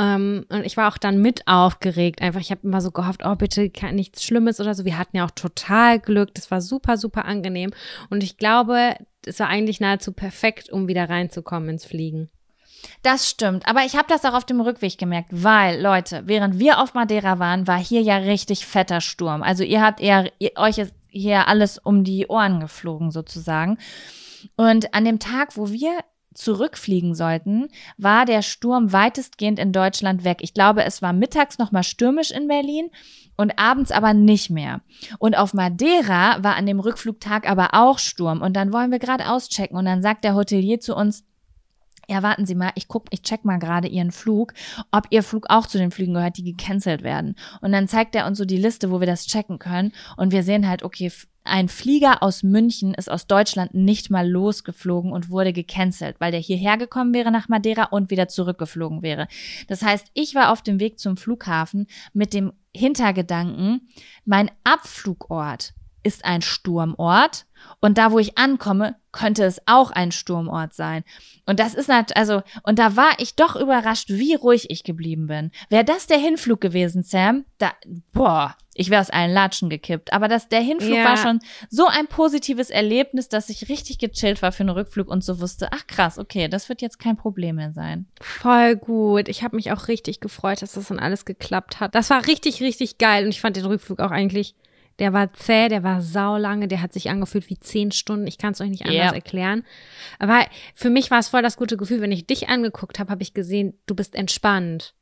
[0.00, 2.22] Ähm, und ich war auch dann mit aufgeregt.
[2.22, 4.86] Einfach, ich habe immer so gehofft, oh, bitte nichts Schlimmes oder so.
[4.86, 6.34] Wir hatten ja auch total Glück.
[6.34, 7.70] Das war super, super angenehm.
[8.08, 8.94] Und ich glaube,
[9.26, 12.30] es war eigentlich nahezu perfekt, um wieder reinzukommen ins Fliegen.
[13.02, 16.80] Das stimmt, aber ich habe das auch auf dem Rückweg gemerkt, weil, Leute, während wir
[16.80, 19.42] auf Madeira waren, war hier ja richtig fetter Sturm.
[19.42, 23.76] Also ihr habt eher, ihr, euch ist hier alles um die Ohren geflogen sozusagen.
[24.56, 25.92] Und an dem Tag, wo wir
[26.34, 30.38] zurückfliegen sollten, war der Sturm weitestgehend in Deutschland weg.
[30.40, 32.90] Ich glaube, es war mittags noch mal stürmisch in Berlin
[33.36, 34.80] und abends aber nicht mehr.
[35.18, 39.30] Und auf Madeira war an dem Rückflugtag aber auch Sturm und dann wollen wir gerade
[39.30, 41.24] auschecken und dann sagt der Hotelier zu uns,
[42.10, 44.52] ja, warten Sie mal, ich guck, ich check mal gerade Ihren Flug,
[44.90, 47.36] ob Ihr Flug auch zu den Flügen gehört, die gecancelt werden.
[47.60, 49.92] Und dann zeigt er uns so die Liste, wo wir das checken können.
[50.16, 51.12] Und wir sehen halt, okay,
[51.44, 56.40] ein Flieger aus München ist aus Deutschland nicht mal losgeflogen und wurde gecancelt, weil der
[56.40, 59.26] hierher gekommen wäre nach Madeira und wieder zurückgeflogen wäre.
[59.66, 63.88] Das heißt, ich war auf dem Weg zum Flughafen mit dem Hintergedanken,
[64.24, 67.46] mein Abflugort ist ein Sturmort
[67.80, 71.04] und da, wo ich ankomme, könnte es auch ein Sturmort sein.
[71.46, 75.26] Und das ist nat also, und da war ich doch überrascht, wie ruhig ich geblieben
[75.26, 75.50] bin.
[75.68, 77.44] Wäre das der Hinflug gewesen, Sam?
[77.58, 77.72] Da,
[78.12, 80.12] boah, ich wäre aus allen Latschen gekippt.
[80.12, 81.04] Aber das, der Hinflug Ja.
[81.04, 85.24] war schon so ein positives Erlebnis, dass ich richtig gechillt war für einen Rückflug und
[85.24, 88.06] so wusste, ach krass, okay, das wird jetzt kein Problem mehr sein.
[88.20, 89.28] Voll gut.
[89.28, 91.94] Ich habe mich auch richtig gefreut, dass das dann alles geklappt hat.
[91.94, 93.24] Das war richtig, richtig geil.
[93.24, 94.54] Und ich fand den Rückflug auch eigentlich,
[95.00, 98.26] Der war zäh, der war saulange, der hat sich angefühlt wie zehn Stunden.
[98.26, 99.10] Ich kann es euch nicht anders Ja.
[99.12, 99.64] erklären.
[100.18, 100.44] Aber
[100.74, 103.34] für mich war es voll das gute Gefühl, wenn ich dich angeguckt habe, habe ich
[103.34, 104.94] gesehen, du bist entspannt.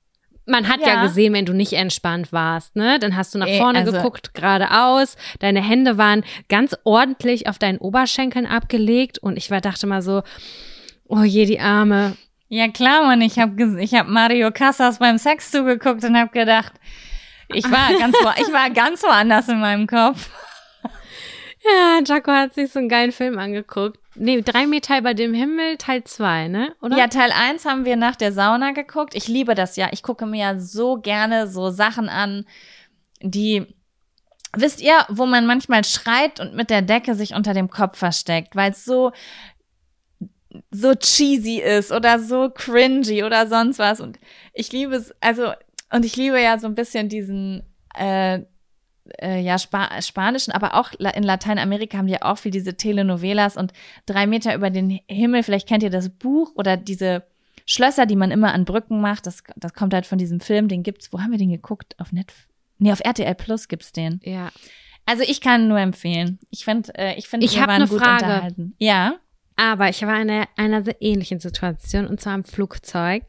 [0.46, 0.86] Man hat ja.
[0.94, 1.02] Ja.
[1.02, 2.98] gesehen, wenn du nicht entspannt warst, ne?
[2.98, 5.16] Dann hast du nach Ey, vorne also- geguckt, geradeaus.
[5.40, 10.22] Deine Hände waren ganz ordentlich auf deinen Oberschenkeln abgelegt und ich war, dachte mal so,
[11.06, 12.16] oh je, die Arme.
[12.48, 16.72] Ja klar, Mann, ich habe ich hab Mario Casas beim Sex zugeguckt und habe gedacht,
[17.48, 20.28] ich war ganz wo, ich war ganz woanders in meinem Kopf.
[21.64, 23.98] Ja, Jaco hat sich so einen geilen Film angeguckt.
[24.14, 26.74] Nee, drei Meter über dem Himmel, Teil zwei, ne?
[26.80, 26.96] Oder?
[26.96, 29.14] Ja, Teil 1 haben wir nach der Sauna geguckt.
[29.14, 29.88] Ich liebe das ja.
[29.92, 32.46] Ich gucke mir ja so gerne so Sachen an,
[33.20, 33.66] die
[34.56, 38.56] wisst ihr, wo man manchmal schreit und mit der Decke sich unter dem Kopf versteckt,
[38.56, 39.12] weil es so
[40.70, 44.18] so cheesy ist oder so cringy oder sonst was und
[44.54, 45.52] ich liebe es also
[45.92, 47.62] und ich liebe ja so ein bisschen diesen
[47.96, 48.40] äh,
[49.20, 53.56] äh, ja, Spa spanischen, aber auch in Lateinamerika haben die ja auch viel diese Telenovelas
[53.56, 53.72] und
[54.06, 57.24] drei Meter über den Himmel, vielleicht kennt ihr das Buch oder diese
[57.64, 60.82] Schlösser, die man immer an Brücken macht, das, das kommt halt von diesem Film, den
[60.82, 61.94] gibt's, wo haben wir den geguckt?
[61.98, 62.48] Auf Netflix?
[62.78, 64.20] Nee, auf RTL Plus gibt's den.
[64.24, 64.50] Ja.
[65.04, 66.38] Also ich kann nur empfehlen.
[66.50, 68.24] Ich finde, äh, ich finde, Ich wir hab waren ne gut Frage.
[68.24, 68.74] unterhalten.
[68.78, 69.14] Ja.
[69.58, 73.24] Aber ich war in einer, einer sehr ähnlichen Situation und zwar im Flugzeug.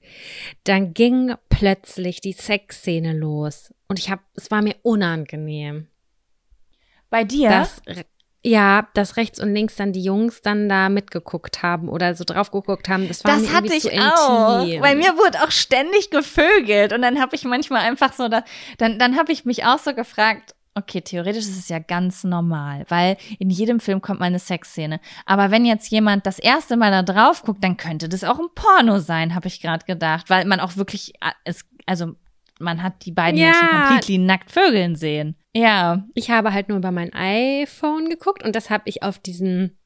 [0.63, 5.87] Dann ging plötzlich die Sexszene los und ich habe, es war mir unangenehm.
[7.09, 7.49] Bei dir?
[7.49, 7.81] Dass,
[8.43, 12.51] ja, dass rechts und links dann die Jungs dann da mitgeguckt haben oder so drauf
[12.51, 13.07] geguckt haben.
[13.07, 14.61] Das war das hatte ich auch.
[14.61, 14.81] intim.
[14.81, 18.43] Bei mir wurde auch ständig gevögelt und dann habe ich manchmal einfach so, da,
[18.77, 22.85] dann, dann habe ich mich auch so gefragt, okay, theoretisch ist es ja ganz normal,
[22.89, 24.99] weil in jedem Film kommt mal eine Sexszene.
[25.25, 28.47] Aber wenn jetzt jemand das erste Mal da drauf guckt, dann könnte das auch ein
[28.55, 32.15] Porno sein, habe ich gerade gedacht, weil man auch wirklich, äh, es, also
[32.59, 33.47] man hat die beiden Ja.
[33.51, 35.35] Menschen completely nackt vögeln sehen.
[35.55, 39.77] Ja, Ich habe halt nur über mein iPhone geguckt und das habe ich auf diesen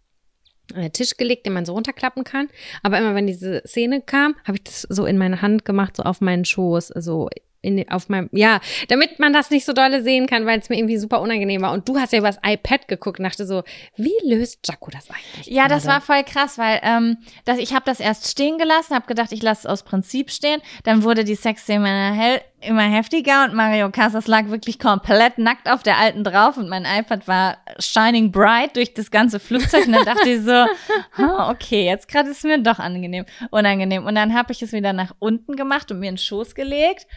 [0.73, 2.49] äh, Tisch gelegt, den man so runterklappen kann.
[2.81, 6.03] Aber immer wenn diese Szene kam, habe ich das so in meine Hand gemacht, so
[6.03, 7.29] auf meinen Schoß, so
[7.63, 8.59] in, auf meinem, ja,
[8.89, 11.71] damit man das nicht so dolle sehen kann, weil es mir irgendwie super unangenehm war.
[11.71, 13.63] Und du hast ja übers iPad geguckt und dachte so,
[13.95, 15.47] wie löst Jaco das eigentlich?
[15.47, 16.05] Ja, das war gerade?
[16.05, 19.61] voll krass, weil ähm, das, ich habe das erst stehen gelassen, habe gedacht, ich lasse
[19.61, 20.61] es aus Prinzip stehen.
[20.83, 25.69] Dann wurde die Sexszene immer, hell, immer heftiger und Mario Casas lag wirklich komplett nackt
[25.69, 29.87] auf der alten drauf und mein iPad war shining bright durch das ganze Flugzeug.
[29.87, 30.65] Und dann dachte ich so,
[31.19, 34.05] oh, okay, jetzt gerade ist mir doch angenehm, unangenehm.
[34.05, 37.07] Und dann habe ich es wieder nach unten gemacht und mir in den Schoß gelegt.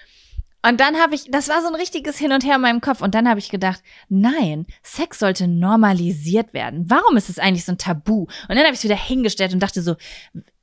[0.66, 3.00] Und dann habe ich, das war so ein richtiges Hin und Her in meinem Kopf.
[3.00, 6.84] Und dann habe ich gedacht, nein, Sex sollte normalisiert werden.
[6.88, 8.22] Warum ist es eigentlich so ein Tabu?
[8.22, 9.96] Und dann habe ich es wieder hingestellt und dachte so,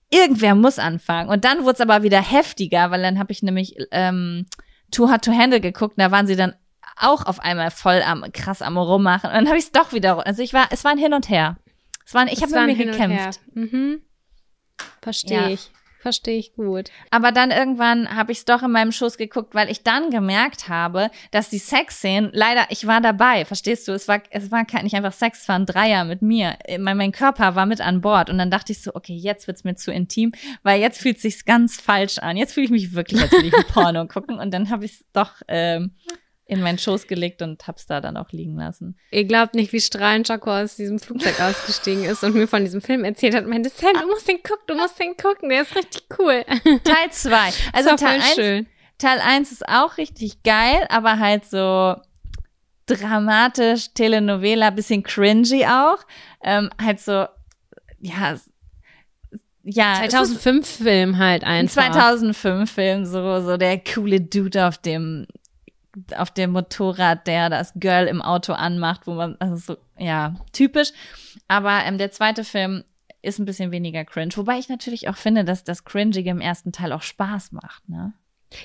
[0.09, 1.29] irgendwer muss anfangen.
[1.29, 4.45] Und dann wurde es aber wieder heftiger, weil dann habe ich nämlich ähm,
[4.91, 5.97] Too Hot to Handle geguckt.
[5.97, 6.53] Und da waren sie dann
[6.97, 9.29] auch auf einmal voll am krass am rummachen.
[9.29, 10.25] Und dann habe ich es doch wieder.
[10.25, 11.57] Also ich war, es war ein Hin und Her.
[12.05, 13.39] Es war, ein, ich habe mit mir gekämpft.
[13.53, 14.01] Mhm.
[15.01, 15.47] Verstehe Ja.
[15.49, 15.71] ich.
[16.03, 16.91] Verstehe ich gut.
[17.11, 20.67] Aber dann irgendwann habe ich es doch in meinem Schoß geguckt, weil ich dann gemerkt
[20.67, 23.93] habe, dass die Sexszenen, leider, ich war dabei, verstehst du?
[23.93, 26.57] Es war, es war kein, nicht einfach Sex, es war ein Dreier mit mir.
[26.77, 29.63] Mein, mein Körper war mit an Bord und dann dachte ich so, okay, jetzt wird's
[29.63, 32.35] mir zu intim, weil jetzt fühlt sich's ganz falsch an.
[32.35, 34.91] Jetzt fühle ich mich wirklich, als würde ich ein Porno gucken und dann habe ich
[34.91, 35.95] es doch ähm,
[36.45, 38.97] in meinen Schoß gelegt und hab's da dann auch liegen lassen.
[39.11, 42.81] Ihr glaubt nicht, wie strahlend Jaco aus diesem Flugzeug ausgestiegen ist und mir von diesem
[42.81, 43.47] Film erzählt hat.
[43.47, 46.43] Meinte, Sam, du musst den gucken, du musst den gucken, der ist richtig cool.
[46.83, 47.49] Teil zwei.
[47.71, 48.67] Also Das war Teil voll eins schön.
[48.99, 51.95] Teil 1 ist auch richtig geil, aber halt so
[52.85, 55.97] dramatisch, Telenovela, bisschen cringy auch.
[56.41, 57.25] Ähm, halt so,
[57.99, 58.37] ja,
[59.65, 61.91] ja, es ist 2005 Film halt ein einfach.
[61.91, 65.25] 2005 Film, so, so der coole Dude auf dem,
[66.15, 70.91] auf dem Motorrad, der das Girl im Auto anmacht, wo man, also so, ja, typisch.
[71.47, 72.83] Aber ähm, der zweite Film
[73.21, 74.35] ist ein bisschen weniger cringe.
[74.35, 78.13] Wobei ich natürlich auch finde, dass das Cringige im ersten Teil auch Spaß macht, ne?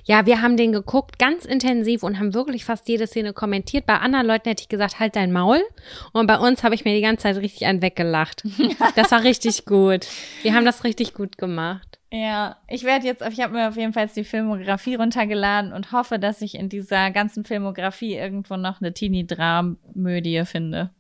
[0.05, 3.87] Ja, wir haben den geguckt, ganz intensiv und haben wirklich fast jede Szene kommentiert.
[3.87, 5.63] Bei anderen Leuten hätte ich gesagt, halt dein Maul.
[6.13, 8.43] Und bei uns habe ich mir die ganze Zeit richtig einen weggelacht.
[8.97, 10.07] Das war richtig gut.
[10.43, 11.98] Wir haben das richtig gut gemacht.
[12.11, 15.93] Ja, ich werde jetzt, ich habe mir auf jeden Fall jetzt die Filmografie runtergeladen und
[15.93, 20.91] hoffe, dass ich in dieser ganzen Filmografie irgendwo noch eine Teenie-Dramödie finde.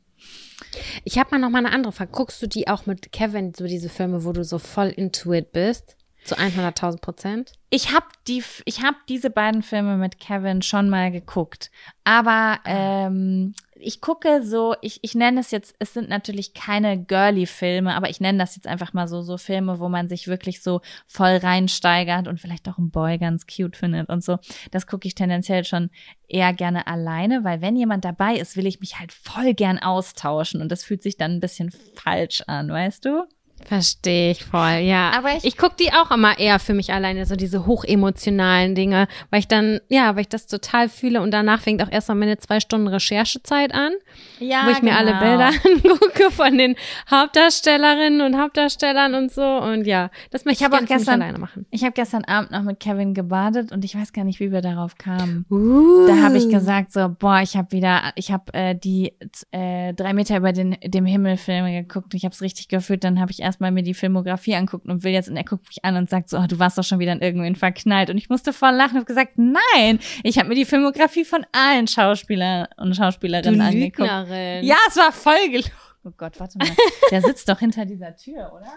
[1.04, 2.10] Ich habe mal noch mal eine andere Frage.
[2.10, 5.52] Guckst du die auch mit Kevin, so diese Filme, wo du so voll into it
[5.52, 5.96] bist?
[6.24, 7.52] Zu 100.000 Prozent?
[7.70, 11.70] Ich habe die, ich habe diese beiden Filme mit Kevin schon mal geguckt,
[12.04, 17.94] aber ähm, ich gucke so, ich, ich nenne es jetzt, es sind natürlich keine Girly-Filme,
[17.94, 20.80] aber ich nenne das jetzt einfach mal so, so Filme, wo man sich wirklich so
[21.06, 24.38] voll reinsteigert und vielleicht auch einen Boy ganz cute findet und so.
[24.70, 25.90] Das gucke ich tendenziell schon
[26.28, 30.60] eher gerne alleine, weil wenn jemand dabei ist, will ich mich halt voll gern austauschen
[30.60, 33.24] und das fühlt sich dann ein bisschen falsch an, weißt du?
[33.64, 35.12] Verstehe ich voll, ja.
[35.16, 39.08] Aber ich, ich gucke die auch immer eher für mich alleine, so diese hochemotionalen Dinge,
[39.30, 42.38] weil ich dann, ja, weil ich das total fühle und danach fängt auch erstmal meine
[42.38, 43.92] zwei Stunden Recherchezeit an,
[44.38, 44.92] ja, wo ich genau.
[44.92, 46.76] mir alle Bilder angucke von den
[47.10, 51.66] Hauptdarstellerinnen und Hauptdarstellern und so und ja, das möchte ich, ich auch gestern alleine machen.
[51.70, 54.62] Ich habe gestern Abend noch mit Kevin gebadet und ich weiß gar nicht, wie wir
[54.62, 55.44] darauf kamen.
[55.50, 56.06] Uh.
[56.06, 59.12] Da habe ich gesagt so, boah, ich habe wieder, ich habe äh, die
[59.50, 63.20] äh, drei Meter über den dem Himmel Filme geguckt, ich habe es richtig gefühlt, dann
[63.20, 65.96] habe ich erstmal mir die Filmografie anguckt und will jetzt, und er guckt mich an
[65.96, 68.10] und sagt so, oh, du warst doch schon wieder in irgendwen verknallt.
[68.10, 71.88] Und ich musste voll lachen und gesagt, nein, ich habe mir die Filmografie von allen
[71.88, 73.98] Schauspielern und Schauspielerinnen angeguckt.
[73.98, 74.64] Lügnerin.
[74.64, 75.70] Ja, es war voll gelogen.
[76.04, 76.68] Oh Gott, warte mal.
[77.10, 78.72] Der sitzt doch hinter dieser Tür, oder?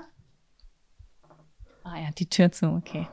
[1.83, 3.07] Ah ja, die Tür zu, okay.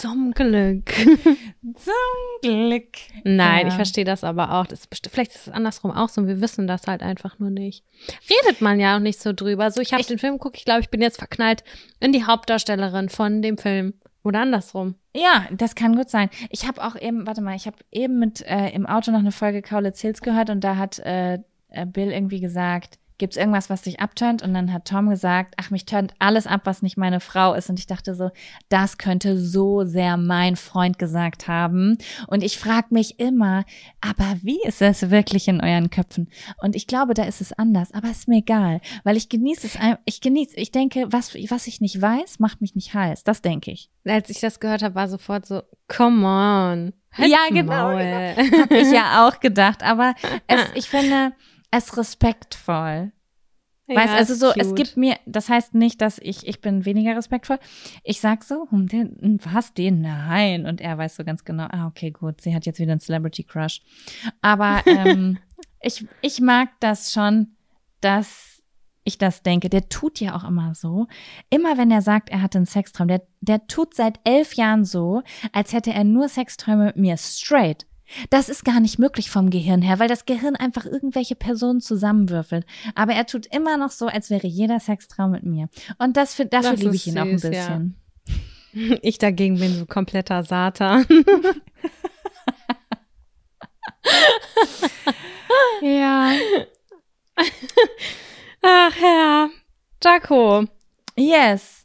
[0.00, 0.90] Zum Glück.
[0.94, 2.88] Zum Glück.
[3.24, 3.68] Nein, ja.
[3.68, 4.66] ich verstehe das aber auch.
[4.66, 7.50] Das ist, vielleicht ist es andersrum auch so und wir wissen das halt einfach nur
[7.50, 7.84] nicht.
[8.30, 9.70] Redet man ja auch nicht so drüber.
[9.70, 11.64] So, ich habe den Film geguckt, ich glaube, ich bin jetzt verknallt
[12.00, 13.92] in die Hauptdarstellerin von dem Film.
[14.22, 14.94] Oder andersrum.
[15.14, 16.30] Ja, das kann gut sein.
[16.48, 19.32] Ich habe auch eben, warte mal, ich habe eben mit äh, im Auto noch eine
[19.32, 23.82] Folge Kaulitz Hills gehört und da hat äh, äh Bill irgendwie gesagt, gibt's irgendwas, was
[23.82, 24.42] dich abtönt?
[24.42, 27.70] Und dann hat Tom gesagt, ach, mich tönt alles ab, was nicht meine Frau ist.
[27.70, 28.30] Und ich dachte so,
[28.68, 31.98] das könnte so sehr mein Freund gesagt haben.
[32.26, 33.64] Und ich frage mich immer,
[34.00, 36.28] aber wie ist es wirklich in euren Köpfen?
[36.60, 39.78] Und ich glaube, da ist es anders, aber ist mir egal, weil ich genieße es,
[40.06, 43.22] ich genieße, ich denke, was, was ich nicht weiß, macht mich nicht heiß.
[43.22, 43.90] Das denke ich.
[44.04, 46.92] Als ich das gehört habe, war sofort so, come on.
[47.18, 47.90] Ja, genau.
[47.90, 48.60] genau.
[48.62, 49.82] Habe ich ja auch gedacht.
[49.82, 50.14] Aber
[50.46, 51.32] es, ich finde,
[51.70, 53.12] es respektvoll.
[53.86, 54.62] Ja, weißt also so, cute.
[54.62, 57.58] es gibt mir, das heißt nicht, dass ich, ich bin weniger respektvoll.
[58.04, 60.00] Ich sag so, hm, den, hm, was, den?
[60.00, 60.64] Nein.
[60.66, 63.42] Und er weiß so ganz genau, ah, okay, gut, sie hat jetzt wieder einen Celebrity
[63.42, 63.82] Crush.
[64.42, 65.38] Aber ähm,
[65.80, 67.56] ich, ich mag das schon,
[68.00, 68.62] dass
[69.02, 69.68] ich das denke.
[69.68, 71.06] Der tut ja auch immer so.
[71.48, 75.22] Immer wenn er sagt, er hatte einen Sextraum, der, der tut seit elf Jahren so,
[75.52, 77.86] als hätte er nur Sexträume mit mir straight.
[78.30, 82.66] Das ist gar nicht möglich vom Gehirn her, weil das Gehirn einfach irgendwelche Personen zusammenwürfelt.
[82.94, 85.68] Aber er tut immer noch so, als wäre jeder Sextraum mit mir.
[85.98, 87.54] Und das, dafür liebe ich ihn süß, auch ein bisschen.
[87.56, 87.80] Ja.
[89.02, 91.04] Ich dagegen bin so kompletter Satan.
[95.82, 96.32] ja.
[98.62, 99.48] Ach ja.
[100.02, 100.64] Jaco.
[101.16, 101.79] Yes.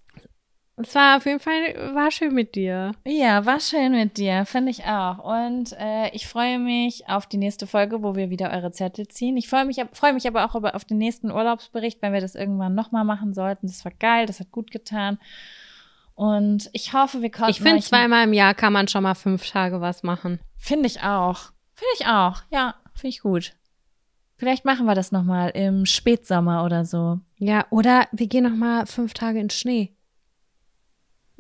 [0.77, 2.91] Es war auf jeden Fall, war schön mit dir.
[3.05, 5.19] Ja, war schön mit dir, finde ich auch.
[5.19, 9.37] Und äh, ich freue mich auf die nächste Folge, wo wir wieder eure Zettel ziehen.
[9.37, 12.75] Ich freue mich, freue mich aber auch auf den nächsten Urlaubsbericht, wenn wir das irgendwann
[12.75, 13.67] nochmal machen sollten.
[13.67, 15.17] Das war geil, das hat gut getan.
[16.13, 17.51] Und ich hoffe, wir konnten.
[17.51, 20.39] Ich finde, zweimal im Jahr kann man schon mal fünf Tage was machen.
[20.57, 21.51] Finde ich auch.
[21.73, 22.41] Finde ich auch.
[22.51, 23.53] Ja, finde ich gut.
[24.37, 27.19] Vielleicht machen wir das nochmal im Spätsommer oder so.
[27.37, 29.95] Ja, oder wir gehen nochmal fünf Tage in Schnee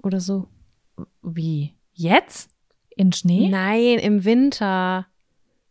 [0.05, 0.47] oder so.
[1.21, 1.73] Wie?
[1.93, 2.51] Jetzt?
[2.95, 3.49] In Schnee?
[3.49, 5.07] Nein, im Winter.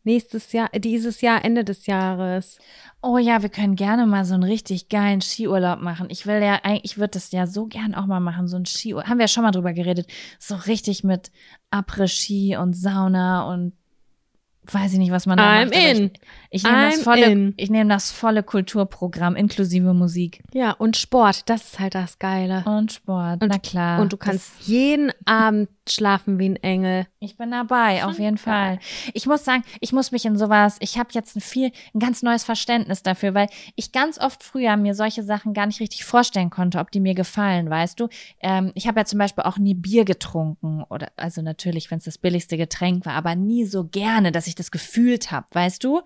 [0.07, 2.59] Nächstes Jahr, dieses Jahr, Ende des Jahres.
[3.01, 6.09] Oh ja, wir können gerne mal so einen richtig geilen Skiurlaub machen.
[6.11, 9.09] Ich will ja, ich würde das ja so gern auch mal machen, so ein Skiurlaub.
[9.09, 10.07] Haben wir ja schon mal drüber geredet.
[10.39, 11.31] So richtig mit
[11.71, 13.73] Après-Ski und Sauna und
[14.73, 15.99] weiß ich nicht, was man da I'm macht.
[15.99, 16.11] In.
[16.51, 20.43] Ich, ich nehme das volle, ich nehme das volle Kulturprogramm inklusive Musik.
[20.53, 22.65] Ja, und Sport, das ist halt das Geile.
[22.67, 24.01] Und Sport, und, na klar.
[24.01, 27.07] Und du kannst jeden Abend schlafen wie ein Engel.
[27.21, 28.79] Ich bin dabei, auf jeden Fall.
[29.13, 32.23] Ich muss sagen, ich muss mich in sowas, ich habe jetzt ein viel, ein ganz
[32.23, 36.51] neues Verständnis dafür, weil ich ganz oft früher mir solche Sachen gar nicht richtig vorstellen
[36.51, 38.09] konnte, ob die mir gefallen, weißt du.
[38.41, 42.05] Ähm, ich habe ja zum Beispiel auch nie Bier getrunken oder, also natürlich, wenn es
[42.05, 46.01] das billigste Getränk war, aber nie so gerne, dass ich das gefühlt habe, weißt du.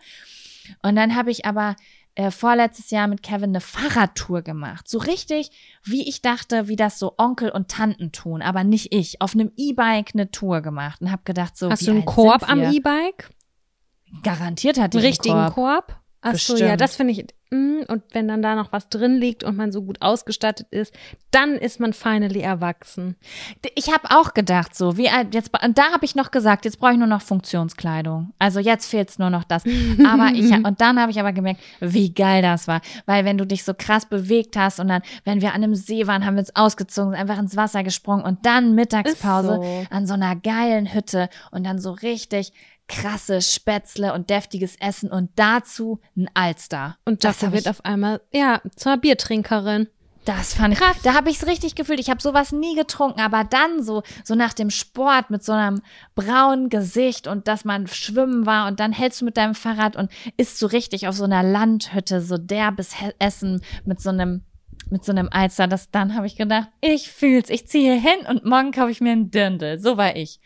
[0.83, 1.77] Und dann habe ich aber
[2.19, 4.89] äh, vorletztes Jahr mit Kevin eine Fahrradtour gemacht.
[4.89, 5.53] So richtig,
[5.85, 9.23] wie ich dachte, wie das so Onkel und Tanten tun, aber nicht ich.
[9.23, 11.71] Auf einem E-Bike eine Tour gemacht und habe gedacht, so.
[11.71, 13.31] Hast du einen Korb am E-Bike?
[14.25, 15.55] Garantiert hat die einen richtigen Korb.
[15.55, 15.98] Korb?
[16.21, 17.27] Ach so, ja, das finde ich.
[17.51, 20.93] Mm, und wenn dann da noch was drin liegt und man so gut ausgestattet ist,
[21.31, 23.17] dann ist man finally erwachsen.
[23.75, 26.93] Ich habe auch gedacht so, wie jetzt und da habe ich noch gesagt, jetzt brauche
[26.93, 28.35] ich nur noch Funktionskleidung.
[28.39, 29.63] Also jetzt fehlt's nur noch das.
[30.05, 33.47] Aber ich und dann habe ich aber gemerkt, wie geil das war, weil wenn du
[33.47, 36.41] dich so krass bewegt hast und dann, wenn wir an einem See waren, haben wir
[36.41, 39.87] uns ausgezogen, einfach ins Wasser gesprungen und dann Mittagspause so.
[39.91, 42.53] an so einer geilen Hütte und dann so richtig
[42.89, 46.97] krasse Spätzle und deftiges Essen und dazu ein Alster.
[47.05, 49.89] Und Das wird auf einmal, ja, zur Biertrinkerin.
[50.29, 52.01] Das fand ich, da habe ich es richtig gefühlt.
[52.01, 55.81] Ich habe sowas nie getrunken, aber dann so, so nach dem Sport mit so einem
[56.15, 60.11] braunen Gesicht und dass man schwimmen war und dann hältst du mit deinem Fahrrad und
[60.37, 64.43] isst so richtig auf so einer Landhütte so derbes Essen mit so einem
[64.91, 68.45] mit so einem Alster, das dann habe ich gedacht, ich fühl's, ich ziehe hin und
[68.45, 69.79] morgen kaufe ich mir einen Dirndl.
[69.79, 70.41] So war ich.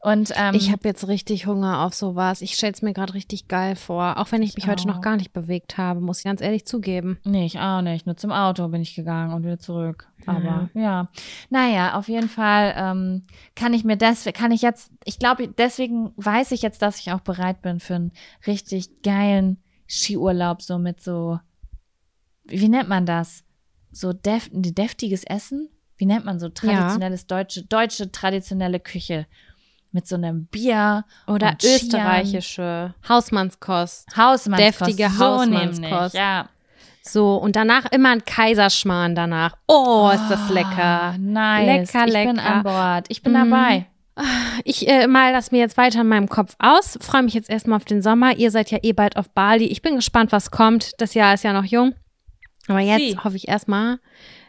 [0.00, 2.40] Und ähm, Ich habe jetzt richtig Hunger auf sowas.
[2.40, 4.18] Ich stell's mir gerade richtig geil vor.
[4.18, 4.94] Auch wenn ich mich heute auch.
[4.94, 7.18] noch gar nicht bewegt habe, muss ich ganz ehrlich zugeben.
[7.24, 8.06] Nee, ich auch nicht.
[8.06, 10.08] Nur zum Auto bin ich gegangen und wieder zurück.
[10.26, 11.08] Aber ja.
[11.50, 16.12] Naja, auf jeden Fall ähm, kann ich mir das, kann ich jetzt, ich glaube, deswegen
[16.16, 18.12] weiß ich jetzt, dass ich auch bereit bin für einen
[18.46, 21.40] richtig geilen Skiurlaub, so mit so,
[22.44, 23.44] wie nennt man das?
[23.92, 25.68] So def deftiges Essen?
[25.96, 29.26] Wie nennt man so traditionelles deutsche, deutsche traditionelle Küche?
[29.92, 34.16] Mit so einem Bier Oder österreichische Hausmannskost.
[34.16, 34.80] Hausmannskost.
[34.80, 36.14] Deftige so Hausmannskost.
[36.14, 36.48] Ja.
[37.02, 39.56] So, und danach immer ein Kaiserschmarrn danach.
[39.66, 41.14] Oh, ist das lecker.
[41.14, 41.92] Ah, Nice.
[41.92, 42.44] Lecker, ich bin lecker.
[42.46, 43.06] an Bord.
[43.08, 43.50] Ich bin Mhm.
[43.50, 43.86] dabei.
[44.64, 46.98] Ich äh, mal das mir jetzt weiter in meinem Kopf aus.
[47.00, 48.36] Freue mich jetzt erstmal auf den Sommer.
[48.36, 49.64] Ihr seid ja eh bald auf Bali.
[49.64, 51.00] Ich bin gespannt, was kommt.
[51.00, 51.94] Das Jahr ist ja noch jung.
[52.70, 53.16] Aber jetzt Sie.
[53.18, 53.98] hoffe ich erstmal,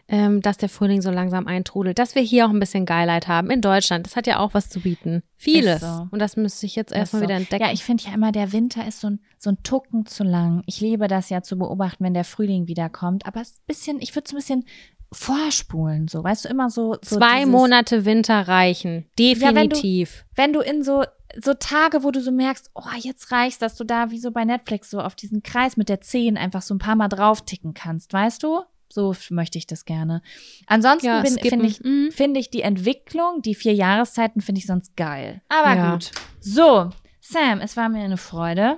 [0.08, 1.98] ähm, dass der Frühling so langsam eintrudelt.
[2.00, 4.06] Dass wir hier auch ein bisschen Geilheit haben in Deutschland.
[4.06, 5.24] Das hat ja auch was zu bieten.
[5.38, 5.82] Vieles.
[5.82, 6.08] so.
[6.12, 7.28] Und das müsste ich jetzt erstmal so.
[7.28, 7.64] wieder entdecken.
[7.64, 10.64] Ja, ich finde ja immer, der Winter ist so ein, so ein Tucken zu lang.
[10.66, 13.26] Ich liebe das ja zu beobachten, wenn der Frühling wiederkommt.
[13.26, 14.66] Aber es ist ein bisschen, ich würde es ein bisschen
[15.14, 16.24] vorspulen, so.
[16.24, 16.94] Weißt du, immer so.
[17.04, 19.06] so Zwei Monate Winter reichen.
[19.18, 20.26] wenn du- Definitiv.
[20.36, 21.04] Wenn du in so,
[21.42, 24.44] so Tage, wo du so merkst, oh, jetzt reicht's, dass du da wie so bei
[24.46, 27.74] Netflix so auf diesen Kreis mit der 10 einfach so ein paar Mal drauf ticken
[27.74, 28.62] kannst, weißt du?
[28.92, 30.22] So möchte ich das gerne.
[30.68, 32.12] Ansonsten Ja, finde ich, Mhm.
[32.12, 35.42] finde ich die Entwicklung, die vier Jahreszeiten, finde ich sonst geil.
[35.48, 35.92] Aber Ja.
[35.94, 36.12] gut.
[36.42, 36.90] So,
[37.22, 38.78] Sam, es war mir eine Freude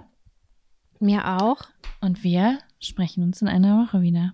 [1.00, 1.62] Mir auch.
[2.02, 4.34] und wir sprechen uns in einer Woche wieder.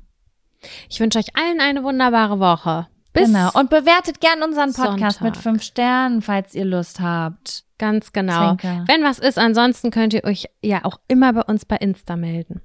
[0.90, 2.88] Ich wünsche euch allen eine wunderbare Woche.
[3.14, 3.50] Bis genau.
[3.54, 5.22] Und bewertet gern unseren Podcast Sonntag.
[5.22, 7.66] mit fünf Sternen, falls ihr Lust habt.
[7.78, 8.56] ganz genau.
[8.56, 8.84] Zwinker.
[8.88, 12.62] Wenn was ist, ansonsten könnt ihr euch ja auch immer bei uns bei Insta melden.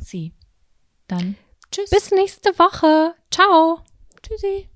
[0.00, 0.34] Sie.
[1.08, 1.36] Dann
[1.70, 1.90] tschüss.
[1.90, 3.14] Bis nächste Woche.
[3.30, 3.80] Ciao.
[4.22, 4.68] Tschüssi.